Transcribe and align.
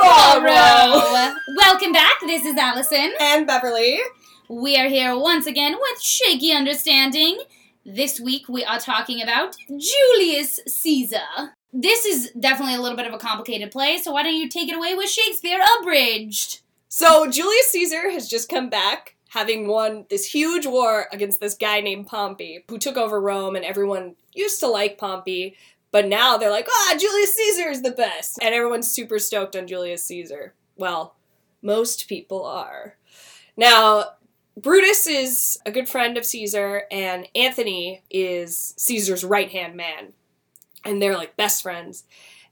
tomorrow. 0.00 1.34
Welcome 1.56 1.92
back. 1.92 2.14
This 2.20 2.44
is 2.44 2.56
Allison. 2.56 3.12
And 3.20 3.48
Beverlee. 3.48 3.98
We 4.48 4.76
are 4.76 4.88
here 4.88 5.18
once 5.18 5.46
again 5.46 5.74
with 5.78 6.00
Shaky 6.00 6.52
Understanding. 6.52 7.38
This 7.84 8.20
week 8.20 8.48
we 8.48 8.64
are 8.64 8.78
talking 8.78 9.22
about 9.22 9.56
Julius 9.68 10.60
Caesar. 10.66 11.54
This 11.72 12.04
is 12.04 12.30
definitely 12.38 12.74
a 12.74 12.80
little 12.80 12.96
bit 12.96 13.06
of 13.06 13.14
a 13.14 13.18
complicated 13.18 13.70
play, 13.70 13.98
so 13.98 14.12
why 14.12 14.22
don't 14.22 14.34
you 14.34 14.48
take 14.48 14.68
it 14.68 14.76
away 14.76 14.94
with 14.94 15.10
Shakespeare 15.10 15.60
abridged? 15.80 16.60
So 16.88 17.30
Julius 17.30 17.70
Caesar 17.72 18.10
has 18.10 18.28
just 18.28 18.48
come 18.48 18.70
back, 18.70 19.16
having 19.28 19.66
won 19.66 20.06
this 20.08 20.26
huge 20.26 20.66
war 20.66 21.06
against 21.12 21.40
this 21.40 21.54
guy 21.54 21.80
named 21.80 22.06
Pompey, 22.06 22.64
who 22.68 22.78
took 22.78 22.96
over 22.96 23.20
Rome, 23.20 23.56
and 23.56 23.64
everyone 23.64 24.16
used 24.32 24.60
to 24.60 24.68
like 24.68 24.98
Pompey, 24.98 25.56
but 25.96 26.08
now 26.08 26.36
they're 26.36 26.50
like, 26.50 26.68
ah, 26.70 26.94
Julius 27.00 27.34
Caesar 27.34 27.70
is 27.70 27.80
the 27.80 27.90
best. 27.90 28.38
And 28.42 28.54
everyone's 28.54 28.86
super 28.86 29.18
stoked 29.18 29.56
on 29.56 29.66
Julius 29.66 30.04
Caesar. 30.04 30.52
Well, 30.76 31.16
most 31.62 32.06
people 32.06 32.44
are. 32.44 32.98
Now, 33.56 34.04
Brutus 34.58 35.06
is 35.06 35.58
a 35.64 35.70
good 35.70 35.88
friend 35.88 36.18
of 36.18 36.26
Caesar, 36.26 36.82
and 36.90 37.26
Anthony 37.34 38.02
is 38.10 38.74
Caesar's 38.76 39.24
right 39.24 39.50
hand 39.50 39.74
man. 39.74 40.12
And 40.84 41.00
they're 41.00 41.16
like 41.16 41.38
best 41.38 41.62
friends. 41.62 42.04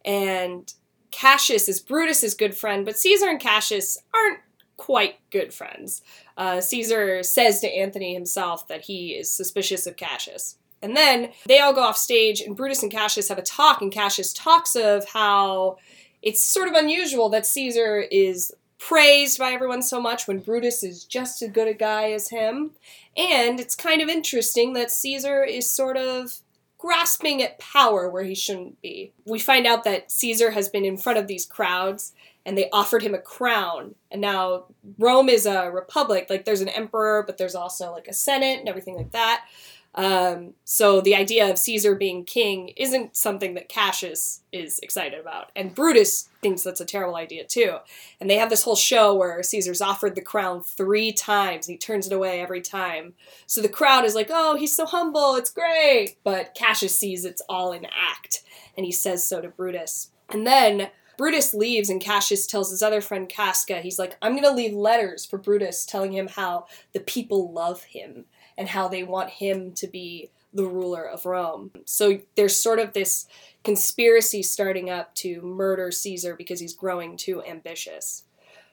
And 0.07 0.73
Cassius 1.11 1.69
is 1.69 1.81
Brutus's 1.81 2.33
good 2.33 2.57
friend, 2.57 2.87
but 2.87 2.99
Caesar 2.99 3.29
and 3.29 3.39
Cassius 3.39 3.99
aren't 4.15 4.41
quite 4.79 5.17
good 5.29 5.53
friends. 5.53 6.01
Uh, 6.39 6.63
Caesar 6.63 7.23
says 7.23 7.61
to 7.61 7.69
Anthony 7.69 8.15
himself 8.15 8.67
that 8.69 8.87
he 8.87 9.09
is 9.09 9.31
suspicious 9.31 9.87
of 9.87 9.97
Cassius. 9.97 10.57
And 10.85 10.97
then 10.97 11.31
they 11.47 11.61
all 11.61 11.73
go 11.73 11.83
off 11.83 11.97
stage, 11.97 12.41
and 12.41 12.55
Brutus 12.55 12.83
and 12.83 12.93
Cassius 12.93 13.29
have 13.31 13.39
a 13.39 13.43
talk, 13.43 13.81
and 13.81 13.91
Cassius 13.91 14.33
talks 14.33 14.77
of 14.77 15.09
how 15.09 15.79
it's 16.23 16.45
sort 16.45 16.69
of 16.69 16.75
unusual 16.75 17.29
that 17.31 17.47
Caesar 17.47 18.01
is 18.11 18.53
praised 18.79 19.39
by 19.39 19.53
everyone 19.53 19.83
so 19.83 19.99
much 20.01 20.29
when 20.29 20.41
Brutus 20.41 20.83
is 20.83 21.05
just 21.05 21.41
as 21.41 21.51
good 21.51 21.69
a 21.69 21.75
guy 21.75 22.13
as 22.13 22.29
him. 22.29 22.73
And 23.17 23.59
it's 23.59 23.75
kind 23.75 24.03
of 24.03 24.09
interesting 24.09 24.75
that 24.75 24.91
Caesar 24.91 25.43
is 25.43 25.71
sort 25.71 25.97
of 25.97 26.41
grasping 26.77 27.43
at 27.43 27.59
power 27.59 28.11
where 28.11 28.25
he 28.25 28.35
shouldn't 28.35 28.83
be. 28.83 29.13
We 29.25 29.39
find 29.39 29.67
out 29.67 29.85
that 29.85 30.11
Caesar 30.11 30.51
has 30.51 30.69
been 30.69 30.85
in 30.85 30.99
front 30.99 31.19
of 31.19 31.29
these 31.29 31.47
crowds 31.47 32.13
and 32.45 32.59
they 32.59 32.69
offered 32.71 33.03
him 33.03 33.15
a 33.15 33.19
crown. 33.19 33.95
And 34.11 34.21
now 34.21 34.65
Rome 34.99 35.31
is 35.31 35.47
a 35.47 35.71
republic, 35.71 36.27
like 36.29 36.45
there's 36.45 36.61
an 36.61 36.69
emperor, 36.69 37.23
but 37.27 37.39
there's 37.39 37.55
also 37.55 37.91
like 37.91 38.07
a 38.07 38.13
senate 38.13 38.59
and 38.59 38.69
everything 38.69 38.97
like 38.97 39.13
that. 39.13 39.47
Um, 39.95 40.55
so 40.65 41.01
the 41.01 41.15
idea 41.15 41.49
of 41.49 41.59
Caesar 41.59 41.95
being 41.95 42.25
king 42.25 42.73
isn't 42.77 43.17
something 43.17 43.55
that 43.55 43.69
Cassius 43.69 44.41
is 44.53 44.81
excited 44.81 45.21
about, 45.21 45.53
and 45.55 45.75
Brutus 45.75 46.29
thinks 46.43 46.63
that's 46.63 46.81
a 46.81 46.85
terrible 46.85 47.15
idea 47.15 47.45
too. 47.45 47.77
And 48.21 48.29
they 48.29 48.37
have 48.39 48.51
this 48.51 48.65
whole 48.65 48.77
show 48.77 49.15
where 49.15 49.43
Caesar's 49.43 49.81
offered 49.81 50.17
the 50.17 50.21
crown 50.21 50.63
three 50.63 51.13
times, 51.13 51.69
and 51.69 51.75
he 51.75 51.79
turns 51.79 52.07
it 52.07 52.13
away 52.13 52.41
every 52.41 52.61
time. 52.61 53.15
So 53.47 53.63
the 53.63 53.69
crowd 53.69 54.05
is 54.05 54.17
like, 54.17 54.31
"Oh, 54.31 54.57
he's 54.57 54.75
so 54.75 54.85
humble, 54.85 55.37
it's 55.37 55.51
great," 55.51 56.17
but 56.25 56.55
Cassius 56.55 56.99
sees 56.99 57.25
it's 57.25 57.43
all 57.49 57.71
an 57.71 57.87
act, 57.87 58.43
and 58.77 58.85
he 58.85 58.93
says 58.93 59.27
so 59.27 59.41
to 59.41 59.49
Brutus. 59.49 60.11
And 60.29 60.47
then 60.47 60.91
Brutus 61.17 61.55
leaves, 61.55 61.91
and 61.91 62.01
Cassius 62.01 62.47
tells 62.47 62.71
his 62.71 62.83
other 62.83 63.01
friend 63.01 63.29
Casca, 63.29 63.81
he's 63.81 63.99
like, 63.99 64.17
I'm 64.21 64.33
going 64.33 64.43
to 64.45 64.51
leave 64.51 64.75
letters 64.75 65.25
for 65.25 65.39
Brutus 65.39 65.87
telling 65.87 66.13
him 66.13 66.29
how 66.29 66.67
the 66.93 67.01
people 67.01 67.53
love 67.53 67.85
him 67.85 68.25
and 68.57 68.69
how 68.69 68.89
they 68.89 69.03
want 69.03 69.31
him 69.31 69.73
to 69.73 69.87
be 69.87 70.31
the 70.53 70.65
ruler 70.65 71.05
of 71.05 71.27
Rome. 71.27 71.73
So 71.85 72.21
there's 72.37 72.57
sort 72.57 72.79
of 72.79 72.93
this 72.93 73.27
conspiracy 73.65 74.43
starting 74.43 74.89
up 74.89 75.15
to 75.17 75.41
murder 75.43 75.91
Caesar 75.91 76.37
because 76.37 76.61
he's 76.61 76.75
growing 76.75 77.17
too 77.17 77.43
ambitious. 77.43 78.25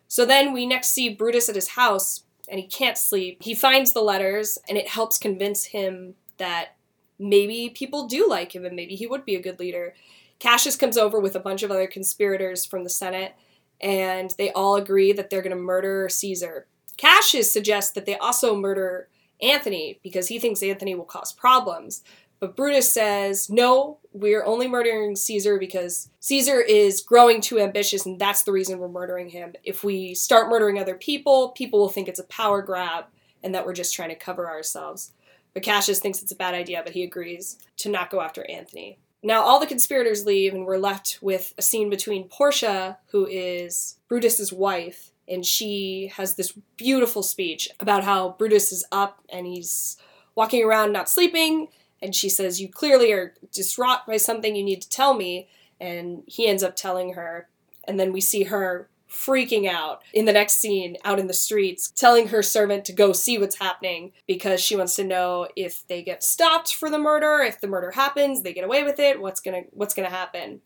So 0.08 0.26
then 0.26 0.54
we 0.54 0.66
next 0.66 0.92
see 0.92 1.10
Brutus 1.10 1.50
at 1.50 1.56
his 1.56 1.70
house 1.70 2.24
and 2.50 2.60
he 2.60 2.68
can't 2.68 2.98
sleep. 2.98 3.42
He 3.42 3.56
finds 3.56 3.94
the 3.94 4.02
letters 4.02 4.58
and 4.70 4.78
it 4.78 4.90
helps 4.90 5.18
convince 5.18 5.66
him 5.66 6.16
that 6.38 6.76
maybe 7.18 7.70
people 7.70 8.08
do 8.08 8.28
like 8.28 8.54
him 8.54 8.66
and 8.66 8.76
maybe 8.76 8.96
he 8.96 9.08
would 9.08 9.26
be 9.26 9.36
a 9.36 9.42
good 9.42 9.60
leader. 9.60 9.96
Cassius 10.40 10.76
comes 10.76 10.98
over 10.98 11.20
with 11.20 11.36
a 11.36 11.40
bunch 11.40 11.64
of 11.64 11.72
other 11.72 11.88
conspirators 11.88 12.66
from 12.66 12.84
the 12.84 12.90
Senate 12.90 13.34
and 13.80 14.34
they 14.38 14.52
all 14.52 14.76
agree 14.76 15.14
that 15.14 15.30
they're 15.30 15.42
going 15.42 15.56
to 15.56 15.62
murder 15.62 16.08
Caesar. 16.10 16.68
Cassius 16.98 17.52
suggests 17.52 17.94
that 17.94 18.06
they 18.06 18.18
also 18.18 18.56
murder 18.56 19.08
Antony 19.42 20.00
because 20.04 20.28
he 20.28 20.40
thinks 20.40 20.64
Anthony 20.64 20.96
will 20.96 21.06
cause 21.06 21.34
problems. 21.34 22.04
But 22.40 22.56
Brutus 22.56 22.92
says, 22.92 23.52
no, 23.52 24.00
we're 24.14 24.44
only 24.44 24.68
murdering 24.68 25.16
Caesar 25.16 25.60
because 25.60 26.10
Caesar 26.22 26.60
is 26.60 27.02
growing 27.02 27.40
too 27.40 27.60
ambitious, 27.60 28.04
and 28.08 28.20
that's 28.20 28.42
the 28.42 28.52
reason 28.52 28.80
we're 28.80 28.88
murdering 28.88 29.30
him. 29.30 29.54
If 29.64 29.84
we 29.84 30.16
start 30.16 30.50
murdering 30.50 30.80
other 30.80 30.96
people, 30.96 31.50
people 31.50 31.80
will 31.80 31.90
think 31.90 32.08
it's 32.08 32.20
a 32.20 32.24
power 32.24 32.64
grab 32.64 33.06
and 33.44 33.54
that 33.54 33.64
we're 33.66 33.74
just 33.74 33.94
trying 33.94 34.10
to 34.10 34.16
cover 34.16 34.50
ourselves. 34.50 35.12
But 35.54 35.64
Cassius 35.64 36.00
thinks 36.00 36.24
it's 36.24 36.32
a 36.32 36.36
bad 36.36 36.56
idea, 36.56 36.82
but 36.84 36.94
he 36.94 37.04
agrees 37.04 37.60
to 37.78 37.90
not 37.90 38.10
go 38.10 38.22
after 38.22 38.50
Anthony. 38.50 38.98
Now, 39.24 39.44
all 39.44 39.60
the 39.60 39.68
conspirators 39.68 40.26
leave, 40.26 40.54
and 40.54 40.66
we're 40.66 40.78
left 40.78 41.20
with 41.22 41.54
a 41.58 41.62
scene 41.62 41.92
between 41.92 42.28
Portia, 42.28 42.98
who 43.12 43.28
is 43.28 43.98
Brutus's 44.08 44.52
wife, 44.52 45.11
and 45.32 45.46
she 45.46 46.12
has 46.18 46.36
this 46.36 46.54
beautiful 46.76 47.24
speech 47.24 47.70
about 47.80 48.04
how 48.04 48.36
Brutus 48.38 48.72
is 48.72 48.86
up 48.92 49.24
and 49.30 49.48
he's 49.48 49.98
walking 50.36 50.64
around 50.64 50.92
not 50.92 51.10
sleeping. 51.10 51.70
And 52.02 52.14
she 52.14 52.28
says, 52.28 52.60
You 52.60 52.68
clearly 52.68 53.14
are 53.14 53.34
distraught 53.52 54.00
by 54.06 54.18
something 54.18 54.56
you 54.56 54.64
need 54.64 54.82
to 54.82 54.90
tell 54.90 55.14
me. 55.14 55.48
And 55.80 56.24
he 56.28 56.48
ends 56.48 56.64
up 56.64 56.76
telling 56.76 57.14
her. 57.14 57.48
And 57.88 58.00
then 58.00 58.12
we 58.12 58.20
see 58.20 58.44
her 58.44 58.90
freaking 59.10 59.68
out 59.68 60.04
in 60.14 60.26
the 60.26 60.34
next 60.34 60.56
scene 60.56 60.96
out 61.04 61.20
in 61.20 61.28
the 61.28 61.34
streets, 61.34 61.92
telling 61.92 62.30
her 62.30 62.42
servant 62.42 62.86
to 62.86 62.94
go 62.94 63.12
see 63.12 63.38
what's 63.38 63.60
happening 63.60 64.12
because 64.28 64.62
she 64.62 64.76
wants 64.76 64.96
to 64.96 65.04
know 65.04 65.48
if 65.56 65.86
they 65.88 66.02
get 66.02 66.24
stopped 66.24 66.74
for 66.74 66.90
the 66.90 67.00
murder, 67.00 67.40
if 67.40 67.60
the 67.60 67.68
murder 67.68 67.92
happens, 67.92 68.42
they 68.42 68.54
get 68.54 68.64
away 68.64 68.84
with 68.84 69.00
it, 69.00 69.22
what's 69.22 69.42
gonna 69.42 69.64
what's 69.72 69.94
gonna 69.94 70.10
happen. 70.10 70.62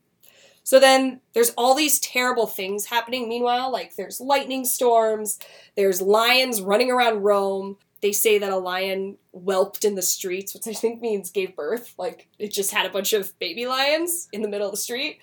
So 0.66 0.80
then 0.80 1.20
there's 1.32 1.52
all 1.56 1.76
these 1.76 2.00
terrible 2.00 2.48
things 2.48 2.86
happening 2.86 3.28
meanwhile, 3.28 3.70
like 3.70 3.94
there's 3.94 4.20
lightning 4.20 4.64
storms, 4.64 5.38
there's 5.76 6.02
lions 6.02 6.60
running 6.60 6.90
around 6.90 7.22
Rome. 7.22 7.76
They 8.02 8.10
say 8.10 8.38
that 8.38 8.50
a 8.50 8.56
lion 8.56 9.16
whelped 9.32 9.84
in 9.84 9.94
the 9.94 10.02
streets, 10.02 10.54
which 10.54 10.66
I 10.66 10.72
think 10.72 11.00
means 11.00 11.30
gave 11.30 11.54
birth. 11.54 11.94
Like 11.96 12.26
it 12.40 12.52
just 12.52 12.72
had 12.72 12.84
a 12.84 12.90
bunch 12.90 13.12
of 13.12 13.38
baby 13.38 13.64
lions 13.66 14.28
in 14.32 14.42
the 14.42 14.48
middle 14.48 14.66
of 14.66 14.72
the 14.72 14.76
street. 14.76 15.20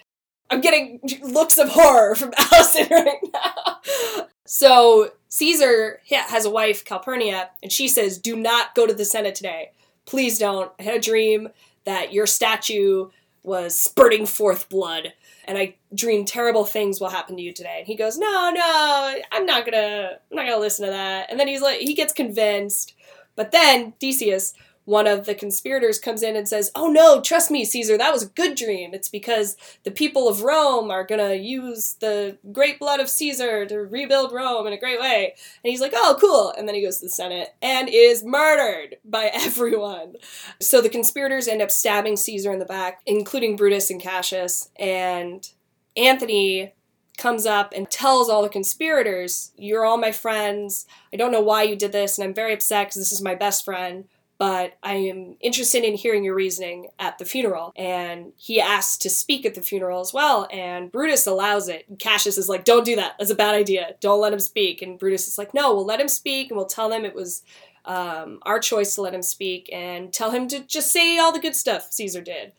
I'm 0.50 0.62
getting 0.62 1.02
looks 1.22 1.58
of 1.58 1.68
horror 1.68 2.16
from 2.16 2.32
Allison 2.38 2.88
right 2.90 3.20
now. 3.34 4.28
So 4.46 5.12
Caesar 5.28 6.00
has 6.10 6.46
a 6.46 6.50
wife, 6.50 6.86
Calpurnia, 6.86 7.50
and 7.62 7.70
she 7.70 7.90
says, 7.90 8.18
Do 8.18 8.38
not 8.38 8.76
go 8.76 8.88
to 8.88 8.94
the 8.94 9.04
Senate 9.04 9.36
today. 9.36 9.72
Please 10.06 10.40
don't. 10.40 10.72
I 10.80 10.84
had 10.84 10.96
a 10.96 11.02
dream 11.02 11.50
that 11.84 12.14
your 12.14 12.28
statue 12.28 13.10
was 13.44 13.80
spurting 13.80 14.26
forth 14.26 14.70
blood 14.70 15.14
and 15.46 15.58
I 15.58 15.76
dream 15.94 16.26
terrible 16.26 16.66
things 16.66 17.00
will 17.00 17.10
happen 17.10 17.36
to 17.36 17.42
you 17.42 17.54
today. 17.54 17.76
And 17.80 17.88
he 17.88 17.96
goes, 17.96 18.18
No, 18.18 18.50
no, 18.50 19.16
I'm 19.32 19.46
not 19.46 19.66
gonna 19.66 20.12
I'm 20.32 20.36
not 20.36 20.46
gonna 20.46 20.60
listen 20.60 20.86
to 20.86 20.92
that. 20.92 21.30
And 21.30 21.40
then 21.40 21.48
he's 21.48 21.62
like 21.62 21.80
he 21.80 21.94
gets 21.94 22.14
convinced. 22.14 22.96
But 23.36 23.52
then 23.52 23.94
Decius 24.00 24.54
one 24.86 25.08
of 25.08 25.26
the 25.26 25.36
conspirators 25.36 26.00
comes 26.00 26.24
in 26.24 26.36
and 26.36 26.48
says, 26.48 26.72
Oh 26.76 26.88
no, 26.88 27.22
trust 27.22 27.50
me, 27.52 27.66
Caesar, 27.66 27.98
that 27.98 28.12
was 28.12 28.24
a 28.24 28.30
good 28.30 28.56
dream. 28.56 28.94
It's 28.94 29.10
because 29.10 29.56
the 29.84 29.92
people 29.92 30.28
of 30.28 30.42
Rome 30.42 30.92
are 30.92 31.06
going 31.06 31.26
to 31.26 31.38
use 31.38 31.96
the 32.00 32.38
great 32.52 32.80
blood 32.80 33.00
of 33.00 33.10
Caesar 33.10 33.66
to 33.66 33.78
rebuild 33.78 34.34
Rome 34.34 34.68
in 34.68 34.74
a 34.74 34.80
great 34.80 35.00
way. 35.00 35.36
And 35.64 35.72
he's 35.72 35.82
like, 35.82 35.94
Oh, 35.96 36.18
cool. 36.20 36.54
And 36.58 36.68
then 36.68 36.76
he 36.76 36.84
goes 36.84 37.00
to 37.00 37.06
the 37.06 37.10
Senate 37.10 37.56
and 37.62 37.90
is 37.90 38.24
murdered 38.24 38.98
by 39.06 39.26
everyone. 39.34 40.16
So 40.60 40.82
the 40.82 40.90
conspirators 40.90 41.48
end 41.48 41.62
up 41.62 41.72
stabbing 41.72 42.18
Caesar 42.18 42.52
in 42.52 42.60
the 42.60 42.66
back, 42.66 43.02
including 43.06 43.56
Brutus 43.56 43.90
and 43.90 44.02
Cassius. 44.02 44.70
And 44.78 45.48
Anthony 45.96 46.74
comes 47.18 47.46
up 47.46 47.74
and 47.76 47.90
tells 47.90 48.28
all 48.30 48.42
the 48.42 48.50
conspirators, 48.50 49.52
You're 49.56 49.86
all 49.86 49.98
my 49.98 50.12
friends. 50.12 50.86
I 51.14 51.18
don't 51.18 51.32
know 51.32 51.42
why 51.42 51.64
you 51.64 51.76
did 51.76 51.92
this, 51.92 52.18
and 52.18 52.28
I'm 52.28 52.34
very 52.34 52.54
upset 52.54 52.88
because 52.88 52.98
this 52.98 53.12
is 53.12 53.22
my 53.22 53.36
best 53.36 53.64
friend 53.64 54.06
but 54.38 54.74
I 54.82 54.96
am 54.96 55.38
interested 55.40 55.84
in 55.84 55.96
hearing 55.96 56.24
your 56.24 56.36
reasoning 56.36 56.88
at 57.00 57.18
the 57.18 57.26
funeral. 57.26 57.72
And 57.76 58.34
he 58.36 58.60
asks 58.60 58.98
to 58.98 59.10
speak 59.10 59.46
at 59.46 59.54
the 59.54 59.62
funeral 59.62 60.02
as 60.02 60.14
well, 60.14 60.48
and 60.52 60.92
Brutus 60.92 61.28
allows 61.28 61.70
it. 61.70 61.86
Cassius 62.00 62.38
is 62.38 62.50
like, 62.50 62.66
Don't 62.66 62.86
do 62.86 62.96
that. 62.96 63.16
That's 63.18 63.32
a 63.32 63.36
bad 63.36 63.56
idea. 63.56 63.96
Don't 64.00 64.22
let 64.22 64.34
him 64.34 64.40
speak. 64.40 64.82
And 64.82 65.00
Brutus 65.00 65.28
is 65.28 65.38
like, 65.38 65.54
No, 65.54 65.74
we'll 65.74 65.86
let 65.86 66.02
him 66.02 66.08
speak, 66.08 66.50
and 66.50 66.58
we'll 66.58 66.66
tell 66.66 66.92
him 66.92 67.06
it 67.06 67.16
was 67.16 67.44
um, 67.86 68.40
our 68.44 68.60
choice 68.60 68.96
to 68.96 69.02
let 69.02 69.14
him 69.14 69.24
speak, 69.24 69.70
and 69.72 70.12
tell 70.12 70.32
him 70.32 70.48
to 70.50 70.60
just 70.62 70.92
say 70.92 71.18
all 71.18 71.32
the 71.32 71.40
good 71.40 71.56
stuff 71.56 71.92
Caesar 71.92 72.22
did. 72.22 72.54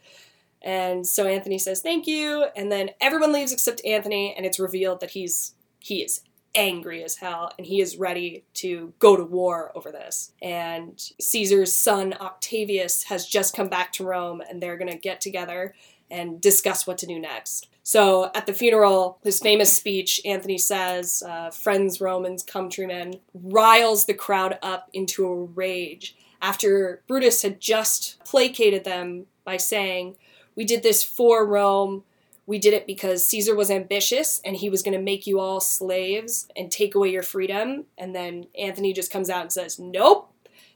And 0.63 1.07
so 1.07 1.27
Anthony 1.27 1.59
says, 1.59 1.83
Thank 1.83 2.07
you. 2.07 2.47
And 2.57 2.73
then 2.73 2.91
everyone 3.01 3.33
leaves 3.33 3.53
except 3.53 3.85
Anthony, 3.85 4.35
and 4.37 4.47
it's 4.47 4.59
revealed 4.59 5.01
that 5.01 5.11
he's 5.11 5.55
he 5.81 6.03
is 6.03 6.23
angry 6.55 7.03
as 7.03 7.17
hell 7.17 7.53
and 7.59 7.67
he 7.67 7.81
is 7.81 7.97
ready 7.97 8.45
to 8.55 8.93
go 8.99 9.17
to 9.17 9.25
war 9.25 9.73
over 9.75 9.91
this. 9.91 10.33
And 10.43 11.01
Caesar's 11.21 11.77
son 11.77 12.15
Octavius 12.21 13.05
has 13.05 13.27
just 13.27 13.57
come 13.57 13.69
back 13.69 13.93
to 13.95 14.05
Rome 14.05 14.41
and 14.41 14.63
they're 14.63 14.79
going 14.79 14.91
to 14.91 14.99
get 14.99 15.21
together 15.21 15.75
and 16.11 16.41
discuss 16.41 16.87
what 16.87 16.99
to 16.99 17.07
do 17.07 17.19
next. 17.19 17.69
So 17.83 18.31
at 18.35 18.47
the 18.47 18.55
funeral, 18.55 19.19
his 19.23 19.41
famous 19.41 19.73
speech, 19.73 20.21
Anthony 20.25 20.59
says, 20.59 21.23
uh, 21.27 21.51
Friends, 21.51 22.01
Romans, 22.01 22.43
countrymen, 22.43 23.21
riles 23.35 24.07
the 24.07 24.15
crowd 24.15 24.59
up 24.63 24.89
into 24.93 25.27
a 25.27 25.45
rage 25.45 26.17
after 26.41 27.03
Brutus 27.07 27.43
had 27.43 27.61
just 27.61 28.23
placated 28.25 28.85
them 28.85 29.27
by 29.45 29.57
saying, 29.57 30.17
We 30.55 30.65
did 30.65 30.83
this 30.83 31.03
for 31.03 31.47
Rome. 31.47 32.05
We 32.47 32.59
did 32.59 32.75
it 32.75 32.87
because 32.87 33.27
Caesar 33.29 33.55
was 33.55 33.71
ambitious 33.71 34.41
and 34.45 34.57
he 34.57 34.69
was 34.69 34.83
going 34.83 34.97
to 34.97 35.03
make 35.03 35.27
you 35.27 35.41
all 35.41 35.61
slaves 35.61 36.47
and 36.55 36.71
take 36.71 36.95
away 36.95 37.11
your 37.11 37.23
freedom. 37.23 37.85
And 37.97 38.15
then 38.15 38.47
Anthony 38.59 38.93
just 38.93 39.11
comes 39.11 39.31
out 39.31 39.43
and 39.43 39.53
says, 39.53 39.79
Nope, 39.79 40.31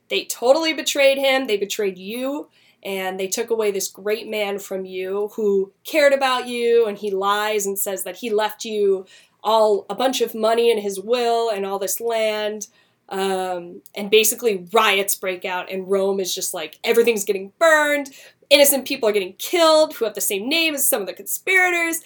they 0.08 0.24
totally 0.24 0.72
betrayed 0.72 1.18
him. 1.18 1.46
They 1.46 1.56
betrayed 1.56 1.98
you. 1.98 2.48
And 2.82 3.18
they 3.18 3.26
took 3.26 3.50
away 3.50 3.70
this 3.70 3.88
great 3.88 4.28
man 4.28 4.58
from 4.58 4.84
you 4.84 5.30
who 5.34 5.72
cared 5.84 6.12
about 6.12 6.46
you. 6.46 6.86
And 6.86 6.96
he 6.96 7.10
lies 7.10 7.66
and 7.66 7.78
says 7.78 8.04
that 8.04 8.16
he 8.16 8.30
left 8.30 8.64
you 8.64 9.04
all 9.42 9.84
a 9.90 9.94
bunch 9.94 10.20
of 10.20 10.34
money 10.34 10.70
in 10.70 10.78
his 10.78 10.98
will 10.98 11.50
and 11.50 11.66
all 11.66 11.78
this 11.78 12.00
land. 12.00 12.68
Um, 13.10 13.80
and 13.94 14.10
basically 14.10 14.66
riots 14.72 15.14
break 15.14 15.44
out 15.44 15.70
and 15.72 15.90
rome 15.90 16.20
is 16.20 16.34
just 16.34 16.52
like 16.52 16.78
everything's 16.84 17.24
getting 17.24 17.52
burned 17.58 18.10
innocent 18.50 18.86
people 18.86 19.08
are 19.08 19.12
getting 19.12 19.34
killed 19.34 19.94
who 19.94 20.04
have 20.04 20.14
the 20.14 20.20
same 20.20 20.48
name 20.48 20.74
as 20.74 20.88
some 20.88 21.00
of 21.00 21.06
the 21.06 21.12
conspirators. 21.12 22.00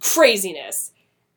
Craziness. 0.00 0.92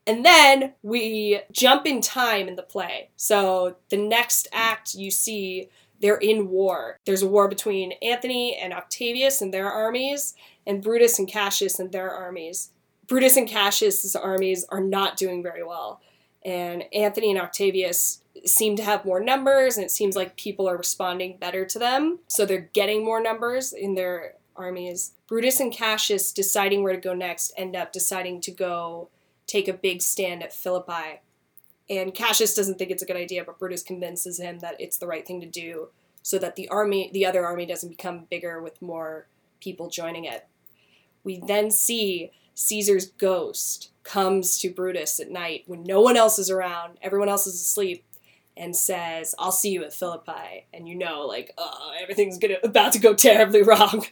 And 0.06 0.24
then 0.24 0.74
we 0.84 1.42
jump 1.52 1.86
in 1.86 2.00
time 2.00 2.48
in 2.48 2.56
the 2.56 2.64
play. 2.64 3.10
So 3.18 3.76
the 3.90 3.98
next 3.98 4.48
act 4.54 4.94
you 4.96 5.12
see 5.12 5.70
they're 6.00 6.18
in 6.18 6.50
war. 6.50 7.00
There's 7.06 7.24
a 7.24 7.28
war 7.28 7.48
between 7.48 7.94
Anthony 8.02 8.56
and 8.56 8.74
Octavius 8.74 9.42
and 9.42 9.54
their 9.54 9.70
armies, 9.70 10.36
and 10.66 10.82
Brutus 10.82 11.18
and 11.18 11.28
Cassius 11.28 11.80
and 11.80 11.92
their 11.92 12.12
armies. 12.12 12.72
Brutus 13.08 13.38
and 13.38 13.48
Cassius's 13.48 14.16
armies 14.16 14.66
are 14.70 14.82
not 14.82 15.18
doing 15.18 15.42
very 15.42 15.64
well, 15.64 16.02
and 16.46 16.84
Anthony 16.94 17.32
and 17.32 17.40
Octavius 17.40 18.22
seem 18.46 18.76
to 18.76 18.84
have 18.84 19.06
more 19.06 19.20
numbers, 19.20 19.76
and 19.76 19.86
it 19.86 19.92
seems 19.92 20.16
like 20.16 20.38
people 20.38 20.70
are 20.70 20.78
responding 20.78 21.38
better 21.38 21.66
to 21.66 21.80
them, 21.80 22.20
so 22.28 22.46
they're 22.46 22.70
getting 22.74 23.04
more 23.04 23.22
numbers 23.22 23.74
in 23.74 23.96
their 23.96 24.34
armies. 24.57 25.13
Brutus 25.27 25.59
and 25.59 25.71
Cassius 25.71 26.31
deciding 26.31 26.83
where 26.83 26.94
to 26.94 27.00
go 27.00 27.13
next 27.13 27.54
end 27.57 27.75
up 27.75 27.92
deciding 27.92 28.42
to 28.42 28.51
go 28.51 29.09
take 29.45 29.68
a 29.68 29.74
big 29.74 30.01
stand 30.01 30.44
at 30.44 30.54
Philippi 30.54 31.21
and 31.89 32.13
Cassius 32.13 32.54
doesn't 32.54 32.77
think 32.77 32.92
it's 32.92 33.04
a 33.04 33.06
good 33.06 33.15
idea, 33.15 33.44
but 33.44 33.59
Brutus 33.59 33.83
convinces 33.83 34.39
him 34.39 34.59
that 34.59 34.75
it's 34.80 34.98
the 34.98 35.07
right 35.07 35.25
thing 35.25 35.39
to 35.42 35.48
do 35.48 35.89
so 36.21 36.38
that 36.39 36.56
the 36.56 36.68
army, 36.68 37.09
the 37.13 37.25
other 37.25 37.45
army, 37.45 37.65
doesn't 37.65 37.89
become 37.89 38.27
bigger 38.30 38.62
with 38.62 38.81
more 38.81 39.27
people 39.62 39.89
joining 39.89 40.25
it. 40.25 40.45
We 41.24 41.39
then 41.39 41.71
see 41.71 42.31
Caesar's 42.56 43.06
ghost 43.06 43.92
comes 44.04 44.57
to 44.59 44.69
Brutus 44.69 45.19
at 45.19 45.31
night 45.31 45.63
when 45.68 45.83
no 45.83 46.01
one 46.01 46.18
else 46.18 46.39
is 46.39 46.50
around, 46.50 46.98
everyone 47.01 47.30
else 47.30 47.48
is 47.48 47.56
asleep, 47.56 48.04
and 48.57 48.75
says, 48.75 49.36
"I'll 49.38 49.51
see 49.51 49.71
you 49.71 49.83
at 49.83 49.94
Philippi." 49.94 50.65
And 50.74 50.88
you 50.88 50.95
know, 50.95 51.21
like, 51.21 51.54
oh, 51.57 51.92
everything's 52.01 52.38
gonna 52.38 52.57
about 52.63 52.94
to 52.94 53.00
go 53.00 53.13
terribly 53.13 53.62
wrong. 53.63 54.06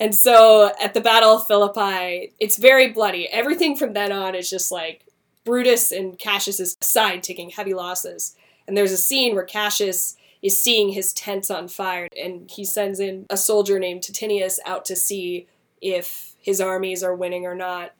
And 0.00 0.14
so 0.14 0.72
at 0.80 0.94
the 0.94 1.00
Battle 1.00 1.36
of 1.36 1.46
Philippi, 1.46 2.32
it's 2.40 2.56
very 2.56 2.92
bloody. 2.92 3.28
Everything 3.28 3.76
from 3.76 3.92
then 3.92 4.12
on 4.12 4.34
is 4.34 4.50
just 4.50 4.72
like 4.72 5.06
Brutus 5.44 5.92
and 5.92 6.18
Cassius's 6.18 6.76
side 6.80 7.22
taking 7.22 7.50
heavy 7.50 7.74
losses. 7.74 8.34
And 8.66 8.76
there's 8.76 8.92
a 8.92 8.96
scene 8.96 9.34
where 9.34 9.44
Cassius 9.44 10.16
is 10.42 10.60
seeing 10.62 10.90
his 10.90 11.12
tents 11.12 11.50
on 11.50 11.68
fire, 11.68 12.08
and 12.22 12.50
he 12.50 12.64
sends 12.64 13.00
in 13.00 13.26
a 13.30 13.36
soldier 13.36 13.78
named 13.78 14.02
Titinius 14.02 14.58
out 14.66 14.84
to 14.86 14.96
see 14.96 15.46
if 15.80 16.34
his 16.38 16.60
armies 16.60 17.02
are 17.02 17.14
winning 17.14 17.46
or 17.46 17.54
not, 17.54 17.94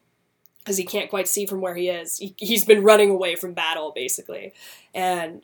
because 0.59 0.77
he 0.77 0.85
can't 0.85 1.11
quite 1.11 1.29
see 1.29 1.47
from 1.47 1.61
where 1.61 1.75
he 1.75 1.89
is. 1.89 2.19
He, 2.19 2.35
he's 2.37 2.65
been 2.65 2.83
running 2.83 3.11
away 3.11 3.35
from 3.35 3.55
battle, 3.55 3.93
basically. 3.95 4.53
And 4.95 5.43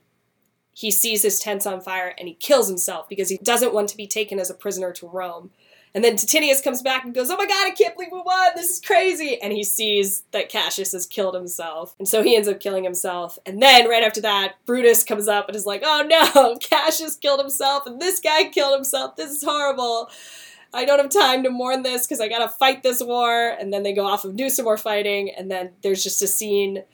he 0.80 0.90
sees 0.90 1.22
his 1.22 1.38
tents 1.38 1.66
on 1.66 1.78
fire 1.82 2.14
and 2.16 2.26
he 2.26 2.32
kills 2.32 2.66
himself 2.66 3.06
because 3.06 3.28
he 3.28 3.36
doesn't 3.36 3.74
want 3.74 3.90
to 3.90 3.96
be 3.98 4.06
taken 4.06 4.38
as 4.38 4.48
a 4.48 4.54
prisoner 4.54 4.92
to 4.94 5.06
Rome. 5.06 5.50
And 5.94 6.02
then 6.02 6.14
Titinius 6.14 6.62
comes 6.64 6.80
back 6.80 7.04
and 7.04 7.14
goes, 7.14 7.28
Oh 7.28 7.36
my 7.36 7.44
god, 7.44 7.66
I 7.66 7.72
can't 7.72 7.94
believe 7.94 8.12
we 8.12 8.22
won! 8.24 8.52
This 8.56 8.70
is 8.70 8.80
crazy! 8.80 9.38
And 9.42 9.52
he 9.52 9.62
sees 9.62 10.22
that 10.30 10.48
Cassius 10.48 10.92
has 10.92 11.04
killed 11.04 11.34
himself. 11.34 11.94
And 11.98 12.08
so 12.08 12.22
he 12.22 12.34
ends 12.34 12.48
up 12.48 12.60
killing 12.60 12.84
himself. 12.84 13.38
And 13.44 13.60
then, 13.60 13.90
right 13.90 14.02
after 14.02 14.22
that, 14.22 14.54
Brutus 14.64 15.04
comes 15.04 15.28
up 15.28 15.48
and 15.48 15.56
is 15.56 15.66
like, 15.66 15.82
Oh 15.84 16.02
no, 16.08 16.56
Cassius 16.60 17.16
killed 17.16 17.40
himself, 17.40 17.84
and 17.86 18.00
this 18.00 18.18
guy 18.18 18.44
killed 18.44 18.74
himself. 18.74 19.16
This 19.16 19.32
is 19.32 19.44
horrible. 19.44 20.08
I 20.72 20.86
don't 20.86 21.00
have 21.00 21.10
time 21.10 21.42
to 21.42 21.50
mourn 21.50 21.82
this 21.82 22.06
because 22.06 22.20
I 22.20 22.28
gotta 22.28 22.48
fight 22.48 22.82
this 22.82 23.02
war. 23.02 23.48
And 23.58 23.70
then 23.70 23.82
they 23.82 23.92
go 23.92 24.06
off 24.06 24.24
and 24.24 24.38
do 24.38 24.48
some 24.48 24.64
more 24.64 24.78
fighting. 24.78 25.30
And 25.36 25.50
then 25.50 25.72
there's 25.82 26.04
just 26.04 26.22
a 26.22 26.28
scene 26.28 26.84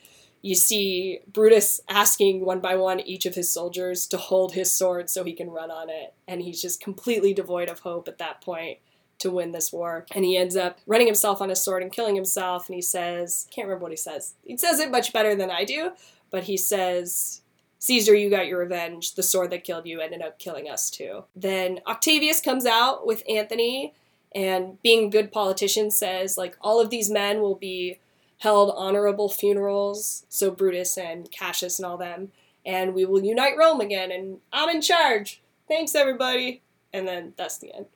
you 0.46 0.54
see 0.54 1.18
Brutus 1.26 1.80
asking 1.88 2.44
one 2.44 2.60
by 2.60 2.76
one 2.76 3.00
each 3.00 3.26
of 3.26 3.34
his 3.34 3.50
soldiers 3.50 4.06
to 4.06 4.16
hold 4.16 4.52
his 4.52 4.70
sword 4.70 5.10
so 5.10 5.24
he 5.24 5.32
can 5.32 5.50
run 5.50 5.72
on 5.72 5.90
it. 5.90 6.14
And 6.28 6.40
he's 6.40 6.62
just 6.62 6.80
completely 6.80 7.34
devoid 7.34 7.68
of 7.68 7.80
hope 7.80 8.06
at 8.06 8.18
that 8.18 8.40
point 8.42 8.78
to 9.18 9.30
win 9.32 9.50
this 9.50 9.72
war. 9.72 10.06
And 10.14 10.24
he 10.24 10.36
ends 10.36 10.54
up 10.54 10.78
running 10.86 11.08
himself 11.08 11.42
on 11.42 11.48
his 11.48 11.64
sword 11.64 11.82
and 11.82 11.90
killing 11.90 12.14
himself. 12.14 12.68
And 12.68 12.76
he 12.76 12.82
says, 12.82 13.48
can't 13.50 13.66
remember 13.66 13.82
what 13.82 13.90
he 13.90 13.96
says. 13.96 14.34
He 14.44 14.56
says 14.56 14.78
it 14.78 14.92
much 14.92 15.12
better 15.12 15.34
than 15.34 15.50
I 15.50 15.64
do, 15.64 15.90
but 16.30 16.44
he 16.44 16.56
says, 16.56 17.40
Caesar, 17.80 18.14
you 18.14 18.30
got 18.30 18.46
your 18.46 18.60
revenge. 18.60 19.16
The 19.16 19.24
sword 19.24 19.50
that 19.50 19.64
killed 19.64 19.88
you 19.88 20.00
ended 20.00 20.22
up 20.22 20.38
killing 20.38 20.70
us 20.70 20.90
too. 20.90 21.24
Then 21.34 21.80
Octavius 21.88 22.40
comes 22.40 22.66
out 22.66 23.04
with 23.04 23.24
Anthony 23.28 23.94
and 24.32 24.80
being 24.80 25.06
a 25.06 25.10
good 25.10 25.32
politician 25.32 25.90
says, 25.90 26.38
like, 26.38 26.56
all 26.60 26.80
of 26.80 26.90
these 26.90 27.10
men 27.10 27.40
will 27.40 27.56
be 27.56 27.98
held 28.38 28.72
honorable 28.76 29.28
funerals. 29.28 30.26
So 30.28 30.50
Brutus 30.50 30.96
and 30.96 31.30
Cassius 31.30 31.78
and 31.78 31.86
all 31.86 31.96
them. 31.96 32.32
And 32.64 32.94
we 32.94 33.04
will 33.04 33.24
unite 33.24 33.56
Rome 33.56 33.80
again. 33.80 34.10
And 34.10 34.38
I'm 34.52 34.68
in 34.68 34.80
charge. 34.82 35.40
Thanks, 35.68 35.94
everybody. 35.94 36.62
And 36.92 37.06
then 37.06 37.32
that's 37.36 37.58
the 37.58 37.74
end. 37.74 37.86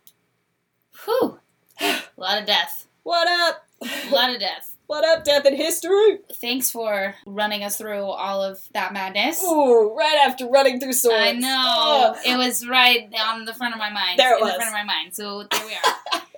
Whew. 1.04 1.40
A 1.80 2.00
lot 2.16 2.40
of 2.40 2.46
death. 2.46 2.86
What 3.02 3.28
up? 3.28 3.66
A 3.82 4.10
lot 4.14 4.30
of 4.30 4.40
death. 4.40 4.76
What 4.86 5.04
up, 5.04 5.22
death 5.22 5.46
in 5.46 5.54
history? 5.54 6.18
Thanks 6.40 6.72
for 6.72 7.14
running 7.24 7.62
us 7.62 7.78
through 7.78 8.02
all 8.02 8.42
of 8.42 8.60
that 8.74 8.92
madness. 8.92 9.40
Ooh, 9.44 9.94
right 9.96 10.18
after 10.26 10.48
running 10.48 10.80
through 10.80 10.94
swords. 10.94 11.16
I 11.16 11.32
know. 11.34 12.16
It 12.26 12.36
was 12.36 12.66
right 12.66 13.08
on 13.24 13.44
the 13.44 13.54
front 13.54 13.72
of 13.72 13.78
my 13.78 13.90
mind. 13.90 14.18
There 14.18 14.34
it 14.34 14.38
in 14.38 14.42
was. 14.42 14.54
the 14.54 14.58
front 14.58 14.68
of 14.68 14.74
my 14.74 14.82
mind. 14.82 15.14
So 15.14 15.44
there 15.48 15.64
we 15.64 15.74
are. 15.74 16.22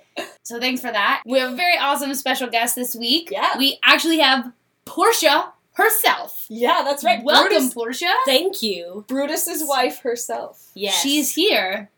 so 0.43 0.59
thanks 0.59 0.81
for 0.81 0.91
that. 0.91 1.23
We 1.25 1.39
have 1.39 1.53
a 1.53 1.55
very 1.55 1.77
awesome 1.77 2.13
special 2.15 2.49
guest 2.49 2.75
this 2.75 2.95
week. 2.95 3.29
Yeah. 3.31 3.57
We 3.57 3.79
actually 3.83 4.19
have 4.19 4.51
Portia 4.85 5.51
herself. 5.73 6.45
Yeah, 6.49 6.81
that's 6.83 7.03
right. 7.03 7.23
Welcome, 7.23 7.49
Brutus, 7.49 7.73
Portia. 7.73 8.13
Thank 8.25 8.61
you. 8.61 9.05
Brutus's 9.07 9.63
wife 9.65 9.99
herself. 9.99 10.69
Yes. 10.73 11.01
She's 11.01 11.33
here. 11.35 11.89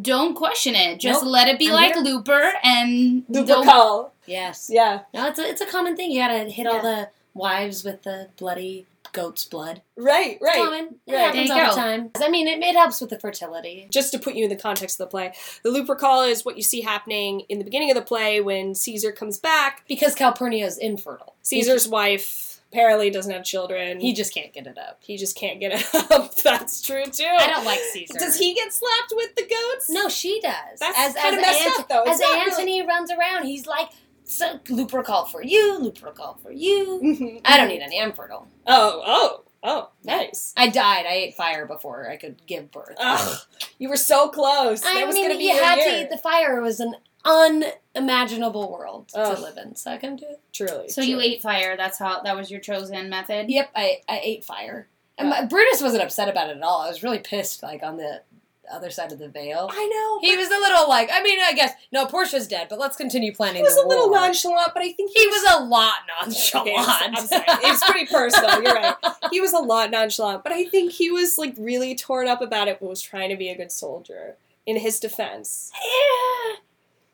Don't 0.00 0.34
question 0.34 0.74
it. 0.74 0.98
Just 0.98 1.22
Nope. 1.22 1.32
let 1.32 1.48
it 1.48 1.58
be 1.58 1.68
I'm 1.68 1.74
like 1.74 1.94
here. 1.94 2.02
Looper 2.02 2.52
and 2.62 3.24
Luper 3.28 3.46
don't 3.46 3.64
call. 3.64 4.12
Yes. 4.26 4.68
Yeah. 4.72 5.00
No, 5.12 5.28
it's 5.28 5.38
a, 5.38 5.48
it's 5.48 5.60
a 5.60 5.66
common 5.66 5.96
thing. 5.96 6.10
You 6.10 6.20
gotta 6.20 6.44
hit 6.50 6.66
all 6.66 6.82
the 6.82 7.10
wives 7.32 7.84
with 7.84 8.02
the 8.02 8.28
bloody 8.36 8.86
goat's 9.14 9.46
blood. 9.46 9.80
Right, 9.96 10.32
It's 10.32 10.42
right. 10.42 10.56
common. 10.56 10.96
It 11.06 11.12
Right. 11.14 11.20
happens 11.20 11.50
all 11.50 11.56
go. 11.58 11.68
the 11.70 11.74
time. 11.80 12.10
I 12.16 12.28
mean, 12.28 12.46
it, 12.46 12.62
it 12.62 12.74
helps 12.76 13.00
with 13.00 13.08
the 13.10 13.18
fertility. 13.18 13.88
Just 13.90 14.12
to 14.12 14.18
put 14.18 14.34
you 14.34 14.44
in 14.44 14.50
the 14.50 14.56
context 14.56 15.00
of 15.00 15.06
the 15.06 15.10
play, 15.10 15.32
the 15.62 15.70
Lupercal 15.70 16.28
is 16.28 16.44
what 16.44 16.56
you 16.56 16.62
see 16.62 16.82
happening 16.82 17.40
in 17.48 17.58
the 17.58 17.64
beginning 17.64 17.90
of 17.90 17.94
the 17.96 18.02
play 18.02 18.40
when 18.42 18.74
Caesar 18.74 19.12
comes 19.12 19.38
back. 19.38 19.84
Because 19.88 20.14
Calpurnia 20.14 20.66
is 20.66 20.76
infertile. 20.76 21.36
Caesar's 21.42 21.88
wife 21.88 22.60
apparently 22.72 23.08
doesn't 23.08 23.32
have 23.32 23.44
children. 23.44 24.00
He 24.00 24.12
just 24.12 24.34
can't 24.34 24.52
get 24.52 24.66
it 24.66 24.76
up. 24.76 24.98
he 25.00 25.16
just 25.16 25.36
can't 25.36 25.60
get 25.60 25.70
it 25.72 25.94
up. 26.10 26.34
That's 26.36 26.82
true 26.82 27.04
too. 27.04 27.24
I 27.24 27.46
don't 27.46 27.64
like 27.64 27.78
Caesar. 27.92 28.18
Does 28.18 28.36
he 28.36 28.52
get 28.52 28.72
slapped 28.72 29.12
with 29.14 29.34
the 29.36 29.42
goats? 29.42 29.88
No, 29.90 30.08
she 30.08 30.40
does. 30.40 30.80
That's 30.80 30.98
as 30.98 31.14
kinda 31.14 31.40
messed 31.40 31.60
Ant- 31.60 31.80
up, 31.80 31.88
though. 31.88 32.02
It's 32.02 32.14
As 32.14 32.20
not 32.20 32.46
really- 32.58 32.82
runs 32.82 33.12
around, 33.12 33.44
he's 33.44 33.66
like, 33.68 33.90
so, 34.24 34.60
"Looper 34.68 35.02
called 35.02 35.30
for 35.30 35.42
you. 35.42 35.78
Looper 35.78 36.10
called 36.10 36.40
for 36.42 36.50
you." 36.50 37.00
Mhm. 37.02 37.40
I 37.44 37.56
don't 37.56 37.68
need 37.68 37.82
any. 37.82 38.00
I'm 38.00 38.12
fertile. 38.12 38.48
Oh, 38.66 39.02
oh, 39.06 39.40
oh, 39.62 39.90
nice. 40.04 40.52
I 40.56 40.68
died. 40.68 41.06
I 41.06 41.12
ate 41.12 41.34
fire 41.34 41.66
before 41.66 42.08
I 42.08 42.16
could 42.16 42.46
give 42.46 42.70
birth. 42.72 42.96
Ugh, 42.98 43.38
you 43.78 43.88
were 43.88 43.96
so 43.96 44.28
close. 44.28 44.84
I 44.84 44.94
that 44.94 45.06
was 45.06 45.14
mean, 45.14 45.26
gonna 45.26 45.38
be 45.38 45.44
you 45.44 45.62
had 45.62 45.78
year. 45.78 45.90
to 45.90 46.02
eat 46.02 46.10
the 46.10 46.18
fire. 46.18 46.58
It 46.58 46.62
was 46.62 46.80
an 46.80 46.94
unimaginable 47.24 48.70
world 48.70 49.10
Ugh. 49.14 49.36
to 49.36 49.42
live 49.42 49.56
in, 49.56 49.74
so 49.76 49.90
I 49.90 49.96
couldn't 49.98 50.16
do 50.20 50.26
it. 50.28 50.40
Truly. 50.52 50.88
So 50.88 51.00
you 51.00 51.20
ate 51.20 51.42
fire. 51.42 51.76
That's 51.76 51.98
how 51.98 52.20
that 52.22 52.36
was 52.36 52.50
your 52.50 52.60
chosen 52.60 53.08
method. 53.08 53.50
Yep, 53.50 53.70
I, 53.74 53.98
I 54.08 54.20
ate 54.22 54.44
fire. 54.44 54.88
And 55.16 55.30
my, 55.30 55.44
Brutus 55.44 55.80
wasn't 55.80 56.02
upset 56.02 56.28
about 56.28 56.50
it 56.50 56.56
at 56.56 56.62
all. 56.62 56.80
I 56.82 56.88
was 56.88 57.02
really 57.02 57.18
pissed, 57.20 57.62
like 57.62 57.82
on 57.82 57.96
the 57.96 58.22
other 58.70 58.90
side 58.90 59.12
of 59.12 59.18
the 59.18 59.28
veil. 59.28 59.68
I 59.70 59.86
know. 59.86 60.28
He 60.28 60.36
was 60.36 60.48
a 60.48 60.58
little 60.58 60.88
like, 60.88 61.10
I 61.12 61.22
mean, 61.22 61.38
I 61.42 61.52
guess 61.52 61.72
no, 61.92 62.06
Portia's 62.06 62.48
dead, 62.48 62.68
but 62.68 62.78
let's 62.78 62.96
continue 62.96 63.34
planning. 63.34 63.56
He 63.56 63.62
was 63.62 63.76
a 63.76 63.86
little 63.86 64.10
nonchalant, 64.10 64.72
but 64.74 64.82
I 64.82 64.92
think 64.92 65.10
He 65.14 65.26
was 65.26 65.54
a 65.58 65.64
lot 65.64 65.94
nonchalant. 66.20 66.68
Okay, 66.68 66.76
I'm, 66.76 67.14
I'm 67.14 67.26
sorry. 67.26 67.44
It's 67.46 67.84
pretty 67.84 68.06
personal. 68.06 68.62
You're 68.62 68.74
right. 68.74 68.94
He 69.30 69.40
was 69.40 69.52
a 69.52 69.58
lot 69.58 69.90
nonchalant, 69.90 70.42
but 70.42 70.52
I 70.52 70.64
think 70.64 70.92
he 70.92 71.10
was 71.10 71.38
like 71.38 71.54
really 71.58 71.94
torn 71.94 72.28
up 72.28 72.40
about 72.40 72.68
it, 72.68 72.78
but 72.80 72.88
was 72.88 73.02
trying 73.02 73.30
to 73.30 73.36
be 73.36 73.48
a 73.48 73.56
good 73.56 73.72
soldier. 73.72 74.36
In 74.66 74.78
his 74.78 74.98
defense, 74.98 75.70
yeah. 75.74 76.56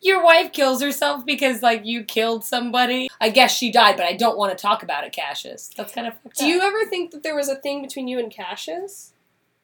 your 0.00 0.22
wife 0.22 0.52
kills 0.52 0.80
herself 0.80 1.26
because 1.26 1.62
like 1.62 1.84
you 1.84 2.04
killed 2.04 2.44
somebody. 2.44 3.08
I 3.20 3.30
guess 3.30 3.52
she 3.52 3.72
died, 3.72 3.96
but 3.96 4.06
I 4.06 4.14
don't 4.14 4.38
want 4.38 4.56
to 4.56 4.60
talk 4.60 4.84
about 4.84 5.02
it, 5.02 5.12
Cassius. 5.12 5.68
That's 5.76 5.92
kind 5.92 6.06
of 6.06 6.14
Do 6.34 6.46
you 6.46 6.60
ever 6.60 6.84
think 6.84 7.10
that 7.10 7.24
there 7.24 7.34
was 7.34 7.48
a 7.48 7.56
thing 7.56 7.82
between 7.82 8.06
you 8.06 8.20
and 8.20 8.30
Cassius? 8.30 9.14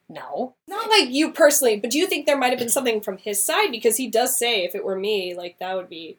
No. 0.08 0.54
Not 0.68 0.88
like 0.88 1.10
you 1.10 1.32
personally, 1.32 1.76
but 1.76 1.90
do 1.90 1.98
you 1.98 2.06
think 2.06 2.26
there 2.26 2.38
might 2.38 2.50
have 2.50 2.58
been 2.58 2.68
something 2.68 3.00
from 3.00 3.18
his 3.18 3.42
side? 3.42 3.70
Because 3.70 3.96
he 3.96 4.08
does 4.08 4.38
say, 4.38 4.64
if 4.64 4.74
it 4.74 4.84
were 4.84 4.98
me, 4.98 5.34
like 5.34 5.58
that 5.58 5.74
would 5.76 5.88
be. 5.88 6.18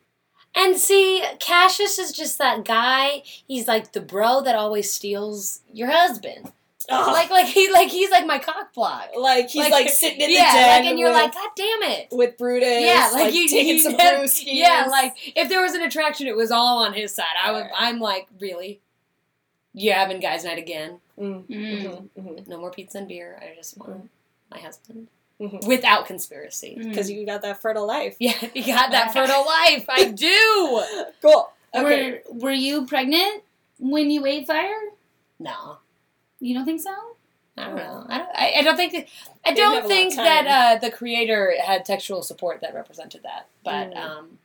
And 0.55 0.77
see, 0.77 1.23
Cassius 1.39 1.99
is 1.99 2.11
just 2.11 2.37
that 2.39 2.65
guy. 2.65 3.21
He's 3.23 3.67
like 3.67 3.93
the 3.93 4.01
bro 4.01 4.41
that 4.41 4.55
always 4.55 4.91
steals 4.91 5.61
your 5.71 5.91
husband. 5.91 6.51
Ugh. 6.89 7.07
Like, 7.07 7.29
like 7.29 7.47
he, 7.47 7.71
like 7.71 7.89
he's 7.89 8.09
like 8.09 8.25
my 8.25 8.39
cock 8.39 8.73
block. 8.73 9.09
like 9.17 9.49
he's 9.49 9.69
like, 9.69 9.89
sitting 9.89 10.21
in 10.21 10.31
yeah, 10.31 10.51
the 10.51 10.57
den 10.57 10.79
like, 10.79 10.89
and 10.89 10.99
you're 10.99 11.09
with, 11.09 11.21
like, 11.21 11.33
God 11.33 11.49
damn 11.55 11.83
it. 11.83 12.07
with 12.11 12.37
Brutus, 12.37 12.81
Yeah, 12.81 13.09
like, 13.13 13.25
like, 13.25 13.33
you 13.33 13.47
taking 13.47 13.75
you 13.75 13.81
some 13.81 13.93
brewskis. 13.93 14.43
Yeah, 14.45 14.87
like 14.89 15.13
if 15.35 15.49
there 15.49 15.61
was 15.61 15.73
an 15.73 15.81
attraction, 15.81 16.27
it 16.27 16.35
was 16.35 16.49
all 16.49 16.79
on 16.79 16.93
his 16.93 17.13
side. 17.13 17.25
I 17.43 17.51
would. 17.51 17.63
Right. 17.63 17.71
I'm 17.77 17.99
like, 17.99 18.27
really? 18.39 18.81
You 19.77 19.91
having 19.93 20.19
guys' 20.19 20.43
night 20.43 20.57
again? 20.57 20.99
Mm, 21.19 21.45
Mm. 21.47 21.83
mhm, 21.83 22.09
mhm, 22.17 22.47
No 22.47 22.57
more 22.59 22.71
pizza 22.71 22.97
and 22.99 23.07
beer. 23.07 23.39
I 23.41 23.55
just 23.55 23.77
want 23.77 24.09
my 24.51 24.59
husband 24.59 25.07
mhm. 25.39 25.65
without 25.67 26.05
conspiracy. 26.07 26.77
Mm. 26.79 26.89
Because 26.89 27.09
you 27.11 27.25
got 27.25 27.41
that 27.43 27.61
fertile 27.61 27.85
life. 27.87 28.15
Yeah, 28.19 28.33
you 28.53 28.65
got 28.65 28.91
that 28.91 29.13
fertile 29.13 29.45
life. 29.45 29.85
I 29.89 30.05
do. 30.27 30.83
Cool. 31.21 31.51
Okay. 31.75 32.21
Were 32.31 32.39
Were 32.45 32.51
you 32.51 32.85
pregnant 32.87 33.43
when 33.79 34.09
you 34.09 34.25
ate 34.25 34.47
fire? 34.47 34.73
No, 35.39 35.77
You 36.39 36.55
don't 36.55 36.65
think 36.65 36.81
so? 36.81 36.95
I 37.59 37.65
don't 37.67 37.75
know. 37.75 38.05
I 38.09 38.17
don't. 38.19 38.29
I, 38.35 38.53
I 38.57 38.61
don't 38.63 38.75
think. 38.77 38.93
I 39.45 39.53
They 39.53 39.61
have 39.61 39.73
a 39.73 39.79
don't 39.79 39.87
think 39.87 40.15
that 40.15 40.45
uh, 40.47 40.79
the 40.79 40.91
creator 40.91 41.53
had 41.63 41.85
textual 41.85 42.21
support 42.23 42.61
that 42.61 42.73
represented 42.75 43.23
that. 43.23 43.47
But 43.63 43.91
Mm. 43.91 43.97
um, 43.97 44.37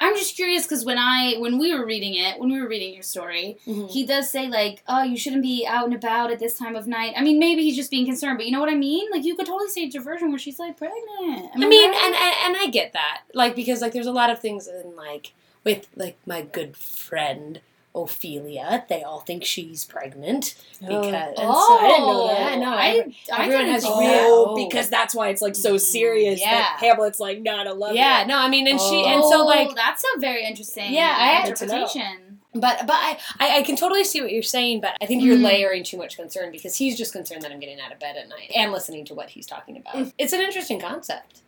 I'm 0.00 0.16
just 0.16 0.34
curious 0.34 0.64
because 0.64 0.84
when 0.84 0.96
I 0.96 1.34
when 1.38 1.58
we 1.58 1.74
were 1.74 1.84
reading 1.84 2.14
it, 2.14 2.40
when 2.40 2.50
we 2.50 2.60
were 2.60 2.66
reading 2.66 2.94
your 2.94 3.02
story, 3.02 3.58
mm-hmm. 3.66 3.86
he 3.86 4.06
does 4.06 4.30
say 4.30 4.48
like, 4.48 4.82
"Oh, 4.88 5.02
you 5.02 5.16
shouldn't 5.16 5.42
be 5.42 5.66
out 5.66 5.84
and 5.84 5.94
about 5.94 6.30
at 6.30 6.38
this 6.38 6.58
time 6.58 6.74
of 6.74 6.86
night." 6.86 7.12
I 7.16 7.22
mean, 7.22 7.38
maybe 7.38 7.62
he's 7.62 7.76
just 7.76 7.90
being 7.90 8.06
concerned, 8.06 8.38
but 8.38 8.46
you 8.46 8.52
know 8.52 8.60
what 8.60 8.70
I 8.70 8.76
mean? 8.76 9.10
Like, 9.10 9.24
you 9.24 9.36
could 9.36 9.46
totally 9.46 9.68
say 9.68 9.82
it's 9.82 9.94
a 9.94 10.00
version 10.00 10.30
where 10.30 10.38
she's 10.38 10.58
like 10.58 10.78
pregnant. 10.78 11.54
Am 11.54 11.62
I 11.62 11.66
mean, 11.66 11.90
right? 11.90 12.02
and, 12.02 12.14
and 12.14 12.56
and 12.56 12.56
I 12.56 12.70
get 12.70 12.94
that, 12.94 13.22
like 13.34 13.54
because 13.54 13.82
like 13.82 13.92
there's 13.92 14.06
a 14.06 14.12
lot 14.12 14.30
of 14.30 14.40
things 14.40 14.66
in 14.66 14.96
like 14.96 15.32
with 15.64 15.86
like 15.94 16.16
my 16.26 16.42
good 16.42 16.76
friend 16.76 17.60
Ophelia, 17.94 18.84
they 18.88 19.02
all 19.02 19.20
think 19.20 19.44
she's 19.44 19.84
pregnant 19.84 20.54
because 20.80 21.06
and 21.06 21.34
oh, 21.38 21.78
so, 21.78 21.84
I 21.84 21.88
didn't 21.88 22.06
know 22.06 22.28
that. 22.28 22.52
I 22.52 22.56
No, 22.56 22.70
I, 22.70 23.14
I 23.36 23.44
everyone 23.44 23.66
has 23.66 23.84
real-. 23.84 23.92
Oh, 23.94 24.46
Oh. 24.50 24.56
because 24.68 24.88
that's 24.88 25.14
why 25.14 25.28
it's 25.30 25.42
like 25.42 25.56
so 25.56 25.76
serious 25.76 26.40
yeah. 26.40 26.50
that 26.50 26.76
Hamlet's 26.80 27.18
like, 27.20 27.40
no, 27.40 27.56
I 27.56 27.64
don't 27.64 27.78
love 27.78 27.94
yeah, 27.96 28.24
no, 28.26 28.38
I 28.38 28.48
mean, 28.48 28.66
and 28.68 28.80
she 28.80 29.04
and 29.04 29.22
so 29.24 29.42
Oh, 29.42 29.44
like, 29.44 29.74
that's 29.74 30.04
a 30.16 30.20
very 30.20 30.44
interesting 30.44 30.92
Yeah, 30.92 31.14
I 31.18 31.26
had 31.28 31.56
to 31.56 31.66
know. 31.66 31.72
interpretation. 31.82 32.38
but 32.54 32.86
but 32.86 32.94
I, 32.96 33.18
I 33.40 33.58
I 33.58 33.62
can 33.62 33.74
totally 33.76 34.04
see 34.04 34.20
what 34.20 34.32
you're 34.32 34.42
saying, 34.42 34.80
but 34.80 34.96
I 35.02 35.06
think 35.06 35.22
you're 35.22 35.36
Mm. 35.36 35.44
layering 35.44 35.84
too 35.84 35.96
much 35.98 36.16
concern 36.16 36.50
because 36.52 36.76
he's 36.76 36.96
just 36.96 37.12
concerned 37.12 37.42
that 37.42 37.50
I'm 37.52 37.60
getting 37.60 37.80
out 37.80 37.92
of 37.92 37.98
bed 37.98 38.16
at 38.16 38.28
night 38.28 38.52
and 38.56 38.70
listening 38.72 39.04
to 39.06 39.14
what 39.14 39.30
he's 39.30 39.46
talking 39.46 39.76
about. 39.76 39.94
Mm. 39.96 40.12
It's 40.18 40.32
an 40.32 40.40
interesting 40.40 40.80
concept. 40.80 41.40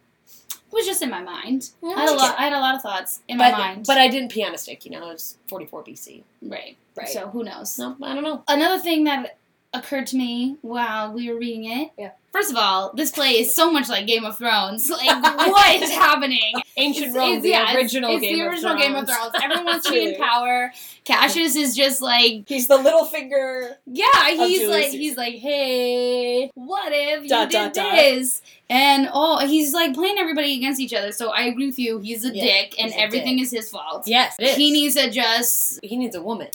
It 0.72 0.76
was 0.76 0.86
just 0.86 1.02
in 1.02 1.10
my 1.10 1.22
mind. 1.22 1.70
I 1.84 2.00
had 2.00 2.08
a 2.08 2.14
lot. 2.14 2.38
I 2.38 2.44
had 2.44 2.52
a 2.54 2.58
lot 2.60 2.74
of 2.74 2.80
thoughts 2.82 3.20
in 3.28 3.36
but 3.36 3.52
my 3.52 3.58
mind. 3.58 3.84
but 3.86 3.98
I 3.98 4.08
didn't 4.08 4.30
piano 4.32 4.56
stick. 4.56 4.86
You 4.86 4.92
know, 4.92 5.10
it 5.10 5.12
was 5.12 5.36
44 5.48 5.84
BC. 5.84 6.22
right, 6.42 6.76
Right. 6.96 7.08
So 7.08 7.28
who 7.28 7.44
knows? 7.44 7.78
No, 7.78 7.94
I 8.02 8.14
don't 8.14 8.24
know. 8.24 8.42
Another 8.48 8.78
thing 8.82 9.04
that 9.04 9.36
occurred 9.74 10.06
to 10.08 10.16
me 10.16 10.56
while 10.62 11.12
we 11.12 11.30
were 11.32 11.38
reading 11.38 11.64
it. 11.64 11.90
Yeah. 11.98 12.10
First 12.32 12.50
of 12.50 12.56
all, 12.56 12.92
this 12.94 13.10
play 13.10 13.32
is 13.40 13.54
so 13.54 13.70
much 13.70 13.88
like 13.90 14.06
Game 14.06 14.24
of 14.24 14.38
Thrones. 14.38 14.90
Like, 14.90 15.22
what 15.22 15.82
is 15.82 15.90
happening? 15.90 16.54
Ancient 16.78 17.08
It's- 17.08 17.16
Rome, 17.16 17.28
it's- 17.28 17.42
the 17.42 17.48
yeah, 17.50 17.74
original 17.74 18.12
it's, 18.12 18.20
Game 18.22 18.38
the 18.38 18.44
of 18.46 18.52
original 18.52 18.76
Game 18.76 18.94
of 18.94 19.06
Thrones. 19.06 19.20
Thrones. 19.30 19.34
Everyone 19.42 19.64
wants 19.66 19.86
to 19.86 19.92
be 19.92 20.14
in 20.14 20.20
power. 20.20 20.72
Cassius 21.04 21.56
is 21.56 21.74
just 21.76 22.00
like, 22.00 22.44
He's 22.48 22.68
the 22.68 22.76
little 22.78 23.04
finger. 23.04 23.76
yeah, 23.86 24.28
he's 24.30 24.66
like, 24.68 24.86
he's 24.90 25.16
like, 25.16 25.34
hey, 25.34 26.50
what 26.54 26.92
if 26.94 27.24
you 27.24 27.28
Dot, 27.28 27.50
did 27.50 27.56
dot, 27.58 27.74
dot. 27.74 27.92
this? 27.96 28.40
And 28.70 29.08
oh, 29.12 29.46
he's 29.46 29.74
like 29.74 29.92
playing 29.94 30.16
everybody 30.18 30.56
against 30.56 30.80
each 30.80 30.94
other. 30.94 31.12
So 31.12 31.30
I 31.30 31.42
agree 31.44 31.66
with 31.66 31.78
you. 31.78 31.98
He's 31.98 32.24
a 32.24 32.34
Yeah, 32.34 32.44
dick, 32.44 32.74
and 32.78 32.92
a 32.92 32.98
everything 33.00 33.36
dick. 33.36 33.44
is 33.44 33.50
his 33.50 33.68
fault. 33.68 34.06
Yes. 34.06 34.36
He 34.38 34.70
needs 34.70 34.94
to 34.94 35.10
just 35.10 35.80
he 35.82 35.96
needs 35.96 36.14
a 36.16 36.22
woman 36.22 36.48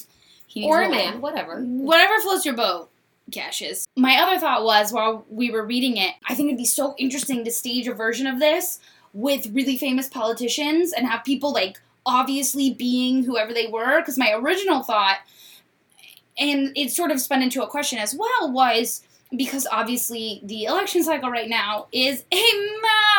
he 0.46 0.60
needs 0.60 0.70
or 0.70 0.80
a 0.82 0.88
woman. 0.88 0.98
man, 1.04 1.20
whatever. 1.20 1.60
whatever 1.60 2.18
floats 2.20 2.44
your 2.46 2.54
boat, 2.56 2.88
Cassius. 3.30 3.86
My 3.96 4.16
other 4.16 4.38
thought 4.38 4.64
was 4.64 4.92
while 4.92 5.24
we 5.28 5.50
were 5.50 5.64
reading 5.64 5.96
it, 5.96 6.14
I 6.28 6.34
think 6.34 6.48
it'd 6.48 6.58
be 6.58 6.64
so 6.64 6.94
interesting 6.98 7.44
to 7.44 7.50
stage 7.50 7.86
a 7.86 7.94
version 7.94 8.26
of 8.26 8.38
this 8.38 8.78
with 9.12 9.52
really 9.52 9.76
famous 9.76 10.08
politicians 10.08 10.92
and 10.92 11.06
have 11.06 11.24
people 11.24 11.52
like 11.52 11.80
obviously 12.06 12.72
being 12.72 13.24
whoever 13.24 13.52
they 13.52 13.66
were. 13.66 14.00
Because 14.00 14.18
my 14.18 14.32
original 14.32 14.82
thought, 14.82 15.18
and 16.38 16.72
it 16.76 16.90
sort 16.90 17.10
of 17.10 17.20
spun 17.20 17.42
into 17.42 17.62
a 17.62 17.68
question 17.68 17.98
as 17.98 18.14
well, 18.14 18.52
was 18.52 19.02
because 19.36 19.66
obviously 19.70 20.40
the 20.42 20.64
election 20.64 21.02
cycle 21.04 21.30
right 21.30 21.48
now 21.48 21.86
is 21.92 22.24
a 22.32 22.44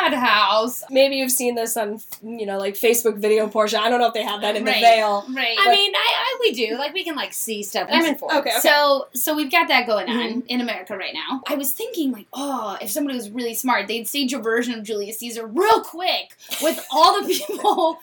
madhouse. 0.01 0.83
Maybe 0.89 1.17
you've 1.17 1.31
seen 1.31 1.55
this 1.55 1.77
on, 1.77 1.99
you 2.23 2.45
know, 2.45 2.57
like 2.57 2.73
Facebook 2.73 3.17
video 3.17 3.47
Portia. 3.47 3.79
I 3.79 3.89
don't 3.89 3.99
know 3.99 4.07
if 4.07 4.13
they 4.13 4.23
have 4.23 4.41
that 4.41 4.55
in 4.55 4.65
Right. 4.65 4.75
the 4.75 4.81
veil. 4.81 5.25
Right. 5.29 5.55
I 5.59 5.71
mean, 5.71 5.93
I, 5.95 6.07
I 6.15 6.37
we 6.41 6.53
do 6.53 6.77
like 6.77 6.93
we 6.93 7.03
can 7.03 7.15
like 7.15 7.33
see 7.33 7.63
stuff. 7.63 7.89
I'm 7.91 8.05
in 8.05 8.15
for. 8.15 8.29
Okay, 8.29 8.49
okay. 8.49 8.59
So 8.59 9.07
so 9.13 9.35
we've 9.35 9.51
got 9.51 9.67
that 9.67 9.85
going 9.85 10.09
on 10.09 10.29
mm-hmm. 10.29 10.39
in 10.47 10.61
America 10.61 10.97
right 10.97 11.13
now. 11.13 11.41
I 11.47 11.55
was 11.55 11.71
thinking 11.73 12.11
like, 12.11 12.27
oh, 12.33 12.77
if 12.81 12.89
somebody 12.89 13.15
was 13.15 13.29
really 13.29 13.53
smart, 13.53 13.87
they'd 13.87 14.07
stage 14.07 14.33
a 14.33 14.39
version 14.39 14.73
of 14.73 14.83
Julius 14.83 15.19
Caesar 15.19 15.45
real 15.45 15.81
quick 15.81 16.35
with 16.61 16.83
all 16.91 17.21
the 17.21 17.27
people 17.47 17.99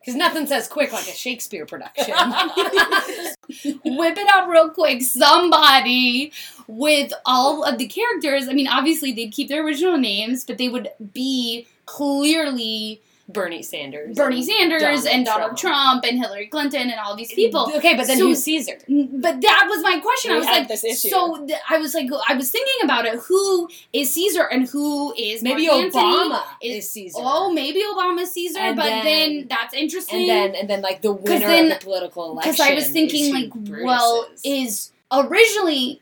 because 0.00 0.14
nothing 0.14 0.46
says 0.46 0.68
quick 0.68 0.92
like 0.92 1.08
a 1.08 1.12
Shakespeare 1.12 1.66
production. 1.66 2.14
whip 3.84 4.16
it 4.16 4.28
up 4.34 4.48
real 4.48 4.70
quick. 4.70 5.02
Somebody 5.02 6.32
with 6.66 7.12
all 7.24 7.64
of 7.64 7.78
the 7.78 7.88
characters. 7.88 8.48
I 8.48 8.52
mean, 8.52 8.68
obviously 8.68 9.12
they'd 9.12 9.32
keep 9.32 9.48
their 9.48 9.64
original 9.64 9.98
names, 9.98 10.44
but 10.44 10.58
they 10.58 10.68
would 10.68 10.88
be 11.12 11.66
clearly 11.86 13.02
Bernie 13.30 13.62
Sanders, 13.62 14.16
Bernie 14.16 14.36
and 14.38 14.46
Sanders 14.46 15.04
and 15.04 15.26
Donald 15.26 15.56
Trump. 15.58 16.02
and 16.04 16.18
Hillary 16.18 16.46
Clinton 16.46 16.82
and 16.90 16.98
all 16.98 17.14
these 17.14 17.30
people. 17.32 17.70
Okay, 17.76 17.94
but 17.94 18.06
then 18.06 18.16
So- 18.18 18.28
who's 18.28 18.42
Caesar? 18.42 18.78
But 18.88 19.42
that 19.42 19.66
was 19.68 19.82
my 19.82 20.00
question. 20.00 20.32
I 20.32 20.38
was 20.38 20.46
like, 20.46 20.66
this 20.66 20.82
issue. 20.82 21.08
so 21.10 21.44
th- 21.46 21.58
I 21.68 21.76
was 21.76 21.92
like, 21.94 22.08
I 22.26 22.34
was 22.34 22.50
thinking 22.50 22.84
about 22.84 23.04
it. 23.04 23.18
Who 23.28 23.68
is 23.92 24.10
Caesar 24.14 24.44
and 24.50 24.66
who 24.66 25.12
is 25.14 25.42
Maybe 25.42 25.66
Mark 25.66 25.92
Obama 25.92 26.42
is- 26.62 26.84
is, 26.86 26.90
Caesar. 26.92 27.18
Oh, 27.22 27.52
maybe 27.52 27.82
Obama's 27.82 28.32
Caesar, 28.32 28.60
And 28.60 28.76
but 28.76 28.84
then, 28.84 29.04
then- 29.04 29.46
that's 29.48 29.74
interesting. 29.74 30.20
and 30.20 30.54
then 30.54 30.54
and 30.54 30.70
then 30.70 30.80
like 30.80 31.02
the 31.02 31.12
winner 31.12 31.38
then- 31.46 31.70
of 31.72 31.78
the 31.80 31.84
political 31.84 32.30
election. 32.30 32.52
because 32.52 32.60
I 32.66 32.74
was 32.74 32.88
thinking, 32.88 33.34
like, 33.34 33.52
Brutus 33.52 33.84
well, 33.84 34.26
is. 34.42 34.44
is 34.44 34.92
originally 35.12 36.00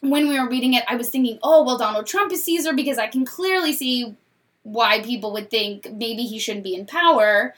when 0.00 0.28
we 0.28 0.38
were 0.38 0.48
reading 0.48 0.74
it, 0.74 0.84
I 0.86 0.94
was 0.94 1.08
thinking, 1.08 1.38
oh, 1.42 1.64
well, 1.64 1.78
Donald 1.78 2.06
Trump 2.06 2.30
is 2.30 2.44
Caesar 2.44 2.72
because 2.72 2.98
I 2.98 3.08
can 3.08 3.24
clearly 3.24 3.72
see 3.72 4.14
why 4.66 5.00
people 5.00 5.32
would 5.32 5.48
think 5.48 5.92
maybe 5.92 6.24
he 6.24 6.38
shouldn't 6.38 6.64
be 6.64 6.74
in 6.74 6.86
power. 6.86 7.54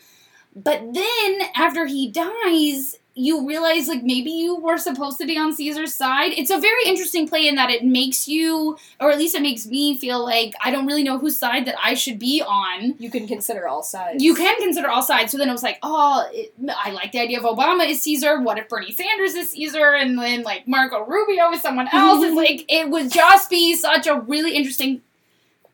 But 0.54 0.92
then 0.92 1.40
after 1.54 1.86
he 1.86 2.10
dies, 2.10 2.96
you 3.14 3.48
realize 3.48 3.88
like 3.88 4.04
maybe 4.04 4.30
you 4.30 4.56
were 4.56 4.78
supposed 4.78 5.18
to 5.18 5.26
be 5.26 5.36
on 5.36 5.52
Caesar's 5.52 5.92
side. 5.92 6.32
It's 6.36 6.50
a 6.50 6.60
very 6.60 6.84
interesting 6.84 7.26
play 7.26 7.48
in 7.48 7.56
that 7.56 7.68
it 7.70 7.84
makes 7.84 8.28
you, 8.28 8.76
or 9.00 9.10
at 9.10 9.18
least 9.18 9.34
it 9.34 9.42
makes 9.42 9.66
me 9.66 9.98
feel 9.98 10.22
like 10.22 10.54
I 10.62 10.70
don't 10.70 10.86
really 10.86 11.02
know 11.02 11.18
whose 11.18 11.36
side 11.36 11.66
that 11.66 11.74
I 11.82 11.94
should 11.94 12.18
be 12.18 12.42
on. 12.42 12.94
You 12.98 13.10
can 13.10 13.26
consider 13.26 13.66
all 13.66 13.82
sides. 13.82 14.22
You 14.22 14.34
can 14.34 14.60
consider 14.60 14.88
all 14.88 15.02
sides. 15.02 15.32
So 15.32 15.38
then 15.38 15.48
it 15.48 15.52
was 15.52 15.64
like, 15.64 15.78
oh, 15.82 16.28
it, 16.32 16.52
I 16.76 16.92
like 16.92 17.10
the 17.12 17.20
idea 17.20 17.38
of 17.40 17.44
Obama 17.44 17.88
is 17.88 18.02
Caesar. 18.02 18.40
What 18.40 18.58
if 18.58 18.68
Bernie 18.68 18.92
Sanders 18.92 19.34
is 19.34 19.50
Caesar? 19.50 19.94
And 19.94 20.18
then 20.18 20.42
like 20.42 20.68
Marco 20.68 21.04
Rubio 21.04 21.50
is 21.50 21.62
someone 21.62 21.88
else. 21.92 22.22
it's 22.22 22.36
like 22.36 22.66
it 22.68 22.88
would 22.88 23.10
just 23.10 23.50
be 23.50 23.74
such 23.74 24.06
a 24.06 24.20
really 24.20 24.54
interesting 24.54 25.02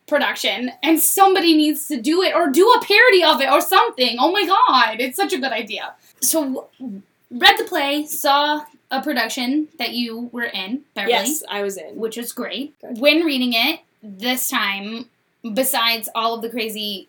production, 0.07 0.71
and 0.83 0.99
somebody 0.99 1.55
needs 1.55 1.87
to 1.87 1.99
do 2.01 2.21
it 2.21 2.35
or 2.35 2.49
do 2.49 2.69
a 2.71 2.81
parody 2.85 3.23
of 3.23 3.41
it 3.41 3.49
or 3.51 3.61
something. 3.61 4.17
Oh 4.19 4.31
my 4.31 4.45
god, 4.45 4.99
it's 4.99 5.17
such 5.17 5.33
a 5.33 5.37
good 5.37 5.51
idea. 5.51 5.93
So 6.21 6.67
read 7.31 7.57
the 7.57 7.63
play, 7.65 8.05
saw 8.05 8.65
a 8.91 9.01
production 9.01 9.67
that 9.79 9.91
you 9.93 10.29
were 10.31 10.43
in, 10.43 10.81
Beverlee 10.95 11.09
Yes, 11.09 11.43
I 11.49 11.61
was 11.63 11.77
in. 11.77 11.95
which 11.95 12.17
was 12.17 12.31
great. 12.31 12.79
Good. 12.79 12.99
When 12.99 13.25
reading 13.25 13.53
it 13.53 13.81
this 14.03 14.47
time, 14.49 15.09
besides 15.53 16.07
all 16.15 16.35
of 16.35 16.41
the 16.41 16.49
crazy 16.49 17.07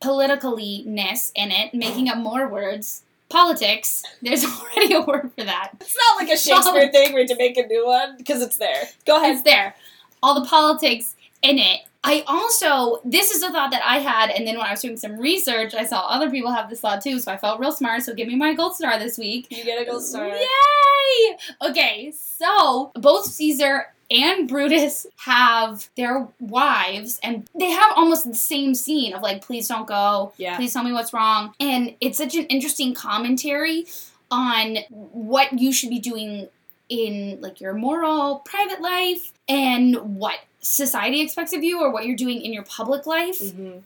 politically-ness 0.00 1.32
in 1.34 1.50
it, 1.50 1.74
making 1.74 2.08
up 2.08 2.18
more 2.18 2.46
words, 2.48 3.02
politics, 3.28 4.04
there's 4.22 4.44
already 4.60 4.94
a 4.94 5.00
word 5.00 5.32
for 5.36 5.44
that. 5.44 5.70
It's 5.80 5.96
not 5.96 6.16
like 6.16 6.28
a 6.30 6.36
Shakespeare 6.36 6.92
thing 6.92 7.12
where 7.12 7.22
you 7.22 7.28
to 7.28 7.36
make 7.36 7.56
a 7.56 7.66
new 7.66 7.86
one 7.86 8.16
because 8.16 8.42
it's 8.42 8.58
there. 8.58 8.84
Go 9.06 9.16
ahead. 9.16 9.32
It's 9.34 9.42
there. 9.42 9.74
All 10.22 10.40
the 10.40 10.46
politics 10.48 11.15
in 11.48 11.58
it. 11.58 11.80
I 12.04 12.22
also, 12.28 13.00
this 13.04 13.32
is 13.32 13.42
a 13.42 13.50
thought 13.50 13.72
that 13.72 13.82
I 13.84 13.98
had, 13.98 14.30
and 14.30 14.46
then 14.46 14.56
when 14.56 14.66
I 14.66 14.70
was 14.70 14.80
doing 14.80 14.96
some 14.96 15.18
research, 15.18 15.74
I 15.74 15.84
saw 15.84 16.06
other 16.06 16.30
people 16.30 16.52
have 16.52 16.70
this 16.70 16.80
thought 16.80 17.02
too, 17.02 17.18
so 17.18 17.32
I 17.32 17.36
felt 17.36 17.58
real 17.58 17.72
smart, 17.72 18.04
so 18.04 18.14
give 18.14 18.28
me 18.28 18.36
my 18.36 18.54
gold 18.54 18.76
star 18.76 18.96
this 18.98 19.18
week. 19.18 19.48
You 19.50 19.64
get 19.64 19.82
a 19.82 19.84
gold 19.90 20.04
star. 20.04 20.28
Yay! 20.28 21.36
Okay, 21.68 22.12
so 22.14 22.92
both 22.94 23.26
Caesar 23.26 23.86
and 24.08 24.48
Brutus 24.48 25.06
have 25.16 25.88
their 25.96 26.28
wives, 26.38 27.18
and 27.24 27.48
they 27.58 27.70
have 27.70 27.92
almost 27.96 28.28
the 28.28 28.36
same 28.36 28.74
scene 28.76 29.12
of 29.12 29.20
like, 29.22 29.42
please 29.44 29.66
don't 29.66 29.88
go, 29.88 30.32
Yeah. 30.36 30.56
please 30.56 30.72
tell 30.72 30.84
me 30.84 30.92
what's 30.92 31.12
wrong. 31.12 31.54
And 31.58 31.96
it's 32.00 32.18
such 32.18 32.36
an 32.36 32.44
interesting 32.46 32.94
commentary 32.94 33.86
on 34.30 34.76
what 34.90 35.58
you 35.58 35.72
should 35.72 35.90
be 35.90 35.98
doing 35.98 36.48
in 36.88 37.40
like 37.40 37.60
your 37.60 37.74
moral 37.74 38.36
private 38.44 38.80
life 38.80 39.32
and 39.48 39.96
what 40.20 40.38
society 40.66 41.20
expects 41.20 41.52
of 41.52 41.62
you 41.62 41.80
or 41.80 41.90
what 41.90 42.06
you're 42.06 42.16
doing 42.16 42.40
in 42.42 42.52
your 42.52 42.64
public 42.64 43.06
life. 43.06 43.40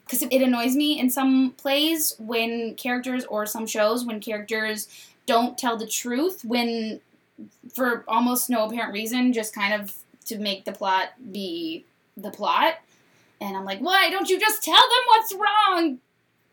Because 0.04 0.22
it 0.22 0.42
annoys 0.42 0.74
me 0.74 0.98
in 0.98 1.10
some 1.10 1.52
plays 1.52 2.14
when 2.18 2.74
characters 2.74 3.24
or 3.26 3.46
some 3.46 3.66
shows 3.66 4.04
when 4.04 4.20
characters 4.20 4.88
don't 5.26 5.56
tell 5.58 5.76
the 5.76 5.86
truth 5.86 6.44
when 6.44 7.00
for 7.72 8.04
almost 8.08 8.50
no 8.50 8.64
apparent 8.66 8.92
reason 8.92 9.32
just 9.32 9.54
kind 9.54 9.80
of 9.80 9.94
to 10.26 10.38
make 10.38 10.64
the 10.64 10.72
plot 10.72 11.08
be 11.32 11.84
the 12.16 12.30
plot. 12.30 12.74
And 13.40 13.56
i'm 13.56 13.64
like 13.64 13.80
why 13.80 14.10
don't 14.10 14.28
you 14.28 14.38
just 14.38 14.62
tell 14.62 14.74
them 14.74 15.04
what's 15.08 15.34
wrong? 15.34 15.98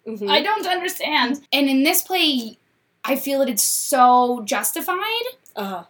Mhm. 0.08 0.30
i 0.30 0.42
don't 0.42 0.66
understand. 0.68 1.42
And 1.52 1.68
in 1.70 1.84
this 1.84 2.02
play 2.02 2.58
i 3.04 3.16
feel 3.16 3.40
that 3.40 3.50
it's 3.50 3.64
so 3.64 4.42
justified. 4.46 5.26
Uh-huh. 5.56 5.84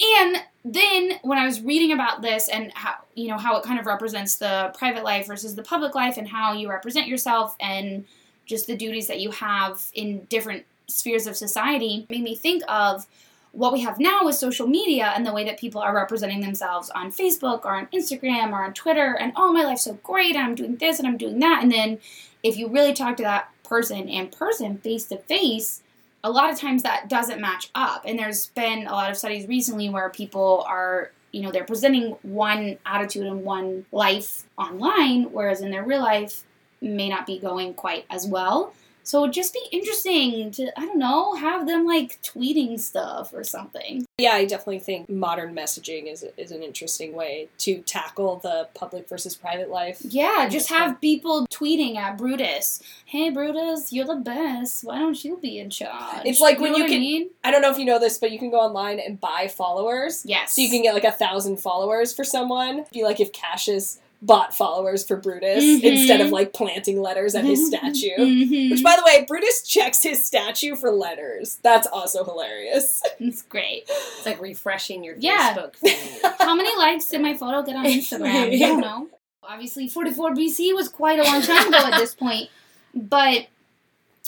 And 0.00 0.36
then 0.64 1.18
when 1.22 1.38
I 1.38 1.46
was 1.46 1.60
reading 1.60 1.92
about 1.92 2.22
this 2.22 2.48
and 2.48 2.72
how 2.74 2.96
you 3.14 3.28
know 3.28 3.38
how 3.38 3.56
it 3.56 3.64
kind 3.64 3.78
of 3.78 3.86
represents 3.86 4.36
the 4.36 4.74
private 4.76 5.04
life 5.04 5.26
versus 5.26 5.54
the 5.54 5.62
public 5.62 5.94
life 5.94 6.16
and 6.16 6.28
how 6.28 6.52
you 6.52 6.68
represent 6.68 7.06
yourself 7.06 7.56
and 7.60 8.04
just 8.44 8.66
the 8.66 8.76
duties 8.76 9.06
that 9.06 9.20
you 9.20 9.30
have 9.30 9.82
in 9.94 10.24
different 10.24 10.64
spheres 10.86 11.26
of 11.26 11.36
society 11.36 12.06
made 12.08 12.22
me 12.22 12.34
think 12.34 12.62
of 12.68 13.06
what 13.52 13.72
we 13.72 13.80
have 13.80 13.98
now 13.98 14.22
with 14.22 14.34
social 14.34 14.66
media 14.66 15.12
and 15.16 15.24
the 15.24 15.32
way 15.32 15.42
that 15.44 15.58
people 15.58 15.80
are 15.80 15.94
representing 15.94 16.40
themselves 16.40 16.90
on 16.90 17.10
Facebook 17.10 17.64
or 17.64 17.74
on 17.74 17.86
Instagram 17.86 18.52
or 18.52 18.64
on 18.64 18.74
Twitter 18.74 19.16
and 19.18 19.32
oh 19.34 19.52
my 19.52 19.64
life's 19.64 19.84
so 19.84 19.94
great 20.02 20.36
and 20.36 20.44
I'm 20.44 20.54
doing 20.54 20.76
this 20.76 20.98
and 20.98 21.08
I'm 21.08 21.16
doing 21.16 21.38
that. 21.38 21.62
And 21.62 21.72
then 21.72 21.98
if 22.42 22.56
you 22.56 22.68
really 22.68 22.92
talk 22.92 23.16
to 23.16 23.22
that 23.22 23.50
person 23.64 24.08
in 24.08 24.28
person 24.28 24.78
face 24.78 25.06
to 25.06 25.16
face 25.16 25.82
a 26.26 26.30
lot 26.30 26.50
of 26.50 26.58
times 26.58 26.82
that 26.82 27.08
doesn't 27.08 27.40
match 27.40 27.70
up. 27.76 28.02
And 28.04 28.18
there's 28.18 28.48
been 28.48 28.88
a 28.88 28.92
lot 28.92 29.10
of 29.10 29.16
studies 29.16 29.46
recently 29.46 29.88
where 29.88 30.10
people 30.10 30.64
are 30.68 31.12
you 31.32 31.42
know 31.42 31.52
they're 31.52 31.64
presenting 31.64 32.16
one 32.22 32.78
attitude 32.86 33.26
and 33.26 33.44
one 33.44 33.84
life 33.92 34.44
online 34.56 35.24
whereas 35.32 35.60
in 35.60 35.70
their 35.70 35.84
real 35.84 36.00
life 36.00 36.44
may 36.80 37.10
not 37.10 37.26
be 37.26 37.38
going 37.38 37.74
quite 37.74 38.06
as 38.08 38.26
well 38.26 38.72
so 39.06 39.22
it'd 39.22 39.32
just 39.34 39.52
be 39.54 39.62
interesting 39.72 40.50
to 40.50 40.64
i 40.78 40.84
don't 40.84 40.98
know 40.98 41.34
have 41.34 41.66
them 41.66 41.86
like 41.86 42.20
tweeting 42.22 42.78
stuff 42.78 43.32
or 43.32 43.44
something 43.44 44.04
Yeah, 44.18 44.32
I 44.32 44.44
definitely 44.46 44.80
think 44.80 45.08
modern 45.10 45.54
messaging 45.54 46.10
is 46.12 46.24
is 46.36 46.50
an 46.50 46.62
interesting 46.62 47.12
way 47.14 47.48
to 47.58 47.78
tackle 47.82 48.36
the 48.42 48.68
public 48.74 49.08
versus 49.08 49.34
private 49.36 49.70
life. 49.70 49.98
yeah 50.02 50.48
just 50.48 50.68
have 50.70 51.00
people 51.00 51.46
tweeting 51.48 51.96
at 51.96 52.18
brutus 52.18 52.82
hey 53.06 53.30
brutus 53.30 53.92
you're 53.92 54.06
the 54.06 54.16
best 54.16 54.84
why 54.84 54.98
don't 54.98 55.22
you 55.24 55.36
be 55.40 55.58
in 55.58 55.70
charge 55.70 56.24
It's 56.24 56.40
like 56.40 56.58
when 56.60 56.72
know 56.72 56.78
you 56.78 56.84
what 56.84 56.90
I 56.90 56.94
can- 56.94 57.00
mean? 57.00 57.30
I 57.44 57.50
don't 57.52 57.62
know 57.62 57.70
if 57.70 57.78
you 57.78 57.84
know 57.84 58.00
this, 58.00 58.18
but 58.18 58.32
you 58.32 58.38
can 58.40 58.50
go 58.50 58.58
online 58.60 58.98
and 58.98 59.20
buy 59.20 59.46
followers. 59.48 60.22
yes 60.26 60.54
So 60.54 60.62
you 60.62 60.68
can 60.70 60.82
get 60.82 60.94
like 60.94 61.04
a 61.04 61.12
thousand 61.12 61.58
followers 61.58 62.12
for 62.12 62.24
someone. 62.24 62.84
Be 62.92 63.04
like 63.04 63.20
if 63.20 63.30
Cassius 63.32 64.00
bought 64.22 64.54
followers 64.54 65.06
for 65.06 65.16
Brutus 65.16 65.62
Mhm. 65.62 65.82
instead 65.82 66.20
of 66.20 66.30
like 66.30 66.52
planting 66.52 67.00
letters 67.02 67.34
at 67.34 67.44
his 67.44 67.66
statue. 67.66 68.16
Mhm. 68.16 68.70
Which, 68.70 68.82
by 68.82 68.96
the 68.96 69.02
way, 69.04 69.24
Brutus 69.28 69.62
checks 69.62 70.02
his 70.02 70.24
statue 70.26 70.74
for 70.74 70.90
letters. 70.90 71.58
That's 71.62 71.86
also 71.86 72.24
hilarious. 72.24 73.02
it's 73.20 73.42
great 73.42 73.84
It's 73.88 74.24
like 74.26 74.40
refreshing 74.40 75.04
your 75.04 75.16
Yeah. 75.18 75.54
Facebook 75.54 75.76
feed. 75.76 76.20
How 76.40 76.54
many 76.54 76.74
likes 76.76 77.08
did 77.08 77.20
my 77.20 77.34
photo 77.36 77.62
get 77.62 77.76
on 77.76 77.84
Instagram? 77.86 78.54
I 78.54 78.58
don't 78.58 78.80
know. 78.80 79.08
Obviously, 79.42 79.86
44 79.88 80.34
BC 80.34 80.72
was 80.74 80.88
quite 80.88 81.18
a 81.20 81.22
long 81.22 81.40
time 81.42 81.68
ago 81.68 81.78
at 81.78 81.98
this 82.00 82.14
point. 82.14 82.48
But 82.94 83.46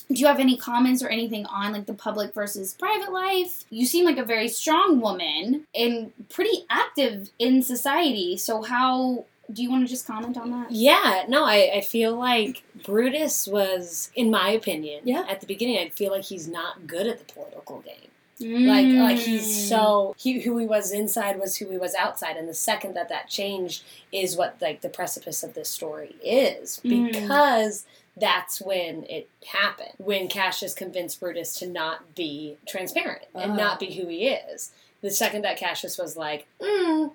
do 0.09 0.14
you 0.14 0.26
have 0.26 0.38
any 0.38 0.57
comments 0.57 1.02
or 1.02 1.09
anything 1.09 1.45
on 1.47 1.73
like 1.73 1.87
the 1.87 1.95
public 1.95 2.33
versus 2.35 2.75
private 2.78 3.12
life? 3.12 3.64
You 3.71 3.85
seem 3.85 4.04
like 4.04 4.16
a 4.18 4.24
very 4.24 4.48
strong 4.48 5.01
woman 5.01 5.66
and 5.74 6.12
pretty 6.29 6.64
active 6.70 7.31
in 7.38 7.62
society. 7.62 8.37
So 8.37 8.62
how 8.62 9.24
do 9.53 9.63
you 9.63 9.71
want 9.71 9.85
to 9.87 9.89
just 9.91 10.07
comment 10.07 10.37
on 10.37 10.51
that? 10.51 10.71
Yeah, 10.71 11.25
no, 11.29 11.45
I, 11.45 11.71
I 11.77 11.81
feel 11.81 12.15
like 12.17 12.63
Brutus 12.85 13.47
was, 13.47 14.11
in 14.15 14.31
my 14.31 14.51
opinion, 14.51 15.01
Yeah. 15.05 15.25
at 15.29 15.41
the 15.41 15.47
beginning, 15.47 15.79
I 15.79 15.89
feel 15.89 16.11
like 16.11 16.25
he's 16.25 16.47
not 16.49 16.87
good 16.87 17.07
at 17.07 17.19
the 17.19 17.33
political 17.33 17.81
game. 17.81 17.95
Like, 18.41 18.87
like 18.87 19.17
Mm. 19.19 19.23
he's 19.27 19.69
so 19.69 20.15
he 20.17 20.41
who 20.43 20.59
he 20.59 20.67
was 20.67 20.93
inside 20.93 21.41
was 21.41 21.57
who 21.57 21.69
he 21.71 21.77
was 21.77 21.95
outside, 21.97 22.37
and 22.37 22.49
the 22.49 22.55
second 22.55 22.95
that 22.95 23.09
that 23.09 23.29
changed 23.29 23.83
is 24.13 24.37
what 24.37 24.55
like 24.61 24.81
the 24.81 24.89
precipice 24.89 25.43
of 25.43 25.55
this 25.55 25.69
story 25.69 26.15
is 26.23 26.81
Mm. 26.85 27.11
because 27.13 27.85
that's 28.17 28.61
when 28.61 29.05
it 29.11 29.29
happened 29.49 29.93
when 29.99 30.29
Cassius 30.29 30.73
convinced 30.73 31.19
Brutus 31.19 31.59
to 31.59 31.67
not 31.67 32.15
be 32.15 32.57
transparent 32.67 33.23
and 33.35 33.53
Ah. 33.53 33.57
not 33.57 33.81
be 33.81 33.95
who 33.95 34.07
he 34.07 34.29
is. 34.29 34.71
The 35.03 35.11
second 35.11 35.43
that 35.43 35.57
Cassius 35.57 35.99
was 35.99 36.17
like, 36.17 36.47
mm, 36.61 37.11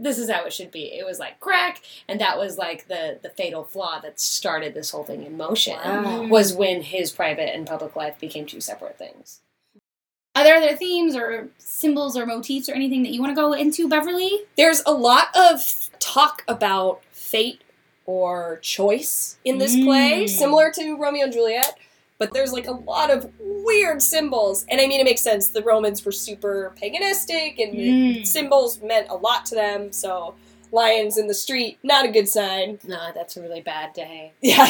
this 0.00 0.18
is 0.18 0.30
how 0.30 0.44
it 0.44 0.52
should 0.52 0.70
be. 0.70 0.84
It 0.96 1.04
was 1.04 1.18
like 1.18 1.40
crack, 1.40 1.82
and 2.08 2.20
that 2.20 2.38
was 2.38 2.56
like 2.56 2.86
the 2.88 3.18
the 3.22 3.30
fatal 3.30 3.64
flaw 3.64 4.00
that 4.00 4.20
started 4.20 4.72
this 4.74 4.90
whole 4.90 5.04
thing 5.04 5.24
in 5.24 5.36
motion. 5.36 5.76
Wow. 5.76 6.26
Was 6.28 6.52
when 6.52 6.82
his 6.82 7.10
private 7.12 7.54
and 7.54 7.66
public 7.66 7.96
life 7.96 8.18
became 8.20 8.46
two 8.46 8.60
separate 8.60 8.96
things. 8.96 9.40
Are 10.36 10.44
there 10.44 10.56
other 10.56 10.76
themes 10.76 11.16
or 11.16 11.48
symbols 11.58 12.16
or 12.16 12.24
motifs 12.24 12.68
or 12.68 12.72
anything 12.74 13.02
that 13.02 13.10
you 13.10 13.20
want 13.20 13.32
to 13.32 13.34
go 13.40 13.52
into, 13.54 13.88
Beverlee? 13.88 14.44
There's 14.56 14.82
a 14.86 14.92
lot 14.92 15.28
of 15.36 15.90
talk 15.98 16.44
about 16.46 17.02
fate 17.10 17.62
or 18.06 18.58
choice 18.62 19.36
in 19.44 19.58
this 19.58 19.74
play, 19.74 20.24
Mm. 20.24 20.28
similar 20.28 20.70
to 20.72 20.96
Romeo 20.96 21.24
and 21.24 21.32
Juliet, 21.32 21.76
but 22.18 22.32
there's 22.34 22.52
like 22.52 22.66
a 22.66 22.72
lot 22.72 23.10
of 23.10 23.30
weird 23.38 24.02
symbols. 24.02 24.64
And 24.68 24.80
I 24.80 24.86
mean, 24.86 25.00
it 25.00 25.04
makes 25.04 25.20
sense. 25.22 25.48
The 25.48 25.62
Romans 25.62 26.04
were 26.04 26.12
super 26.12 26.72
paganistic, 26.80 27.62
and 27.62 27.74
Mm. 27.74 28.26
symbols 28.26 28.80
meant 28.82 29.08
a 29.08 29.14
lot 29.16 29.46
to 29.46 29.54
them, 29.54 29.92
so 29.92 30.34
lions 30.70 31.16
in 31.16 31.28
the 31.28 31.34
street, 31.34 31.78
not 31.82 32.04
a 32.04 32.08
good 32.08 32.28
sign. 32.28 32.78
No, 32.86 33.10
that's 33.14 33.36
a 33.38 33.40
really 33.42 33.60
bad 33.62 33.92
day. 33.94 34.32
Yeah, 34.42 34.66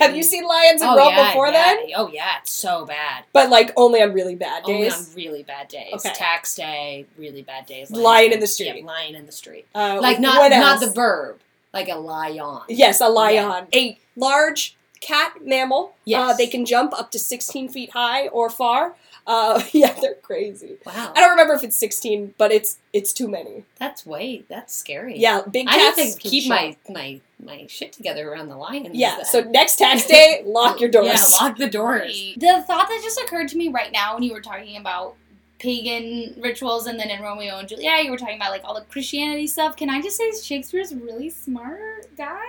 have 0.00 0.14
you 0.16 0.22
seen 0.22 0.44
lions 0.46 0.82
in 0.82 0.88
oh 0.88 0.96
Rome 0.96 1.10
yeah, 1.10 1.28
before 1.30 1.46
yeah. 1.48 1.52
then? 1.76 1.78
Oh 1.96 2.08
yeah, 2.12 2.38
it's 2.42 2.50
so 2.52 2.84
bad. 2.84 3.24
But 3.32 3.48
like 3.48 3.72
only 3.76 4.02
on 4.02 4.12
really 4.12 4.34
bad 4.34 4.64
days. 4.64 4.92
Only 4.92 5.08
on 5.08 5.14
really 5.14 5.42
bad 5.44 5.68
days. 5.68 5.94
Okay. 5.94 6.12
Tax 6.14 6.54
day, 6.54 7.06
really 7.16 7.42
bad 7.42 7.64
days. 7.66 7.90
Lion 7.90 8.32
in 8.32 8.40
the 8.40 8.46
street. 8.46 8.76
Yeah, 8.76 8.84
lion 8.84 9.14
in 9.14 9.24
the 9.26 9.32
street. 9.32 9.66
Uh, 9.74 9.98
Like 10.02 10.20
not 10.20 10.50
not 10.50 10.80
the 10.80 10.90
verb, 10.90 11.38
like 11.72 11.88
a 11.88 11.96
lion. 11.96 12.60
Yes, 12.68 13.00
a 13.00 13.08
lion. 13.08 13.68
A 13.74 13.98
large 14.16 14.76
cat 15.00 15.44
mammal. 15.44 15.94
Yes. 16.04 16.30
Uh, 16.30 16.36
they 16.36 16.46
can 16.46 16.64
jump 16.64 16.92
up 16.98 17.10
to 17.12 17.18
16 17.18 17.68
feet 17.68 17.90
high 17.92 18.28
or 18.28 18.50
far. 18.50 18.96
Uh, 19.26 19.62
yeah, 19.72 19.92
they're 20.00 20.14
crazy. 20.14 20.78
Wow, 20.86 21.12
I 21.14 21.20
don't 21.20 21.30
remember 21.30 21.52
if 21.52 21.62
it's 21.62 21.76
16, 21.76 22.34
but 22.38 22.50
it's 22.50 22.78
it's 22.92 23.12
too 23.12 23.28
many. 23.28 23.64
that's 23.78 24.06
way 24.06 24.44
that's 24.48 24.74
scary. 24.74 25.18
Yeah, 25.18 25.42
big 25.42 25.66
cats. 25.66 25.98
I 25.98 26.04
need 26.04 26.12
to 26.14 26.18
keep 26.18 26.44
jump. 26.44 26.76
my 26.88 26.92
my 26.92 27.20
my 27.44 27.66
shit 27.68 27.92
together 27.92 28.30
around 28.32 28.48
the 28.48 28.56
lions. 28.56 28.90
Yeah, 28.94 29.22
so 29.24 29.42
next 29.42 29.76
tax 29.76 30.06
day, 30.06 30.42
lock 30.46 30.80
your 30.80 30.90
doors. 30.90 31.06
Yeah, 31.06 31.46
lock 31.46 31.58
the 31.58 31.68
doors. 31.68 32.34
The 32.38 32.64
thought 32.66 32.88
that 32.88 33.00
just 33.04 33.20
occurred 33.20 33.48
to 33.48 33.58
me 33.58 33.68
right 33.68 33.92
now 33.92 34.14
when 34.14 34.22
you 34.22 34.32
were 34.32 34.40
talking 34.40 34.78
about 34.78 35.14
pagan 35.58 36.34
rituals 36.40 36.86
and 36.86 36.98
then 36.98 37.10
in 37.10 37.20
Romeo 37.20 37.58
and 37.58 37.68
Juliet 37.68 38.04
you 38.04 38.12
were 38.12 38.16
talking 38.16 38.36
about 38.36 38.52
like 38.52 38.62
all 38.64 38.74
the 38.74 38.82
Christianity 38.82 39.46
stuff. 39.46 39.76
Can 39.76 39.90
I 39.90 40.00
just 40.00 40.16
say 40.16 40.30
Shakespeare's 40.40 40.92
a 40.92 40.96
really 40.96 41.30
smart 41.30 42.16
guy? 42.16 42.46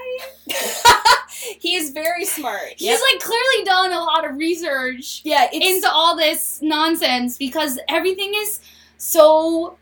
he 1.59 1.75
is 1.75 1.91
very 1.91 2.25
smart. 2.25 2.73
He's 2.77 3.01
like 3.11 3.21
clearly 3.21 3.65
done 3.65 3.93
a 3.93 3.99
lot 3.99 4.29
of 4.29 4.37
research 4.37 5.21
Yeah, 5.23 5.47
into 5.51 5.89
all 5.89 6.15
this 6.15 6.59
nonsense 6.61 7.37
because 7.37 7.79
everything 7.87 8.33
is 8.35 8.59
so 8.97 9.77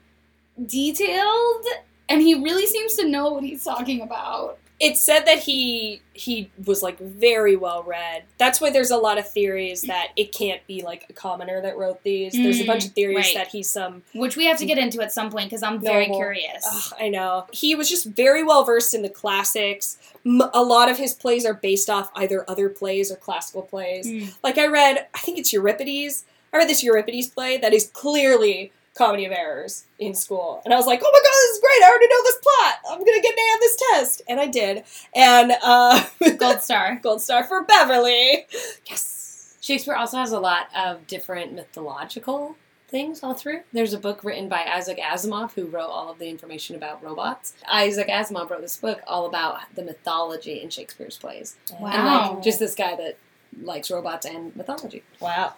detailed 0.66 1.66
and 2.10 2.22
he 2.22 2.36
really 2.36 2.66
seems 2.66 2.96
to 2.96 3.08
know 3.08 3.32
what 3.32 3.44
he's 3.44 3.64
talking 3.64 4.02
about. 4.02 4.58
It's 4.80 5.02
said 5.02 5.22
that 5.26 5.40
he 5.40 6.02
he 6.14 6.52
was 6.66 6.84
like 6.84 7.00
very 7.00 7.56
well 7.56 7.82
read. 7.84 8.24
That's 8.38 8.62
why 8.62 8.70
there's 8.70 8.92
a 8.92 8.98
lot 8.98 9.18
of 9.18 9.28
theories 9.28 9.82
that 9.84 10.10
it 10.16 10.32
can't 10.32 10.66
be 10.68 10.84
like 10.84 11.06
a 11.10 11.14
commoner 11.14 11.62
that 11.62 11.78
wrote 11.78 12.04
these. 12.04 12.34
there's 12.34 12.60
a 12.60 12.64
Mm, 12.64 12.68
bunch 12.68 12.86
of 12.86 12.92
theories 12.92 13.26
right. 13.28 13.36
that 13.36 13.48
he's 13.48 13.70
some 13.70 14.04
Which 14.14 14.36
we 14.38 14.46
have 14.46 14.58
to 14.60 14.66
get 14.68 14.78
into 14.78 15.02
at 15.02 15.12
some 15.12 15.32
point 15.32 15.50
because 15.50 15.64
I'm 15.64 15.80
very 15.80 16.06
curious. 16.08 16.64
Ugh, 16.72 17.00
I 17.00 17.10
know. 17.10 17.48
He 17.52 17.74
was 17.76 17.90
just 17.90 18.06
very 18.06 18.44
well 18.44 18.64
versed 18.64 18.94
in 18.94 19.02
the 19.02 19.10
classics. 19.10 19.98
M- 20.26 20.42
a 20.54 20.62
lot 20.64 20.90
of 20.92 20.98
his 20.98 21.14
plays 21.14 21.46
are 21.46 21.54
based 21.56 21.90
off 21.90 22.12
either 22.16 22.46
other 22.48 22.70
plays 22.70 23.12
or 23.12 23.16
classical 23.16 23.64
plays. 23.64 24.06
Mm. 24.08 24.36
Like 24.44 24.58
I 24.60 24.68
read, 24.68 25.08
I 25.16 25.20
think 25.20 25.40
it's 25.40 25.52
Euripides. 25.54 26.24
I 26.54 26.58
read 26.58 26.70
this 26.70 26.84
Euripides 26.84 27.28
play 27.28 27.58
that 27.58 27.74
is 27.74 27.88
clearly 27.94 28.72
comedy 28.98 29.26
of 29.26 29.32
errors 29.32 29.86
in 30.00 30.14
school, 30.16 30.62
and 30.66 30.74
I 30.74 30.78
was 30.78 30.86
like, 30.88 31.02
"Oh 31.04 31.12
my 31.12 31.20
god, 31.20 31.32
this 31.32 31.52
is 31.56 31.60
great! 31.62 31.84
I 31.84 31.90
already 31.90 32.08
know 32.08 32.24
this 32.24 32.38
plot. 32.44 32.76
I'm 32.92 33.00
gonna 33.00 33.22
get 33.22 33.34
an 33.34 33.40
A 33.40 33.42
on 33.54 33.60
this 33.60 33.78
test," 33.92 34.22
and 34.28 34.40
I 34.40 34.48
did. 34.48 34.84
And 35.16 35.52
uh, 35.64 36.04
Gold 36.38 36.62
star. 36.62 37.00
gold 37.02 37.22
star 37.22 37.44
for 37.44 37.64
Beverlee. 37.66 38.46
Yes. 38.90 39.56
Shakespeare 39.62 39.96
also 39.96 40.18
has 40.18 40.32
a 40.32 40.40
lot 40.40 40.68
of 40.76 41.06
different 41.08 41.54
mythological 41.54 42.56
things 42.90 43.22
all 43.22 43.34
through. 43.34 43.62
There's 43.74 43.92
a 43.92 44.00
book 44.00 44.24
written 44.24 44.48
by 44.48 44.64
Isaac 44.64 44.98
Asimov 44.98 45.52
who 45.52 45.66
wrote 45.66 45.90
all 45.90 46.10
of 46.10 46.20
the 46.20 46.30
information 46.30 46.78
about 46.78 47.04
robots. 47.04 47.54
Isaac 47.70 48.08
Asimov 48.08 48.50
wrote 48.50 48.62
this 48.62 48.78
book 48.78 49.02
all 49.06 49.26
about 49.26 49.60
the 49.76 49.84
mythology 49.84 50.62
in 50.62 50.70
Shakespeare's 50.70 51.18
plays. 51.18 51.58
And 51.70 51.82
Wow. 51.82 52.34
like 52.36 52.44
just 52.44 52.60
this 52.60 52.76
guy 52.76 52.96
that 52.96 53.18
likes 53.62 53.92
robots 53.92 54.26
and 54.26 54.56
mythology. 54.56 55.04
wow. 55.20 55.56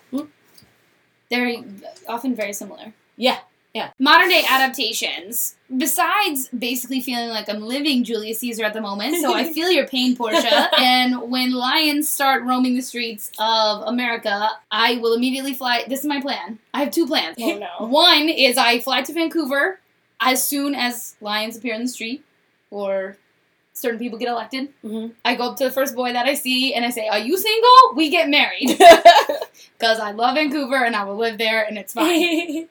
They're 1.29 1.57
often 2.07 2.33
very 2.35 2.53
similar. 2.53 2.93
Yeah. 3.19 3.37
Yeah. 3.75 3.91
Modern 3.99 4.29
day 4.29 4.43
adaptations, 4.49 5.55
besides 5.77 6.47
basically 6.49 7.01
feeling 7.01 7.29
like 7.29 7.47
I'm 7.47 7.61
living 7.61 8.03
Julius 8.03 8.39
Caesar 8.39 8.63
at 8.65 8.73
the 8.73 8.81
moment, 8.81 9.21
so 9.21 9.31
I 9.35 9.53
feel 9.53 9.69
your 9.69 9.85
pain, 9.87 10.15
Portia. 10.15 10.69
and 10.79 11.29
when 11.29 11.51
lions 11.51 12.09
start 12.09 12.41
roaming 12.43 12.73
the 12.75 12.81
streets 12.81 13.31
of 13.37 13.83
America, 13.87 14.49
I 14.71 14.97
will 14.97 15.13
immediately 15.13 15.53
fly. 15.53 15.83
This 15.87 15.99
is 15.99 16.05
my 16.07 16.19
plan. 16.19 16.57
I 16.73 16.79
have 16.79 16.91
two 16.91 17.05
plans. 17.05 17.35
Oh 17.39 17.57
no. 17.59 17.85
One 17.87 18.27
is 18.27 18.57
I 18.57 18.79
fly 18.79 19.03
to 19.03 19.13
Vancouver 19.13 19.79
as 20.19 20.41
soon 20.45 20.73
as 20.73 21.15
lions 21.21 21.55
appear 21.55 21.75
in 21.75 21.83
the 21.83 21.87
street 21.89 22.23
or 22.71 23.17
certain 23.73 23.99
people 23.99 24.17
get 24.17 24.29
elected. 24.29 24.69
Mhm. 24.83 25.11
I 25.23 25.35
go 25.35 25.51
up 25.51 25.57
to 25.57 25.65
the 25.65 25.71
first 25.71 25.93
boy 25.95 26.11
that 26.13 26.25
I 26.25 26.33
see 26.33 26.73
and 26.73 26.83
I 26.83 26.89
say, 26.89 27.07
Are 27.07 27.19
you 27.19 27.37
single? 27.37 27.93
We 27.95 28.09
get 28.09 28.29
married. 28.29 28.79
Because 29.77 29.99
I 29.99 30.11
love 30.11 30.35
Vancouver 30.35 30.83
and 30.83 30.93
I 30.95 31.03
will 31.05 31.15
live 31.15 31.37
there 31.37 31.63
and 31.63 31.77
it's 31.77 31.93
fine. 31.93 32.67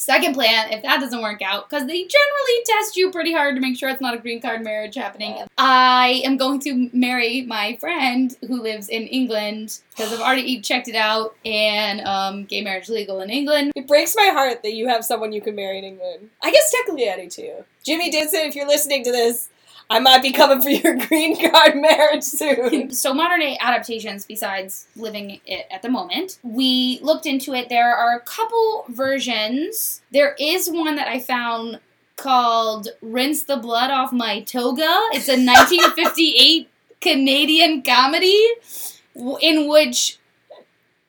Second 0.00 0.32
plan, 0.32 0.72
if 0.72 0.82
that 0.82 0.98
doesn't 0.98 1.20
work 1.20 1.42
out, 1.42 1.68
because 1.68 1.86
they 1.86 1.92
generally 1.92 2.62
test 2.64 2.96
you 2.96 3.10
pretty 3.10 3.34
hard 3.34 3.54
to 3.54 3.60
make 3.60 3.76
sure 3.76 3.90
it's 3.90 4.00
not 4.00 4.14
a 4.14 4.18
green 4.18 4.40
card 4.40 4.64
marriage 4.64 4.94
happening, 4.94 5.36
I 5.58 6.22
am 6.24 6.38
going 6.38 6.58
to 6.60 6.88
marry 6.94 7.42
my 7.42 7.76
friend 7.78 8.34
who 8.48 8.62
lives 8.62 8.88
in 8.88 9.02
England 9.02 9.78
because 9.90 10.10
I've 10.10 10.20
already 10.20 10.62
checked 10.62 10.88
it 10.88 10.94
out 10.94 11.36
and 11.44 12.00
um, 12.00 12.46
gay 12.46 12.62
marriage 12.62 12.88
legal 12.88 13.20
in 13.20 13.28
England. 13.28 13.72
It 13.76 13.86
breaks 13.86 14.16
my 14.16 14.30
heart 14.32 14.62
that 14.62 14.72
you 14.72 14.88
have 14.88 15.04
someone 15.04 15.32
you 15.32 15.42
can 15.42 15.54
marry 15.54 15.76
in 15.76 15.84
England. 15.84 16.30
I 16.42 16.50
guess 16.50 16.72
technically 16.72 17.10
I 17.10 17.16
do 17.16 17.28
too. 17.28 17.64
Jimmy 17.84 18.10
Dixon, 18.10 18.40
if 18.40 18.54
you're 18.54 18.66
listening 18.66 19.04
to 19.04 19.12
this, 19.12 19.50
I 19.90 19.98
might 19.98 20.22
be 20.22 20.30
coming 20.30 20.62
for 20.62 20.70
your 20.70 20.96
green 21.08 21.50
card 21.50 21.74
marriage 21.74 22.22
soon. 22.22 22.90
So, 23.00 23.12
modern 23.12 23.40
day 23.40 23.58
adaptations, 23.60 24.24
besides 24.24 24.86
living 24.94 25.40
it 25.44 25.66
at 25.70 25.82
the 25.82 25.88
moment, 25.88 26.38
we 26.42 27.00
looked 27.02 27.26
into 27.26 27.54
it. 27.54 27.68
There 27.68 27.94
are 27.94 28.16
a 28.16 28.20
couple 28.20 28.84
versions. 28.88 30.00
There 30.12 30.36
is 30.38 30.70
one 30.70 30.96
that 30.96 31.08
I 31.08 31.18
found 31.18 31.80
called 32.16 32.88
Rinse 33.00 33.44
the 33.44 33.56
Blood 33.56 33.90
Off 33.90 34.12
My 34.12 34.42
Toga. 34.42 35.08
It's 35.12 35.28
a 35.28 35.32
1958 35.32 36.68
Canadian 37.00 37.82
comedy 37.82 38.46
in 39.40 39.68
which 39.68 40.18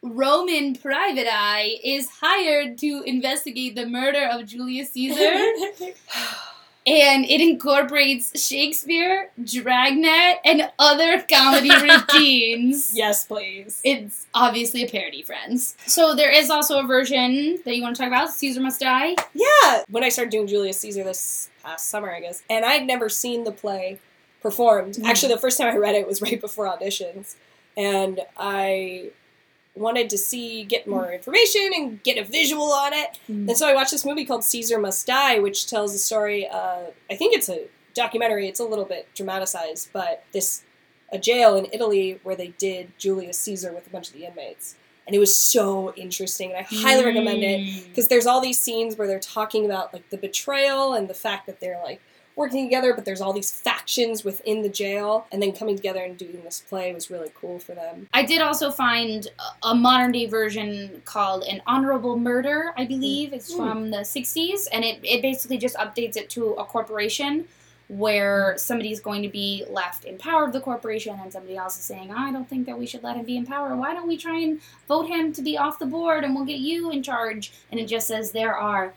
Roman 0.02 0.76
Private 0.76 1.28
Eye 1.30 1.78
is 1.84 2.10
hired 2.22 2.78
to 2.80 3.04
investigate 3.06 3.76
the 3.76 3.86
murder 3.86 4.28
of 4.32 4.48
Julius 4.48 4.92
Caesar. 4.92 5.52
And 6.88 7.26
it 7.26 7.42
incorporates 7.42 8.44
Shakespeare, 8.44 9.30
Dragnet, 9.44 10.40
and 10.44 10.72
other 10.80 11.22
comedy 11.32 11.70
routines. 11.82 12.92
yes, 12.96 13.26
please. 13.26 13.82
It's 13.84 14.26
obviously 14.34 14.84
a 14.84 14.90
parody, 14.90 15.22
friends. 15.22 15.76
So 15.86 16.16
there 16.16 16.32
is 16.32 16.50
also 16.50 16.80
a 16.80 16.88
version 16.88 17.60
that 17.66 17.76
you 17.76 17.84
want 17.84 17.96
to 17.96 18.02
talk 18.02 18.08
about, 18.08 18.32
Caesar 18.32 18.62
Must 18.62 18.80
Die. 18.80 19.16
Yeah, 19.34 19.84
when 19.90 20.04
I 20.04 20.10
started 20.10 20.32
doing 20.32 20.48
Julius 20.48 20.80
Caesar 20.80 21.04
this 21.04 21.50
past 21.64 21.88
summer, 21.88 22.12
I 22.12 22.22
guess, 22.22 22.42
and 22.50 22.66
I'd 22.66 22.88
never 22.88 23.10
seen 23.10 23.44
the 23.44 23.52
play 23.52 24.00
performed. 24.42 24.96
Mm. 24.96 25.06
Actually, 25.06 25.34
the 25.34 25.40
first 25.40 25.60
time 25.60 25.68
I 25.68 25.78
read 25.78 25.96
it 25.96 26.08
was 26.08 26.22
right 26.22 26.42
before 26.42 26.66
auditions, 26.66 27.36
and 27.78 28.22
I 28.38 29.12
wanted 29.76 30.10
to 30.10 30.18
see 30.18 30.64
get 30.66 30.86
more 30.88 31.12
information 31.14 31.72
and 31.74 32.04
get 32.04 32.18
a 32.18 32.24
visual 32.24 32.72
on 32.74 32.94
it. 32.94 33.18
And 33.28 33.56
so 33.58 33.68
I 33.68 33.74
watched 33.74 33.92
this 33.92 34.04
movie 34.06 34.26
called 34.26 34.44
Caesar 34.44 34.78
Must 34.80 35.08
Die, 35.08 35.40
which 35.40 35.68
tells 35.68 35.94
the 35.94 36.00
story. 36.00 36.48
Uh, 36.48 36.88
I 37.10 37.16
think 37.16 37.34
it's 37.34 37.48
a 37.50 37.68
documentary. 37.94 38.48
It's 38.48 38.60
a 38.60 38.66
little 38.66 38.86
bit 38.86 39.08
dramatized, 39.16 39.90
but 39.94 40.24
this 40.34 40.64
a 41.14 41.18
jail 41.18 41.56
in 41.56 41.68
Italy 41.74 42.20
where 42.24 42.36
they 42.36 42.50
did 42.58 42.92
Julius 42.98 43.38
Caesar 43.40 43.74
with 43.74 43.86
a 43.88 43.90
bunch 43.90 44.08
of 44.08 44.14
the 44.14 44.26
inmates, 44.26 44.76
and 45.06 45.14
it 45.16 45.20
was 45.20 45.36
so 45.36 45.94
interesting. 45.96 46.52
And 46.54 46.60
I 46.60 46.62
highly 46.70 47.04
recommend 47.06 47.44
it 47.44 47.60
Mm. 47.62 47.88
because 47.90 48.08
there's 48.08 48.26
all 48.26 48.40
these 48.40 48.60
scenes 48.60 48.98
where 48.98 49.08
they're 49.08 49.20
talking 49.20 49.66
about 49.66 49.94
like 49.94 50.10
the 50.10 50.18
betrayal 50.18 50.94
and 50.94 51.10
the 51.10 51.14
fact 51.14 51.48
that 51.48 51.60
they're 51.60 51.82
like 51.84 52.02
working 52.42 52.66
together, 52.66 52.94
but 52.94 53.06
there's 53.06 53.22
all 53.22 53.32
these 53.34 53.52
factions 53.52 54.24
within 54.26 54.64
the 54.64 54.70
jail, 54.70 55.28
and 55.32 55.42
then 55.42 55.52
coming 55.54 55.76
together 55.76 56.04
and 56.04 56.18
doing 56.18 56.42
this 56.44 56.62
play 56.68 56.92
was 56.94 57.10
really 57.12 57.32
cool 57.40 57.60
for 57.60 57.74
them. 57.74 58.08
I 58.14 58.24
did 58.24 58.42
also 58.42 58.72
find 58.72 59.28
a- 59.64 59.76
modern 59.76 60.12
day 60.12 60.26
version 60.26 61.02
called 61.06 61.44
An 61.44 61.62
Honorable 61.68 62.18
Murder, 62.18 62.74
I 62.76 62.86
believe. 62.86 63.32
It's 63.32 63.54
Mm. 63.54 63.58
from 63.58 63.92
the 63.92 64.04
60s, 64.04 64.68
and 64.74 64.84
it, 64.84 65.00
it 65.04 65.22
basically 65.22 65.58
just 65.60 65.76
updates 65.78 66.18
it 66.18 66.30
to 66.32 66.48
a 66.54 66.66
corporation 66.66 67.48
where 67.88 68.54
somebody's 68.58 69.02
going 69.02 69.22
to 69.22 69.28
be 69.28 69.66
left 69.70 70.06
in 70.06 70.18
power 70.18 70.46
of 70.46 70.54
the 70.54 70.62
corporation 70.62 71.20
and 71.22 71.32
somebody 71.32 71.58
else 71.58 71.78
is 71.78 71.84
saying, 71.84 72.10
I 72.12 72.32
don't 72.32 72.48
think 72.50 72.66
that 72.66 72.80
we 72.80 72.88
should 72.88 73.04
let 73.04 73.18
him 73.18 73.26
be 73.26 73.36
in 73.36 73.46
power. 73.46 73.76
Why 73.76 73.94
don't 73.94 74.08
we 74.08 74.16
try 74.18 74.40
and 74.40 74.62
vote 74.88 75.08
him 75.08 75.34
to 75.34 75.42
be 75.42 75.58
off 75.58 75.78
the 75.78 75.86
board 75.86 76.24
and 76.24 76.34
we'll 76.34 76.46
get 76.46 76.60
you 76.60 76.90
in 76.92 77.04
charge? 77.04 77.52
And 77.70 77.80
it 77.82 77.88
just 77.88 78.08
says 78.08 78.32
there 78.32 78.56
are 78.56 78.94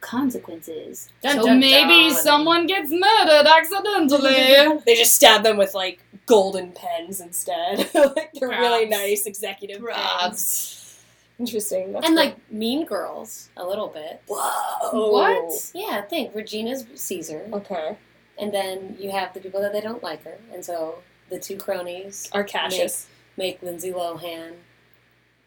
consequences. 0.00 1.10
Dun, 1.22 1.36
so 1.36 1.44
dun, 1.46 1.60
maybe 1.60 2.10
dun. 2.10 2.22
someone 2.22 2.66
gets 2.66 2.90
murdered 2.90 3.46
accidentally. 3.46 4.80
They 4.86 4.94
just 4.94 5.14
stab 5.16 5.42
them 5.42 5.56
with 5.56 5.74
like 5.74 6.02
golden 6.26 6.72
pens 6.72 7.20
instead. 7.20 7.88
like 7.94 8.30
they're 8.34 8.48
really 8.48 8.86
nice 8.86 9.26
executive 9.26 9.78
pens. 9.78 9.86
Props. 9.86 10.74
Interesting. 11.38 11.92
That's 11.92 12.06
and 12.06 12.16
cool. 12.16 12.24
like 12.24 12.50
Mean 12.52 12.84
Girls, 12.84 13.48
a 13.56 13.64
little 13.64 13.88
bit. 13.88 14.22
whoa. 14.28 15.10
What? 15.10 15.70
Yeah, 15.74 16.02
think 16.02 16.34
Regina's 16.34 16.84
Caesar, 16.96 17.46
Okay. 17.52 17.96
and 18.38 18.52
then 18.52 18.96
you 18.98 19.10
have 19.12 19.32
the 19.34 19.40
people 19.40 19.60
that 19.60 19.72
they 19.72 19.80
don't 19.80 20.02
like 20.02 20.24
her, 20.24 20.38
and 20.52 20.64
so 20.64 20.98
the 21.30 21.38
two 21.38 21.56
cronies 21.56 22.28
are 22.32 22.42
Cassius. 22.42 23.06
make 23.36 23.62
Lindsay 23.62 23.92
Lohan 23.92 24.54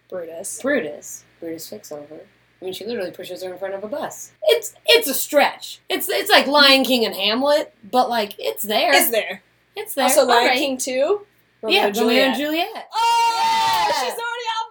Brutus. 0.10 0.62
Brutus. 0.62 1.26
Brutus 1.40 1.68
fix 1.70 1.92
over. 1.92 2.22
I 2.62 2.66
mean, 2.66 2.74
she 2.74 2.86
literally 2.86 3.12
pushes 3.12 3.42
her 3.44 3.52
in 3.52 3.58
front 3.58 3.74
of 3.74 3.84
a 3.84 3.88
bus. 3.88 4.32
It's 4.44 4.76
it's 4.86 5.08
a 5.08 5.14
stretch. 5.16 5.80
It's 5.90 6.08
it's 6.10 6.30
like 6.30 6.46
Lion 6.46 6.84
King 6.84 7.06
and 7.06 7.16
Hamlet, 7.16 7.74
but 7.90 8.08
like 8.10 8.36
it's 8.38 8.64
there. 8.64 8.94
It's 8.94 9.10
there? 9.10 9.42
It's 9.76 9.96
there. 9.96 10.06
Also, 10.06 10.26
Lion 10.26 10.44
Alright. 10.44 10.58
King 10.60 10.78
2? 10.78 11.22
Romeo 11.64 11.80
yeah, 11.80 11.88
and 11.88 11.98
Romeo 11.98 12.24
and 12.24 12.36
Juliet. 12.36 12.68
Juliet. 12.68 12.90
Oh, 12.94 13.88
Yeah. 13.90 14.04
she's 14.04 14.20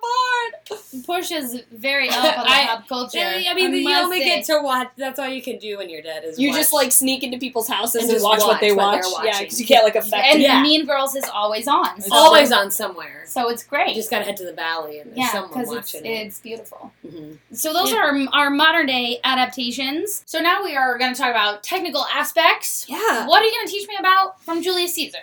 board. 0.01 0.81
Portia's 1.07 1.61
very 1.73 2.09
up 2.11 2.39
on 2.39 2.45
the 2.45 2.51
I- 2.51 2.67
pop 2.67 2.89
culture. 2.89 3.19
I 3.21 3.55
mean, 3.55 3.73
you 3.75 3.95
only 3.95 4.19
say. 4.21 4.25
get 4.25 4.45
to 4.47 4.61
watch. 4.63 4.89
That's 4.97 5.19
all 5.19 5.29
you 5.29 5.43
can 5.43 5.59
do 5.59 5.79
when 5.79 5.89
you're 5.89 6.03
dead 6.03 6.25
is 6.25 6.39
You 6.39 6.49
watch. 6.51 6.59
just 6.59 6.73
like 6.73 6.93
sneak 6.93 7.23
into 7.23 7.39
people's 7.39 7.69
houses 7.69 8.03
And 8.03 8.05
and, 8.05 8.13
just 8.13 8.25
watch, 8.25 8.41
what 8.41 8.61
they 8.61 8.73
watch 8.73 9.03
watch. 9.05 9.13
what 9.13 9.23
they're 9.23 9.33
yeah, 9.33 9.41
because 9.41 9.61
you 9.61 9.67
can't 9.67 9.85
like 9.85 9.97
affect 9.97 10.25
and 10.27 10.41
it. 10.41 10.45
Yeah. 10.45 10.63
Mean 10.63 10.87
Girls 10.87 11.15
is 11.15 11.25
always 11.33 11.67
on. 11.69 11.97
It's 11.99 12.07
So, 12.09 12.15
always 12.15 12.53
on 12.53 12.71
somewhere. 12.71 13.25
so 13.27 13.49
it's 13.49 13.63
great. 13.63 13.89
You 13.91 13.95
just 13.95 14.11
gotta 14.11 14.25
head 14.25 14.37
to 14.39 14.45
the 14.45 14.53
valley 14.53 14.99
and 15.01 15.11
there's 15.11 15.19
yeah, 15.19 15.33
someone 15.33 15.51
because 15.61 15.73
it's 15.73 15.95
it. 15.95 16.05
it's 16.07 16.41
beautiful. 16.41 16.93
Mhm. 17.07 17.39
So 17.53 17.73
those 17.73 17.91
Yeah. 17.93 17.99
are 17.99 18.29
our 18.33 18.51
modern 18.51 18.87
day 18.87 19.21
adaptations. 19.25 20.23
So 20.27 20.41
now 20.41 20.63
we 20.63 20.77
are 20.77 20.97
going 20.99 21.13
to 21.15 21.21
talk 21.21 21.31
about 21.31 21.63
technical 21.63 22.05
aspects. 22.15 22.87
Yeah. 22.89 23.27
What 23.27 23.43
are 23.43 23.45
you 23.47 23.53
going 23.53 23.67
to 23.67 23.73
teach 23.73 23.89
me 23.89 23.97
about 23.99 24.43
from 24.43 24.63
Julius 24.63 24.95
Caesar? 24.95 25.19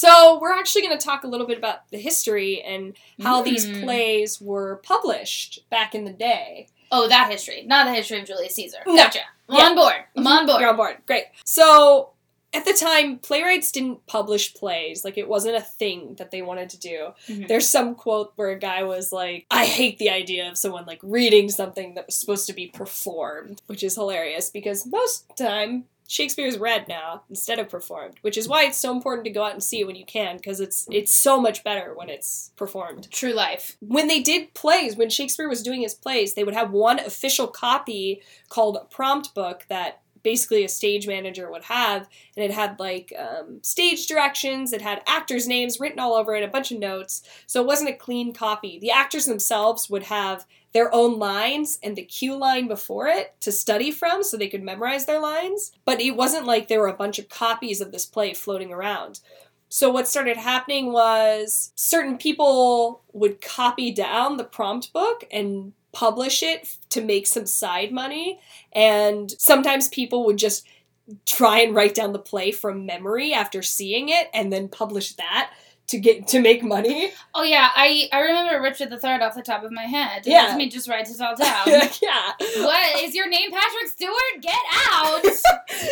So 0.00 0.38
we're 0.40 0.54
actually 0.54 0.80
going 0.80 0.96
to 0.98 1.04
talk 1.04 1.24
a 1.24 1.26
little 1.28 1.46
bit 1.46 1.58
about 1.58 1.86
the 1.90 1.98
history 1.98 2.62
and 2.62 2.94
how 3.22 3.42
these 3.42 3.66
Mm. 3.66 3.82
plays 3.84 4.40
were 4.40 4.76
published 4.82 5.68
back 5.68 5.94
in 5.94 6.04
the 6.04 6.10
day. 6.12 6.68
Oh, 6.90 7.06
that 7.08 7.30
history, 7.30 7.64
not 7.66 7.84
the 7.84 7.92
history 7.92 8.18
of 8.18 8.26
Julius 8.26 8.54
Caesar. 8.54 8.78
No. 8.86 8.96
Gotcha. 8.96 9.20
I'm 9.50 9.56
Yeah. 9.58 9.64
on 9.66 9.74
board. 9.76 10.04
I'm 10.16 10.26
on 10.26 10.46
board. 10.46 10.60
You're 10.62 10.70
on 10.70 10.76
board. 10.76 10.96
Great. 11.06 11.24
So 11.44 12.10
at 12.54 12.64
the 12.64 12.72
time, 12.72 13.18
playwrights 13.18 13.70
didn't 13.70 14.06
publish 14.06 14.54
plays. 14.54 15.04
Like 15.04 15.18
it 15.18 15.28
wasn't 15.28 15.56
a 15.56 15.60
thing 15.60 16.14
that 16.14 16.30
they 16.30 16.40
wanted 16.40 16.70
to 16.70 16.78
do. 16.78 17.12
Mhm. 17.28 17.46
There's 17.46 17.68
some 17.68 17.94
quote 17.94 18.32
where 18.36 18.50
a 18.50 18.58
guy 18.58 18.82
was 18.84 19.12
like, 19.12 19.44
I 19.50 19.66
hate 19.66 19.98
the 19.98 20.08
idea 20.10 20.48
of 20.48 20.56
someone 20.56 20.86
like 20.86 21.00
reading 21.02 21.50
something 21.50 21.92
that 21.94 22.06
was 22.06 22.16
supposed 22.16 22.46
to 22.46 22.54
be 22.54 22.68
performed, 22.68 23.60
which 23.66 23.82
is 23.84 23.96
hilarious 23.96 24.48
because 24.50 24.86
most 24.86 25.26
time 25.36 25.84
Shakespeare 26.10 26.48
is 26.48 26.58
read 26.58 26.88
now 26.88 27.22
instead 27.30 27.60
of 27.60 27.68
performed, 27.68 28.16
which 28.22 28.36
is 28.36 28.48
why 28.48 28.64
it's 28.64 28.76
so 28.76 28.90
important 28.90 29.24
to 29.26 29.30
go 29.30 29.44
out 29.44 29.52
and 29.52 29.62
see 29.62 29.78
it 29.78 29.86
when 29.86 29.94
you 29.94 30.04
can 30.04 30.38
because 30.38 30.58
it's 30.58 30.88
it's 30.90 31.14
so 31.14 31.40
much 31.40 31.62
better 31.62 31.94
when 31.94 32.08
it's 32.08 32.50
performed 32.56 33.08
True 33.12 33.32
life. 33.32 33.76
when 33.78 34.08
they 34.08 34.20
did 34.20 34.52
plays, 34.52 34.96
when 34.96 35.08
Shakespeare 35.08 35.48
was 35.48 35.62
doing 35.62 35.82
his 35.82 35.94
plays, 35.94 36.34
they 36.34 36.42
would 36.42 36.54
have 36.54 36.72
one 36.72 36.98
official 36.98 37.46
copy 37.46 38.22
called 38.48 38.76
a 38.76 38.86
prompt 38.86 39.36
book 39.36 39.66
that 39.68 40.00
basically 40.22 40.64
a 40.64 40.68
stage 40.68 41.06
manager 41.06 41.50
would 41.50 41.64
have, 41.64 42.08
and 42.36 42.44
it 42.44 42.52
had 42.52 42.78
like 42.78 43.12
um, 43.18 43.60
stage 43.62 44.06
directions, 44.06 44.72
it 44.72 44.82
had 44.82 45.02
actors' 45.06 45.48
names 45.48 45.80
written 45.80 45.98
all 45.98 46.14
over 46.14 46.34
it, 46.34 46.42
a 46.42 46.48
bunch 46.48 46.70
of 46.70 46.78
notes. 46.78 47.22
So 47.46 47.60
it 47.60 47.66
wasn't 47.66 47.90
a 47.90 47.94
clean 47.94 48.32
copy. 48.32 48.78
The 48.78 48.90
actors 48.90 49.26
themselves 49.26 49.90
would 49.90 50.04
have 50.04 50.46
their 50.72 50.94
own 50.94 51.18
lines 51.18 51.78
and 51.82 51.96
the 51.96 52.02
cue 52.02 52.36
line 52.36 52.68
before 52.68 53.08
it 53.08 53.34
to 53.40 53.50
study 53.50 53.90
from 53.90 54.22
so 54.22 54.36
they 54.36 54.48
could 54.48 54.62
memorize 54.62 55.06
their 55.06 55.20
lines. 55.20 55.72
But 55.84 56.00
it 56.00 56.12
wasn't 56.12 56.46
like 56.46 56.68
there 56.68 56.80
were 56.80 56.88
a 56.88 56.94
bunch 56.94 57.18
of 57.18 57.28
copies 57.28 57.80
of 57.80 57.92
this 57.92 58.06
play 58.06 58.34
floating 58.34 58.72
around. 58.72 59.20
So 59.70 59.88
what 59.88 60.08
started 60.08 60.36
happening 60.36 60.92
was 60.92 61.72
certain 61.76 62.18
people 62.18 63.02
would 63.12 63.40
copy 63.40 63.92
down 63.92 64.36
the 64.36 64.44
prompt 64.44 64.92
book 64.92 65.24
and 65.30 65.72
publish 65.92 66.42
it 66.42 66.76
to 66.90 67.00
make 67.00 67.26
some 67.26 67.46
side 67.46 67.92
money. 67.92 68.40
And 68.72 69.30
sometimes 69.38 69.88
people 69.88 70.26
would 70.26 70.38
just 70.38 70.66
try 71.24 71.60
and 71.60 71.74
write 71.74 71.94
down 71.94 72.12
the 72.12 72.18
play 72.18 72.50
from 72.50 72.84
memory 72.84 73.32
after 73.32 73.62
seeing 73.62 74.08
it 74.08 74.28
and 74.34 74.52
then 74.52 74.68
publish 74.68 75.14
that 75.14 75.52
to 75.90 75.98
get 75.98 76.28
to 76.28 76.40
make 76.40 76.62
money. 76.62 77.12
Oh 77.34 77.42
yeah, 77.42 77.70
I 77.74 78.08
I 78.12 78.20
remember 78.20 78.62
Richard 78.62 78.90
the 78.90 78.98
Third 78.98 79.22
off 79.22 79.34
the 79.34 79.42
top 79.42 79.64
of 79.64 79.72
my 79.72 79.82
head. 79.82 80.22
Yeah. 80.24 80.42
Let 80.48 80.56
me 80.56 80.68
just 80.68 80.88
write 80.88 81.06
this 81.06 81.20
all 81.20 81.34
down. 81.38 81.66
yeah. 81.66 82.32
what 82.64 83.02
is 83.02 83.14
your 83.14 83.28
name, 83.28 83.50
Patrick 83.50 83.88
Stewart? 83.88 84.40
Get 84.40 84.58
out! 84.74 85.24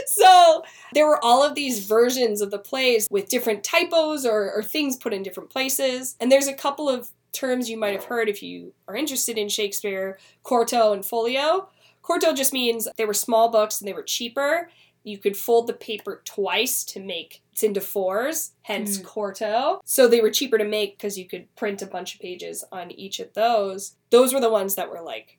So 0.06 0.64
there 0.92 1.06
were 1.06 1.22
all 1.24 1.42
of 1.44 1.54
these 1.54 1.86
versions 1.86 2.40
of 2.40 2.50
the 2.50 2.58
plays 2.58 3.06
with 3.10 3.28
different 3.28 3.62
typos 3.62 4.26
or, 4.26 4.52
or 4.52 4.62
things 4.62 4.96
put 4.96 5.14
in 5.14 5.22
different 5.22 5.50
places. 5.50 6.16
And 6.20 6.30
there's 6.32 6.48
a 6.48 6.52
couple 6.52 6.88
of 6.88 7.10
terms 7.32 7.70
you 7.70 7.76
might 7.78 7.92
have 7.94 8.04
heard 8.04 8.28
if 8.28 8.42
you 8.42 8.74
are 8.88 8.96
interested 8.96 9.38
in 9.38 9.48
Shakespeare 9.48 10.18
quarto 10.42 10.92
and 10.92 11.06
folio. 11.06 11.68
Quarto 12.02 12.32
just 12.32 12.52
means 12.52 12.88
they 12.96 13.04
were 13.04 13.14
small 13.14 13.50
books 13.50 13.80
and 13.80 13.88
they 13.88 13.92
were 13.92 14.02
cheaper. 14.02 14.68
You 15.04 15.18
could 15.18 15.36
fold 15.36 15.66
the 15.66 15.72
paper 15.72 16.22
twice 16.24 16.84
to 16.84 17.00
make 17.00 17.42
it's 17.52 17.62
into 17.62 17.80
fours, 17.80 18.52
hence 18.62 18.98
Mm. 18.98 19.04
quarto. 19.04 19.80
So 19.84 20.06
they 20.06 20.20
were 20.20 20.30
cheaper 20.30 20.58
to 20.58 20.64
make 20.64 20.96
because 20.96 21.18
you 21.18 21.26
could 21.26 21.54
print 21.56 21.82
a 21.82 21.86
bunch 21.86 22.14
of 22.14 22.20
pages 22.20 22.64
on 22.70 22.90
each 22.92 23.18
of 23.20 23.32
those. 23.34 23.94
Those 24.10 24.32
were 24.34 24.40
the 24.40 24.50
ones 24.50 24.74
that 24.76 24.90
were 24.90 25.00
like 25.02 25.38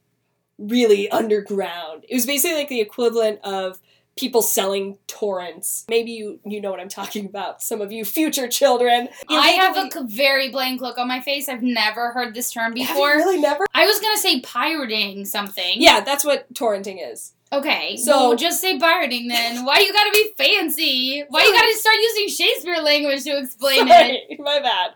really 0.57 1.09
underground. 1.09 2.05
It 2.09 2.15
was 2.15 2.25
basically 2.25 2.57
like 2.57 2.67
the 2.69 2.81
equivalent 2.81 3.39
of 3.43 3.79
people 4.17 4.41
selling 4.41 4.97
torrents. 5.07 5.85
Maybe 5.89 6.11
you 6.11 6.41
you 6.45 6.59
know 6.59 6.71
what 6.71 6.81
I'm 6.81 6.89
talking 6.89 7.25
about. 7.25 7.61
Some 7.61 7.79
of 7.79 7.91
you 7.93 8.03
future 8.03 8.49
children. 8.49 9.07
I 9.29 9.51
have 9.51 9.77
a 9.77 10.03
very 10.03 10.49
blank 10.49 10.81
look 10.81 10.97
on 10.97 11.07
my 11.07 11.21
face. 11.21 11.47
I've 11.47 11.63
never 11.63 12.11
heard 12.11 12.33
this 12.33 12.51
term 12.51 12.73
before. 12.73 13.15
really 13.15 13.39
never. 13.39 13.65
I 13.73 13.85
was 13.85 13.99
gonna 14.01 14.17
say 14.17 14.41
pirating 14.41 15.23
something. 15.23 15.75
Yeah, 15.81 16.01
that's 16.01 16.25
what 16.25 16.53
torrenting 16.53 16.97
is. 17.01 17.33
Okay. 17.51 17.97
So- 17.97 18.11
So 18.31 18.35
just 18.35 18.61
say 18.61 18.77
pirating 18.77 19.27
then. 19.27 19.65
Why 19.65 19.79
you 19.79 19.91
gotta 19.93 20.11
be 20.11 20.31
fancy? 20.37 21.23
Why 21.29 21.43
you 21.43 21.51
gotta 21.53 21.75
start 21.77 21.95
using 22.01 22.27
Shakespeare 22.29 22.81
language 22.81 23.23
to 23.23 23.37
explain 23.37 23.87
it? 23.87 24.39
My 24.39 24.59
bad. 24.59 24.91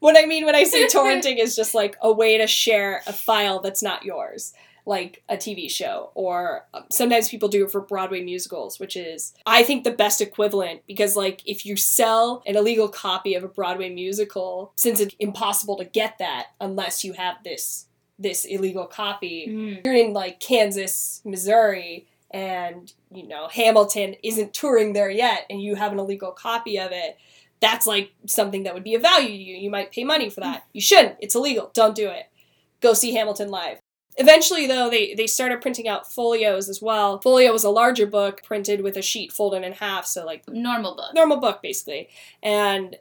What 0.00 0.16
I 0.16 0.26
mean 0.26 0.44
when 0.44 0.54
I 0.54 0.64
say 0.64 0.86
torrenting 0.86 1.38
is 1.42 1.56
just 1.56 1.74
like 1.74 1.96
a 2.02 2.12
way 2.12 2.38
to 2.38 2.46
share 2.46 3.02
a 3.06 3.12
file 3.12 3.60
that's 3.60 3.82
not 3.82 4.04
yours, 4.04 4.52
like 4.84 5.22
a 5.28 5.36
TV 5.36 5.70
show, 5.70 6.10
or 6.14 6.66
um, 6.74 6.84
sometimes 6.90 7.28
people 7.30 7.48
do 7.48 7.64
it 7.64 7.70
for 7.72 7.80
Broadway 7.80 8.20
musicals, 8.22 8.78
which 8.78 8.94
is, 8.96 9.32
I 9.46 9.62
think, 9.62 9.84
the 9.84 9.90
best 9.90 10.20
equivalent 10.20 10.82
because, 10.86 11.16
like, 11.16 11.40
if 11.46 11.64
you 11.64 11.76
sell 11.76 12.42
an 12.46 12.56
illegal 12.56 12.88
copy 12.88 13.34
of 13.34 13.42
a 13.42 13.48
Broadway 13.48 13.88
musical, 13.88 14.72
since 14.76 15.00
it's 15.00 15.16
impossible 15.18 15.76
to 15.78 15.84
get 15.84 16.18
that 16.18 16.48
unless 16.60 17.02
you 17.04 17.14
have 17.14 17.36
this 17.42 17.86
this 18.18 18.44
illegal 18.44 18.86
copy, 18.86 19.46
Mm. 19.48 19.84
you're 19.84 19.94
in 19.94 20.12
like 20.12 20.40
Kansas, 20.40 21.20
Missouri, 21.24 22.06
and 22.30 22.92
you 23.10 23.26
know 23.26 23.48
Hamilton 23.48 24.16
isn't 24.22 24.54
touring 24.54 24.92
there 24.92 25.10
yet, 25.10 25.46
and 25.50 25.60
you 25.62 25.74
have 25.74 25.92
an 25.92 25.98
illegal 25.98 26.32
copy 26.32 26.78
of 26.78 26.90
it. 26.92 27.16
That's 27.60 27.86
like 27.86 28.10
something 28.26 28.64
that 28.64 28.74
would 28.74 28.84
be 28.84 28.94
of 28.94 29.02
value 29.02 29.28
to 29.28 29.34
you. 29.34 29.56
You 29.56 29.70
might 29.70 29.92
pay 29.92 30.04
money 30.04 30.28
for 30.30 30.40
that. 30.40 30.64
You 30.72 30.80
shouldn't. 30.80 31.16
It's 31.20 31.34
illegal. 31.34 31.70
Don't 31.74 31.94
do 31.94 32.08
it. 32.08 32.26
Go 32.80 32.92
see 32.92 33.14
Hamilton 33.14 33.48
live. 33.50 33.78
Eventually, 34.18 34.66
though, 34.66 34.88
they, 34.88 35.14
they 35.14 35.26
started 35.26 35.60
printing 35.60 35.86
out 35.88 36.10
folios 36.10 36.68
as 36.70 36.80
well. 36.80 37.18
Folio 37.20 37.52
was 37.52 37.64
a 37.64 37.70
larger 37.70 38.06
book 38.06 38.42
printed 38.42 38.80
with 38.82 38.96
a 38.96 39.02
sheet 39.02 39.30
folded 39.32 39.62
in 39.62 39.72
half, 39.72 40.06
so 40.06 40.24
like 40.24 40.42
Normal 40.48 40.96
book. 40.96 41.14
normal 41.14 41.36
book 41.38 41.60
basically 41.62 42.08
and 42.42 42.96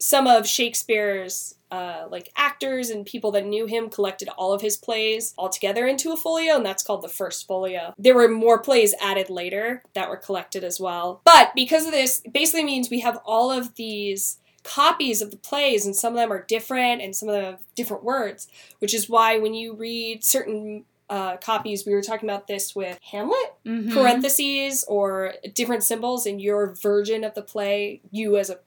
some 0.00 0.26
of 0.26 0.46
shakespeare's 0.46 1.54
uh, 1.70 2.06
like 2.10 2.30
actors 2.34 2.88
and 2.88 3.04
people 3.04 3.30
that 3.32 3.44
knew 3.44 3.66
him 3.66 3.90
collected 3.90 4.28
all 4.38 4.54
of 4.54 4.62
his 4.62 4.76
plays 4.76 5.34
all 5.36 5.50
together 5.50 5.86
into 5.86 6.12
a 6.12 6.16
folio 6.16 6.56
and 6.56 6.64
that's 6.64 6.82
called 6.82 7.02
the 7.02 7.08
first 7.08 7.46
folio 7.46 7.92
there 7.98 8.14
were 8.14 8.28
more 8.28 8.58
plays 8.58 8.94
added 9.02 9.28
later 9.28 9.82
that 9.94 10.08
were 10.08 10.16
collected 10.16 10.64
as 10.64 10.80
well 10.80 11.20
but 11.24 11.52
because 11.54 11.84
of 11.84 11.92
this 11.92 12.22
basically 12.32 12.64
means 12.64 12.88
we 12.88 13.00
have 13.00 13.20
all 13.26 13.50
of 13.50 13.74
these 13.74 14.38
copies 14.64 15.20
of 15.20 15.30
the 15.30 15.36
plays 15.36 15.84
and 15.84 15.94
some 15.94 16.14
of 16.14 16.18
them 16.18 16.32
are 16.32 16.42
different 16.44 17.02
and 17.02 17.14
some 17.14 17.28
of 17.28 17.34
them 17.34 17.44
have 17.44 17.62
different 17.74 18.02
words 18.04 18.48
which 18.78 18.94
is 18.94 19.08
why 19.10 19.36
when 19.38 19.52
you 19.52 19.74
read 19.74 20.24
certain 20.24 20.84
uh, 21.10 21.36
copies 21.38 21.86
we 21.86 21.92
were 21.94 22.02
talking 22.02 22.28
about 22.28 22.46
this 22.46 22.74
with 22.76 22.98
hamlet 23.10 23.52
Mhm. 23.66 23.92
parentheses 23.92 24.84
or 24.88 25.34
different 25.54 25.82
symbols 25.82 26.24
in 26.26 26.38
your 26.38 26.74
version 26.74 27.24
of 27.24 27.34
the 27.34 27.42
play 27.42 28.00
you 28.10 28.36
as 28.38 28.48
a 28.50 28.58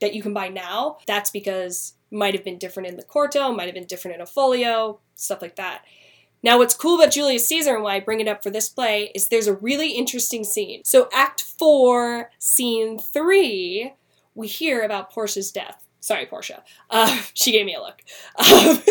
that 0.00 0.14
you 0.14 0.22
can 0.22 0.32
buy 0.32 0.48
now 0.48 0.98
that's 1.06 1.30
because 1.30 1.94
might 2.10 2.34
have 2.34 2.44
been 2.44 2.58
different 2.58 2.88
in 2.88 2.96
the 2.96 3.02
quarto 3.02 3.52
might 3.52 3.66
have 3.66 3.74
been 3.74 3.86
different 3.86 4.14
in 4.14 4.20
a 4.20 4.26
folio 4.26 5.00
stuff 5.14 5.42
like 5.42 5.56
that. 5.56 5.82
Now 6.42 6.58
what's 6.58 6.74
cool 6.74 7.00
about 7.00 7.12
julius 7.12 7.48
caesar 7.48 7.74
and 7.74 7.82
why 7.82 7.96
i 7.96 8.00
bring 8.00 8.20
it 8.20 8.28
up 8.28 8.42
for 8.42 8.50
this 8.50 8.68
play 8.68 9.10
is 9.14 9.28
there's 9.28 9.46
a 9.46 9.54
really 9.54 9.90
interesting 9.90 10.44
scene. 10.44 10.82
So 10.84 11.08
act 11.12 11.42
4 11.42 12.30
scene 12.38 12.98
3 12.98 13.94
we 14.34 14.46
hear 14.46 14.82
about 14.82 15.10
portia's 15.10 15.50
death. 15.50 15.84
Sorry 16.00 16.26
portia. 16.26 16.62
Uh, 16.88 17.22
she 17.34 17.52
gave 17.52 17.66
me 17.66 17.74
a 17.74 17.80
look. 17.80 18.02
Um, 18.38 18.82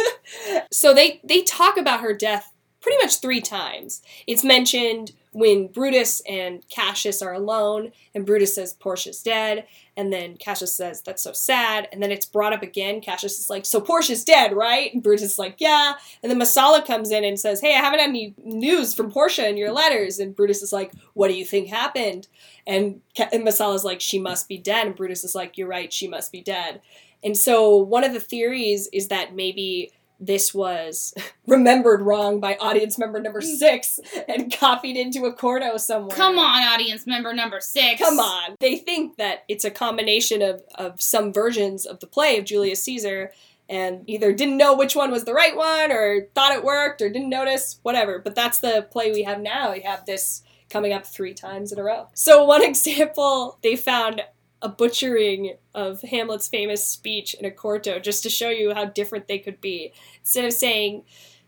so 0.71 0.93
they 0.93 1.21
they 1.23 1.41
talk 1.41 1.77
about 1.77 2.01
her 2.01 2.13
death 2.13 2.53
pretty 2.81 2.97
much 3.03 3.19
three 3.19 3.41
times 3.41 4.01
it's 4.27 4.43
mentioned 4.43 5.13
when 5.31 5.67
Brutus 5.67 6.21
and 6.27 6.67
Cassius 6.67 7.21
are 7.21 7.33
alone, 7.33 7.91
and 8.15 8.25
Brutus 8.25 8.55
says 8.55 8.73
Portia's 8.73 9.21
dead, 9.21 9.67
and 9.95 10.11
then 10.11 10.35
Cassius 10.35 10.75
says 10.75 11.01
that's 11.01 11.21
so 11.21 11.31
sad, 11.31 11.87
and 11.91 12.01
then 12.01 12.11
it's 12.11 12.25
brought 12.25 12.53
up 12.53 12.63
again. 12.63 13.01
Cassius 13.01 13.37
is 13.39 13.49
like, 13.49 13.63
"So 13.63 13.79
Portia's 13.79 14.23
dead, 14.23 14.53
right?" 14.53 14.91
And 14.91 15.03
Brutus 15.03 15.33
is 15.33 15.39
like, 15.39 15.55
"Yeah," 15.59 15.93
and 16.23 16.31
then 16.31 16.39
Messala 16.39 16.83
comes 16.83 17.11
in 17.11 17.23
and 17.23 17.39
says, 17.39 17.61
"Hey, 17.61 17.75
I 17.75 17.81
haven't 17.81 17.99
had 17.99 18.09
any 18.09 18.33
news 18.43 18.95
from 18.95 19.11
Portia 19.11 19.47
in 19.47 19.57
your 19.57 19.71
letters," 19.71 20.17
and 20.17 20.35
Brutus 20.35 20.63
is 20.63 20.73
like, 20.73 20.91
"What 21.13 21.27
do 21.27 21.35
you 21.35 21.45
think 21.45 21.67
happened?" 21.67 22.27
And, 22.65 23.01
Ca- 23.15 23.29
and 23.31 23.43
Messala's 23.45 23.85
like, 23.85 24.01
"She 24.01 24.17
must 24.17 24.47
be 24.47 24.57
dead," 24.57 24.87
and 24.87 24.95
Brutus 24.95 25.23
is 25.23 25.35
like, 25.35 25.55
"You're 25.57 25.67
right, 25.67 25.93
she 25.93 26.07
must 26.07 26.31
be 26.31 26.41
dead." 26.41 26.81
And 27.23 27.37
so 27.37 27.75
one 27.75 28.03
of 28.03 28.13
the 28.13 28.19
theories 28.19 28.87
is 28.93 29.07
that 29.09 29.35
maybe 29.35 29.91
this 30.19 30.53
was 30.53 31.13
remembered 31.47 32.01
wrong 32.01 32.39
by 32.39 32.55
audience 32.55 32.97
member 32.97 33.19
number 33.19 33.41
mm. 33.41 33.55
six 33.57 33.99
and 34.27 34.51
copied 34.51 34.97
into 34.97 35.25
a 35.25 35.33
quarto 35.33 35.77
somewhere. 35.77 36.15
Come 36.15 36.37
on, 36.37 36.63
audience 36.63 37.05
member 37.05 37.33
number 37.33 37.59
six. 37.59 37.99
Come 37.99 38.19
on. 38.19 38.55
They 38.59 38.77
think 38.77 39.17
that 39.17 39.43
it's 39.47 39.65
a 39.65 39.71
combination 39.71 40.41
of, 40.41 40.61
of 40.75 41.01
some 41.01 41.33
versions 41.33 41.85
of 41.85 41.99
the 41.99 42.07
play 42.07 42.37
of 42.37 42.45
Julius 42.45 42.83
Caesar 42.83 43.31
and 43.69 44.03
either 44.07 44.31
didn't 44.31 44.57
know 44.57 44.75
which 44.75 44.95
one 44.95 45.11
was 45.11 45.25
the 45.25 45.33
right 45.33 45.55
one 45.55 45.91
or 45.91 46.27
thought 46.33 46.53
it 46.53 46.63
worked 46.63 47.01
or 47.01 47.09
didn't 47.09 47.29
notice, 47.29 47.79
whatever. 47.83 48.19
But 48.19 48.35
that's 48.35 48.59
the 48.59 48.87
play 48.91 49.11
we 49.11 49.23
have 49.23 49.41
now. 49.41 49.73
We 49.73 49.81
have 49.81 50.05
this 50.05 50.43
coming 50.69 50.93
up 50.93 51.05
three 51.05 51.33
times 51.33 51.71
in 51.71 51.79
a 51.79 51.83
row. 51.83 52.07
So, 52.13 52.43
one 52.43 52.63
example, 52.69 53.57
they 53.61 53.75
found 53.75 54.21
a 54.67 54.69
butchering 54.69 55.55
of 55.73 56.01
Hamlet's 56.01 56.49
famous 56.49 56.85
speech 56.85 57.33
in 57.35 57.45
a 57.45 57.51
quarto 57.51 57.99
just 57.99 58.21
to 58.23 58.29
show 58.29 58.49
you 58.49 58.73
how 58.73 58.83
different 58.83 59.29
they 59.29 59.39
could 59.39 59.61
be. 59.61 59.93
Instead 60.19 60.43
of 60.43 60.51
saying 60.51 61.03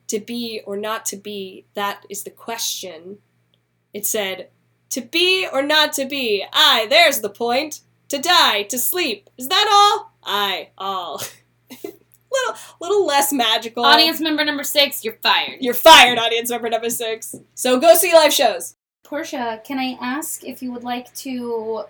to 0.07 0.21
be 0.21 0.61
or 0.65 0.77
not 0.77 1.05
to 1.07 1.17
be, 1.17 1.65
that 1.73 2.05
is 2.09 2.23
the 2.23 2.29
question, 2.29 3.17
it 3.93 4.05
said 4.05 4.47
to 4.91 5.01
be 5.01 5.45
or 5.51 5.61
not 5.61 5.91
to 5.93 6.05
be. 6.05 6.45
Aye, 6.53 6.87
there's 6.89 7.19
the 7.19 7.29
point. 7.29 7.81
To 8.07 8.19
die, 8.19 8.63
to 8.63 8.79
sleep. 8.79 9.29
Is 9.37 9.49
that 9.49 9.67
all? 9.69 10.13
Aye, 10.23 10.69
all. 10.77 11.21
little 11.83 12.55
little 12.79 13.05
less 13.05 13.33
magical. 13.33 13.83
Audience 13.83 14.21
member 14.21 14.45
number 14.45 14.63
six, 14.63 15.03
you're 15.03 15.19
fired. 15.21 15.57
You're 15.59 15.73
fired, 15.73 16.17
audience 16.17 16.49
member 16.49 16.69
number 16.69 16.89
six. 16.89 17.35
So 17.53 17.79
go 17.81 17.95
see 17.95 18.13
live 18.13 18.33
shows. 18.33 18.77
Portia, 19.03 19.61
can 19.63 19.77
I 19.77 19.97
ask 20.01 20.45
if 20.45 20.63
you 20.63 20.71
would 20.71 20.83
like 20.83 21.13
to 21.15 21.83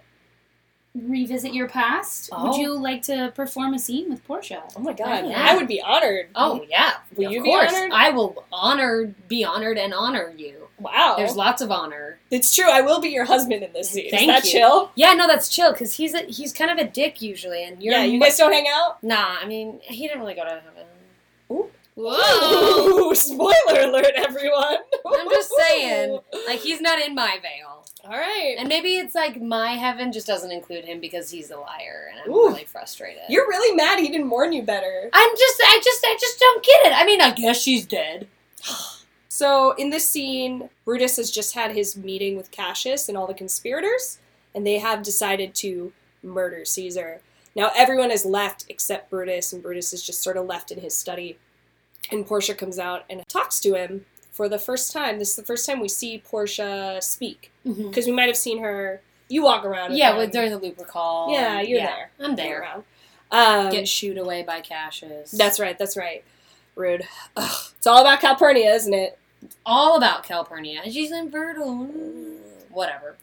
revisit 0.95 1.54
your 1.54 1.67
past? 1.69 2.30
Would 2.32 2.38
Oh. 2.56 2.58
you 2.60 2.78
like 2.78 3.02
to 3.04 3.32
perform 3.36 3.73
a 3.73 3.80
scene 3.80 4.10
with 4.10 4.25
Portia? 4.25 4.63
Oh 4.75 4.80
my 4.80 4.93
god, 4.93 5.28
yeah. 5.28 5.45
I 5.49 5.56
would 5.56 5.67
be 5.67 5.82
honored. 5.82 6.28
Oh 6.36 6.65
yeah, 6.69 6.93
Will 7.15 7.28
of 7.28 7.34
you 7.34 7.43
be 7.43 7.49
course. 7.49 7.73
honored? 7.73 7.91
I 7.93 8.10
will 8.10 8.43
honor, 8.52 9.13
be 9.28 9.43
honored, 9.43 9.78
and 9.78 9.93
honor 9.93 10.34
you. 10.36 10.67
Wow. 10.80 11.15
There's 11.17 11.36
lots 11.36 11.62
of 11.62 11.71
honor. 11.71 12.19
it's 12.32 12.56
true, 12.56 12.69
I 12.69 12.82
will 12.82 13.02
be 13.02 13.10
your 13.10 13.25
husband 13.25 13.63
in 13.63 13.73
this 13.73 13.89
scene. 13.91 14.10
Thank 14.12 14.30
Is 14.30 14.36
that 14.43 14.45
you. 14.45 14.52
chill? 14.60 14.91
Yeah, 14.95 15.13
no, 15.13 15.28
that's 15.28 15.49
chill 15.49 15.73
because 15.73 15.93
he's 15.95 16.13
a, 16.13 16.21
he's 16.21 16.54
kind 16.54 16.71
of 16.71 16.78
a 16.78 16.89
dick 16.89 17.21
usually, 17.21 17.63
and 17.65 17.84
you're 17.84 17.93
yeah, 17.93 18.04
you 18.06 18.19
guys 18.19 18.38
don't 18.38 18.54
hang 18.54 18.65
out? 18.73 19.02
Nah, 19.04 19.36
I 19.41 19.45
mean 19.45 19.80
he 19.84 20.08
didn't 20.08 20.21
really 20.21 20.36
go 20.36 20.43
to 20.45 20.49
heaven. 20.49 21.69
Whoa! 21.95 23.10
Ooh, 23.10 23.15
spoiler 23.15 23.82
alert, 23.82 24.12
everyone. 24.15 24.78
I'm 25.06 25.30
just 25.30 25.52
saying, 25.67 26.19
like 26.47 26.60
he's 26.60 26.80
not 26.80 26.99
in 26.99 27.13
my 27.13 27.39
veil, 27.41 27.78
Alright. 28.10 28.56
and 28.58 28.67
maybe 28.67 28.95
it's 28.95 29.13
like 29.13 29.39
my 29.39 29.74
heaven 29.74 30.12
just 30.12 30.26
doesn't 30.26 30.52
include 30.52 30.86
him 30.86 31.00
because 31.00 31.30
he's 31.30 31.52
a 31.52 31.58
liar, 31.58 32.10
and 32.12 32.19
I'm 32.22 32.32
Ooh. 32.32 32.48
really 32.48 32.63
frustrated. 32.63 33.22
You're 33.30 33.48
really 33.48 33.76
mad 33.76 34.00
he 34.00 34.08
didn't 34.08 34.30
warn 34.30 34.52
you 34.52 34.63
better. 34.63 35.10
I'm 35.13 35.30
just, 35.38 35.62
I 35.63 35.80
just, 35.84 36.04
I 36.06 36.17
just 36.19 36.39
don't 36.39 36.63
get 36.63 36.86
it. 36.88 36.93
I 36.95 37.06
mean, 37.06 37.22
I 37.22 37.32
guess 37.32 37.62
she's 37.62 37.86
dead. 37.86 38.28
So 39.32 39.72
in 39.78 39.89
this 39.89 40.10
scene, 40.10 40.69
Brutus 40.84 41.15
has 41.15 41.32
just 41.32 41.54
had 41.54 41.72
his 41.72 41.95
meeting 41.95 42.36
with 42.36 42.52
Cassius 42.52 43.08
and 43.08 43.17
all 43.17 43.26
the 43.26 43.34
conspirators, 43.34 44.19
and 44.54 44.67
they 44.67 44.80
have 44.80 45.02
decided 45.02 45.56
to 45.56 45.93
murder 46.22 46.65
Caesar. 46.65 47.22
Now 47.56 47.72
everyone 47.74 48.12
is 48.12 48.26
left 48.26 48.65
except 48.67 49.10
Brutus, 49.10 49.54
and 49.54 49.63
Brutus 49.63 49.93
is 49.93 50.06
just 50.06 50.22
sort 50.22 50.36
of 50.36 50.45
left 50.45 50.72
in 50.72 50.82
his 50.82 50.98
study. 50.98 51.38
And 52.12 52.26
Portia 52.28 52.54
comes 52.54 52.78
out 52.78 53.06
and 53.10 53.26
talks 53.30 53.62
to 53.62 53.76
him 53.76 54.06
for 54.39 54.47
the 54.47 54.58
first 54.58 54.93
time. 54.93 55.19
This 55.19 55.32
is 55.32 55.36
the 55.36 55.43
first 55.43 55.65
time 55.65 55.82
we 55.82 55.89
see 55.89 56.17
Portia 56.17 56.99
speak 57.02 57.52
because 57.65 58.06
we 58.06 58.13
might 58.13 58.28
have 58.28 58.38
seen 58.38 58.62
her. 58.62 59.02
You 59.28 59.43
walk 59.43 59.65
around. 59.65 59.97
Yeah, 59.97 60.15
with 60.15 60.32
during 60.32 60.49
the 60.49 60.58
Lupercal. 60.58 61.30
Yeah, 61.34 61.60
you're 61.60 61.80
yeah, 61.80 61.88
there. 61.88 62.12
I'm 62.21 62.38
there. 62.38 62.62
around. 62.62 62.84
Um, 63.32 63.69
Get 63.69 63.86
shooed 63.86 64.17
away 64.17 64.43
by 64.43 64.62
Cassius. 64.62 65.32
that's 65.32 65.60
right. 65.60 65.78
That's 65.78 65.97
right. 65.97 66.23
Rude. 66.75 67.04
Ugh, 67.36 67.65
it's 67.75 67.86
all 67.86 67.99
about 67.99 68.21
Calpurnia, 68.21 68.73
isn't 68.75 68.93
it? 68.93 69.19
all 69.65 69.97
about 69.97 70.23
Calpurnia. 70.23 70.84
She's 70.86 71.12
infertile. 71.12 71.89
Whatever. 72.69 73.17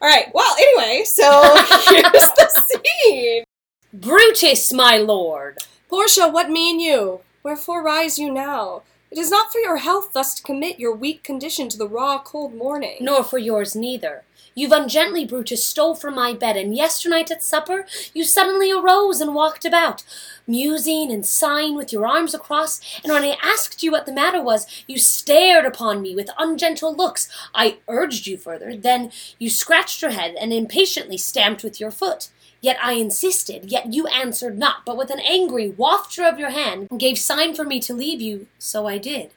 All 0.00 0.08
right. 0.08 0.26
Well, 0.34 0.56
anyway, 0.58 1.04
so 1.04 1.22
here's 1.88 2.30
the 2.32 2.80
scene. 3.04 3.44
Brutus, 3.92 4.72
my 4.72 4.96
lord. 4.96 5.58
Portia, 5.88 6.26
what 6.26 6.50
mean 6.50 6.80
you? 6.80 7.20
Wherefore 7.44 7.80
rise 7.84 8.18
you 8.18 8.32
now? 8.32 8.82
It 9.12 9.18
is 9.18 9.30
not 9.30 9.52
for 9.52 9.58
your 9.58 9.76
health 9.76 10.14
thus 10.14 10.32
to 10.34 10.42
commit 10.42 10.80
your 10.80 10.94
weak 10.94 11.22
condition 11.22 11.68
to 11.68 11.76
the 11.76 11.86
raw, 11.86 12.18
cold 12.22 12.54
morning. 12.54 12.96
Nor 12.98 13.22
for 13.22 13.36
yours 13.36 13.76
neither. 13.76 14.24
You've 14.54 14.72
ungently, 14.72 15.26
Brutus, 15.26 15.66
stole 15.66 15.94
from 15.94 16.14
my 16.14 16.32
bed, 16.32 16.56
and 16.56 16.74
yesternight 16.74 17.30
at 17.30 17.44
supper 17.44 17.84
you 18.14 18.24
suddenly 18.24 18.72
arose 18.72 19.20
and 19.20 19.34
walked 19.34 19.66
about, 19.66 20.02
musing 20.46 21.12
and 21.12 21.26
sighing 21.26 21.76
with 21.76 21.92
your 21.92 22.06
arms 22.06 22.32
across, 22.32 22.80
and 23.04 23.12
when 23.12 23.22
I 23.22 23.36
asked 23.42 23.82
you 23.82 23.92
what 23.92 24.06
the 24.06 24.14
matter 24.14 24.42
was, 24.42 24.66
you 24.86 24.96
stared 24.96 25.66
upon 25.66 26.00
me 26.00 26.14
with 26.14 26.30
ungentle 26.38 26.94
looks. 26.94 27.28
I 27.54 27.80
urged 27.88 28.26
you 28.26 28.38
further, 28.38 28.74
then 28.74 29.12
you 29.38 29.50
scratched 29.50 30.00
your 30.00 30.12
head 30.12 30.36
and 30.40 30.54
impatiently 30.54 31.18
stamped 31.18 31.62
with 31.62 31.78
your 31.78 31.90
foot. 31.90 32.30
Yet 32.62 32.78
I 32.82 32.92
insisted, 32.94 33.70
yet 33.70 33.92
you 33.92 34.06
answered 34.06 34.56
not, 34.56 34.86
but 34.86 34.96
with 34.96 35.10
an 35.10 35.20
angry 35.20 35.70
wafture 35.70 36.26
of 36.26 36.38
your 36.38 36.50
hand 36.50 36.88
gave 36.96 37.18
sign 37.18 37.54
for 37.54 37.64
me 37.64 37.78
to 37.80 37.92
leave 37.92 38.22
you, 38.22 38.46
so 38.58 38.86
I 38.86 38.96
did 38.96 39.32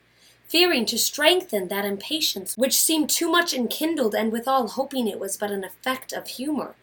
fearing 0.47 0.85
to 0.85 0.97
strengthen 0.97 1.67
that 1.67 1.85
impatience 1.85 2.55
which 2.57 2.79
seemed 2.79 3.09
too 3.09 3.29
much 3.29 3.53
enkindled, 3.53 4.15
and 4.15 4.31
withal 4.31 4.67
hoping 4.67 5.07
it 5.07 5.19
was 5.19 5.37
but 5.37 5.51
an 5.51 5.63
effect 5.63 6.13
of 6.13 6.27
humour, 6.27 6.75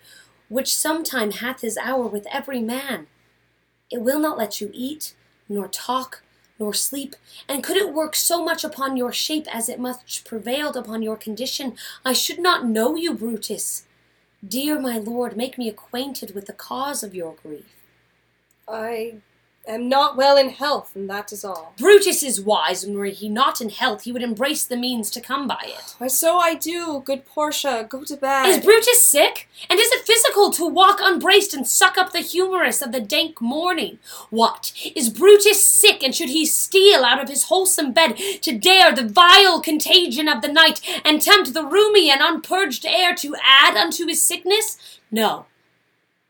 which 0.49 0.75
sometime 0.75 1.31
hath 1.31 1.61
his 1.61 1.79
hour 1.79 2.07
with 2.07 2.27
every 2.31 2.61
man. 2.61 3.07
It 3.91 4.03
will 4.03 4.19
not 4.19 4.39
let 4.39 4.61
you 4.61 4.71
eat, 4.73 5.15
nor 5.49 5.69
talk, 5.69 6.23
nor 6.59 6.75
sleep, 6.75 7.17
and 7.49 7.65
could 7.65 7.77
it 7.77 7.95
work 7.95 8.15
so 8.15 8.45
much 8.45 8.65
upon 8.65 8.97
your 8.97 9.13
shape 9.13 9.47
as 9.55 9.69
it 9.69 9.81
much 9.81 10.25
prevailed 10.25 10.77
upon 10.77 11.03
your 11.03 11.17
condition, 11.17 11.75
I 12.05 12.13
should 12.13 12.39
not 12.39 12.67
know 12.67 12.95
you, 12.97 13.15
Brutus. 13.15 13.85
Dear 14.47 14.81
my 14.81 14.99
lord, 14.99 15.37
make 15.37 15.57
me 15.57 15.69
acquainted 15.69 16.35
with 16.35 16.47
the 16.47 16.53
cause 16.53 17.05
of 17.05 17.15
your 17.15 17.35
grief. 17.35 17.65
I 18.67 19.17
am 19.67 19.89
not 19.89 20.17
well 20.17 20.37
in 20.37 20.51
health, 20.51 20.93
and 20.95 21.09
that 21.09 21.33
is 21.33 21.45
all. 21.45 21.75
Brutus 21.79 22.23
is 22.23 22.41
wise, 22.41 22.83
and 22.83 22.97
were 22.97 23.07
he 23.07 23.29
not 23.29 23.61
in 23.61 23.69
health, 23.69 24.03
he 24.03 24.13
would 24.13 24.23
embrace 24.23 24.65
the 24.65 24.77
means 24.77 25.11
to 25.11 25.21
come 25.21 25.47
by 25.47 25.61
it. 25.63 25.95
Why, 25.99 26.09
so 26.09 26.39
I 26.39 26.55
do, 26.55 27.03
good 27.05 27.25
Portia. 27.27 27.87
Go 27.89 28.05
to 28.05 28.17
bed. 28.17 28.47
Is 28.49 28.65
Brutus 28.65 29.05
sick? 29.05 29.49
And 29.71 29.79
is 29.79 29.91
it 29.93 30.07
physical 30.07 30.51
to 30.53 30.67
walk 30.67 30.99
unbraced 31.01 31.55
and 31.55 31.67
suck 31.67 31.97
up 31.97 32.13
the 32.13 32.21
humorous 32.21 32.83
of 32.83 32.93
the 32.93 33.01
dank 33.01 33.41
morning? 33.41 33.99
What? 34.31 34.73
Is 34.97 35.11
Brutus 35.11 35.65
sick, 35.65 36.03
and 36.03 36.15
should 36.15 36.31
he 36.31 36.45
steal 36.45 37.05
out 37.05 37.23
of 37.23 37.29
his 37.29 37.45
wholesome 37.45 37.93
bed 37.93 38.17
to 38.43 38.59
dare 38.59 38.93
the 38.93 39.07
vile 39.07 39.61
contagion 39.61 40.29
of 40.29 40.43
the 40.43 40.53
night, 40.53 40.81
and 41.05 41.23
tempt 41.23 41.55
the 41.55 41.65
roomy 41.65 42.11
and 42.11 42.21
unpurged 42.21 42.85
air 42.85 43.15
to 43.17 43.37
add 43.43 43.77
unto 43.77 44.07
his 44.07 44.21
sickness? 44.21 44.99
No, 45.11 45.47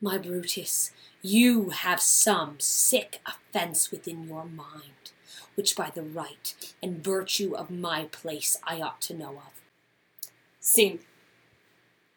my 0.00 0.18
Brutus, 0.18 0.90
you 1.22 1.70
have 1.70 2.00
some 2.00 2.56
sick 2.58 3.20
offence 3.26 3.90
within 3.90 4.26
your 4.28 4.44
mind, 4.44 5.12
which 5.54 5.76
by 5.76 5.90
the 5.94 6.02
right 6.02 6.54
and 6.82 7.02
virtue 7.02 7.54
of 7.54 7.70
my 7.70 8.04
place 8.04 8.58
I 8.64 8.80
ought 8.80 9.00
to 9.02 9.14
know 9.14 9.30
of. 9.30 10.30
Scene. 10.60 11.00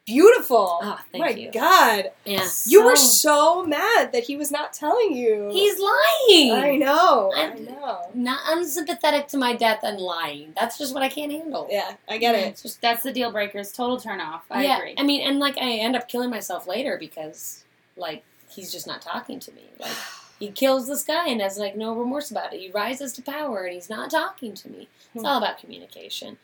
Beautiful. 0.04 0.78
Ah, 0.82 1.04
thank 1.10 1.14
you. 1.14 1.20
My 1.20 1.30
you. 1.30 1.50
God. 1.50 2.12
Yeah. 2.24 2.46
You 2.64 2.84
were 2.84 2.94
so 2.94 3.64
mad 3.66 4.12
that 4.12 4.22
he 4.22 4.36
was 4.36 4.52
not 4.52 4.72
telling 4.72 5.16
you. 5.16 5.48
He's 5.52 5.80
lying. 5.80 6.52
I 6.52 6.76
know. 6.76 7.32
I 7.34 7.40
I'm- 7.40 7.64
know. 7.64 8.02
not 8.14 8.38
unsympathetic 8.46 9.26
to 9.28 9.36
my 9.36 9.56
death 9.56 9.80
and 9.82 9.98
lying. 9.98 10.52
That's 10.56 10.78
just 10.78 10.94
what 10.94 11.02
I 11.02 11.08
can't 11.08 11.32
handle. 11.32 11.66
Yeah, 11.68 11.96
I 12.08 12.18
get 12.18 12.36
it. 12.36 12.46
It's 12.46 12.62
just 12.62 12.80
that's 12.80 13.02
the 13.02 13.12
deal 13.12 13.32
breakers. 13.32 13.72
Total 13.72 13.98
turn 13.98 14.20
off. 14.20 14.44
I 14.48 14.62
yeah, 14.62 14.78
agree. 14.78 14.94
I 14.96 15.02
mean, 15.02 15.22
and 15.26 15.40
like 15.40 15.58
I 15.58 15.72
end 15.72 15.96
up 15.96 16.08
killing 16.08 16.30
myself 16.30 16.68
later 16.68 16.96
because 17.00 17.64
like 17.96 18.22
he's 18.56 18.72
just 18.72 18.86
not 18.86 19.02
talking 19.02 19.38
to 19.40 19.52
me. 19.52 19.62
Like 19.78 19.92
he 20.38 20.50
kills 20.50 20.88
this 20.88 21.04
guy 21.04 21.28
and 21.28 21.40
has 21.40 21.58
like 21.58 21.76
no 21.76 21.94
remorse 21.94 22.30
about 22.30 22.52
it. 22.52 22.60
He 22.60 22.70
rises 22.70 23.12
to 23.14 23.22
power 23.22 23.64
and 23.64 23.74
he's 23.74 23.90
not 23.90 24.10
talking 24.10 24.54
to 24.54 24.68
me. 24.70 24.88
It's 25.14 25.22
Hmm. 25.22 25.26
all 25.26 25.38
about 25.38 25.58
communication. 25.58 26.38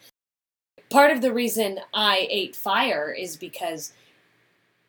Part 0.91 1.11
of 1.11 1.21
the 1.23 1.33
reason 1.33 1.81
I 1.95 2.27
ate 2.31 2.55
fire 2.55 3.11
is 3.13 3.37
because 3.37 3.93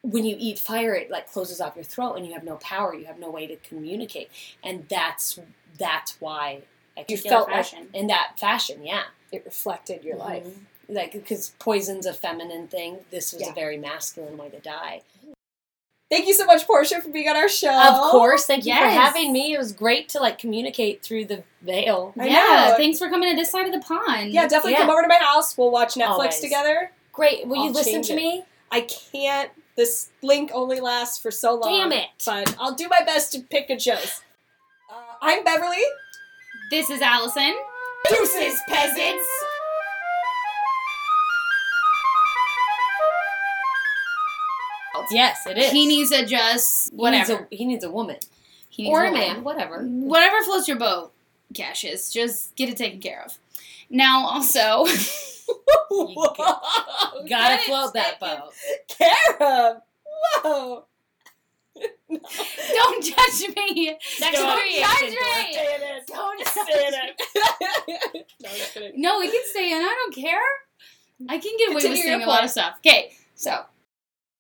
when 0.02 0.26
you 0.26 0.36
eat 0.38 0.60
fire 0.60 0.94
it 0.94 1.10
like 1.10 1.32
closes 1.32 1.62
off 1.62 1.76
your 1.76 1.86
throat 1.86 2.16
and 2.16 2.28
you 2.28 2.34
have 2.34 2.44
no 2.44 2.58
power, 2.58 2.94
you 2.94 3.06
have 3.06 3.20
no 3.20 3.32
way 3.32 3.48
to 3.48 3.56
communicate. 3.58 4.30
And 4.64 4.88
that's 4.90 5.40
that's 5.80 6.20
why 6.20 6.62
I 6.98 7.06
You 7.08 7.18
felt 7.18 7.48
in 7.50 7.54
like 7.56 7.74
in 7.94 8.08
that 8.08 8.34
fashion, 8.38 8.86
yeah. 8.86 9.06
it 9.32 9.44
reflected 9.46 10.04
your 10.04 10.18
life. 10.18 10.44
Mhm. 10.46 10.66
Like, 10.90 11.14
because 11.14 11.54
poison's 11.58 12.06
a 12.06 12.14
feminine 12.14 12.68
thing. 12.68 13.06
This 13.10 13.32
was 13.34 13.42
Yeah. 13.42 13.50
a 13.52 13.54
very 13.54 13.78
masculine 13.78 14.38
way 14.38 14.50
to 14.50 14.60
die. 14.60 15.02
Thank 16.14 16.28
you 16.28 16.36
so 16.36 16.46
much, 16.46 16.68
Portia, 16.68 17.02
for 17.02 17.10
being 17.10 17.28
on 17.28 17.36
our 17.36 17.50
show. 17.50 17.74
Of 17.74 18.12
course, 18.12 18.46
thank 18.46 18.68
you 18.68 18.76
for 18.76 18.86
having 18.86 19.34
me. 19.34 19.56
It 19.56 19.58
was 19.58 19.72
great 19.72 20.10
to 20.10 20.20
like 20.20 20.38
communicate 20.38 21.02
through 21.02 21.26
the 21.26 21.44
veil. 21.64 22.14
I 22.20 22.28
yeah, 22.28 22.68
know. 22.70 22.76
thanks 22.78 23.00
for 23.00 23.10
coming 23.10 23.32
to 23.32 23.36
this 23.36 23.50
side 23.50 23.66
of 23.66 23.74
the 23.74 23.80
pond. 23.80 24.32
Yeah, 24.32 24.44
definitely 24.44 24.74
Yeah. 24.74 24.82
come 24.82 24.92
over 24.92 25.02
to 25.02 25.08
my 25.08 25.18
house. 25.18 25.58
We'll 25.58 25.72
watch 25.72 25.96
Netflix 25.96 26.10
Always. 26.10 26.40
together. 26.40 26.92
Great. 27.14 27.48
Will 27.48 27.56
you 27.56 27.64
I'll 27.64 27.72
listen 27.72 28.04
to 28.04 28.14
it. 28.14 28.16
me? 28.16 28.44
I 28.72 28.82
can't. 28.82 29.50
This 29.76 30.10
link 30.22 30.52
only 30.54 30.80
lasts 30.80 31.18
for 31.18 31.32
so 31.32 31.56
long. 31.56 31.90
Damn 31.90 31.92
it. 31.92 32.10
But 32.24 32.56
I'll 32.60 32.76
do 32.76 32.88
my 32.90 33.00
best 33.04 33.32
to 33.32 33.40
pick 33.40 33.70
good 33.70 33.82
shows. 33.82 34.22
Uh, 34.92 35.16
I'm 35.20 35.44
Beverlee. 35.44 35.82
This 36.70 36.92
is 36.92 37.02
Allison. 37.02 37.56
Deuces, 38.08 38.62
peasants. 38.68 39.28
Yes, 45.12 45.46
it 45.48 45.58
is. 45.58 45.72
He 45.72 45.86
needs 45.88 46.10
to 46.12 46.26
just 46.26 46.90
He 46.92 46.96
whatever. 46.96 47.34
needs 47.34 47.48
a, 47.52 47.56
he 47.56 47.66
needs 47.66 47.84
a 47.84 47.92
woman 47.92 48.18
He 48.70 48.84
needs 48.84 48.94
or 48.94 49.04
a 49.04 49.12
woman. 49.12 49.20
man, 49.28 49.44
whatever. 49.44 49.80
Mm-hmm. 49.80 50.08
Whatever 50.08 50.44
floats 50.44 50.68
your 50.68 50.78
boat, 50.78 51.12
Cassius. 51.54 52.12
Just 52.12 52.56
get 52.56 52.70
it 52.70 52.78
taken 52.78 53.00
care 53.00 53.22
of. 53.24 53.38
Now, 53.90 54.26
also, 54.28 54.86
Whoa. 55.92 56.34
Gotta 57.30 57.62
float 57.64 57.94
that 57.94 58.20
boat. 58.20 58.52
Care 58.88 59.42
of. 59.42 59.82
Whoa. 60.44 60.86
don't 62.10 63.04
judge 63.04 63.56
me. 63.56 63.98
Sex 64.02 64.38
Don't 64.38 64.60
judge 64.60 65.02
me. 65.02 65.14
Stay 65.52 65.76
in 65.76 65.82
it. 65.82 66.08
Don't 66.08 66.48
Stay 66.48 66.88
in 66.88 66.94
it. 66.94 67.22
no, 68.42 68.50
I'm 68.50 68.56
just 68.58 68.74
kidding. 68.74 69.02
No, 69.02 69.20
we 69.20 69.30
can 69.32 69.42
stay 69.46 69.72
in. 69.72 69.78
I 69.78 69.82
don't 70.06 70.16
care. 70.16 70.40
I 71.30 71.38
can 71.38 71.52
get 71.58 71.68
away 71.70 71.76
with 71.76 71.84
Continue 71.84 72.04
your 72.04 72.20
saying 72.20 72.24
a 72.24 72.28
lot 72.28 72.44
of 72.44 72.50
stuff. 72.50 72.76
Okay, 72.86 73.14
so 73.36 73.64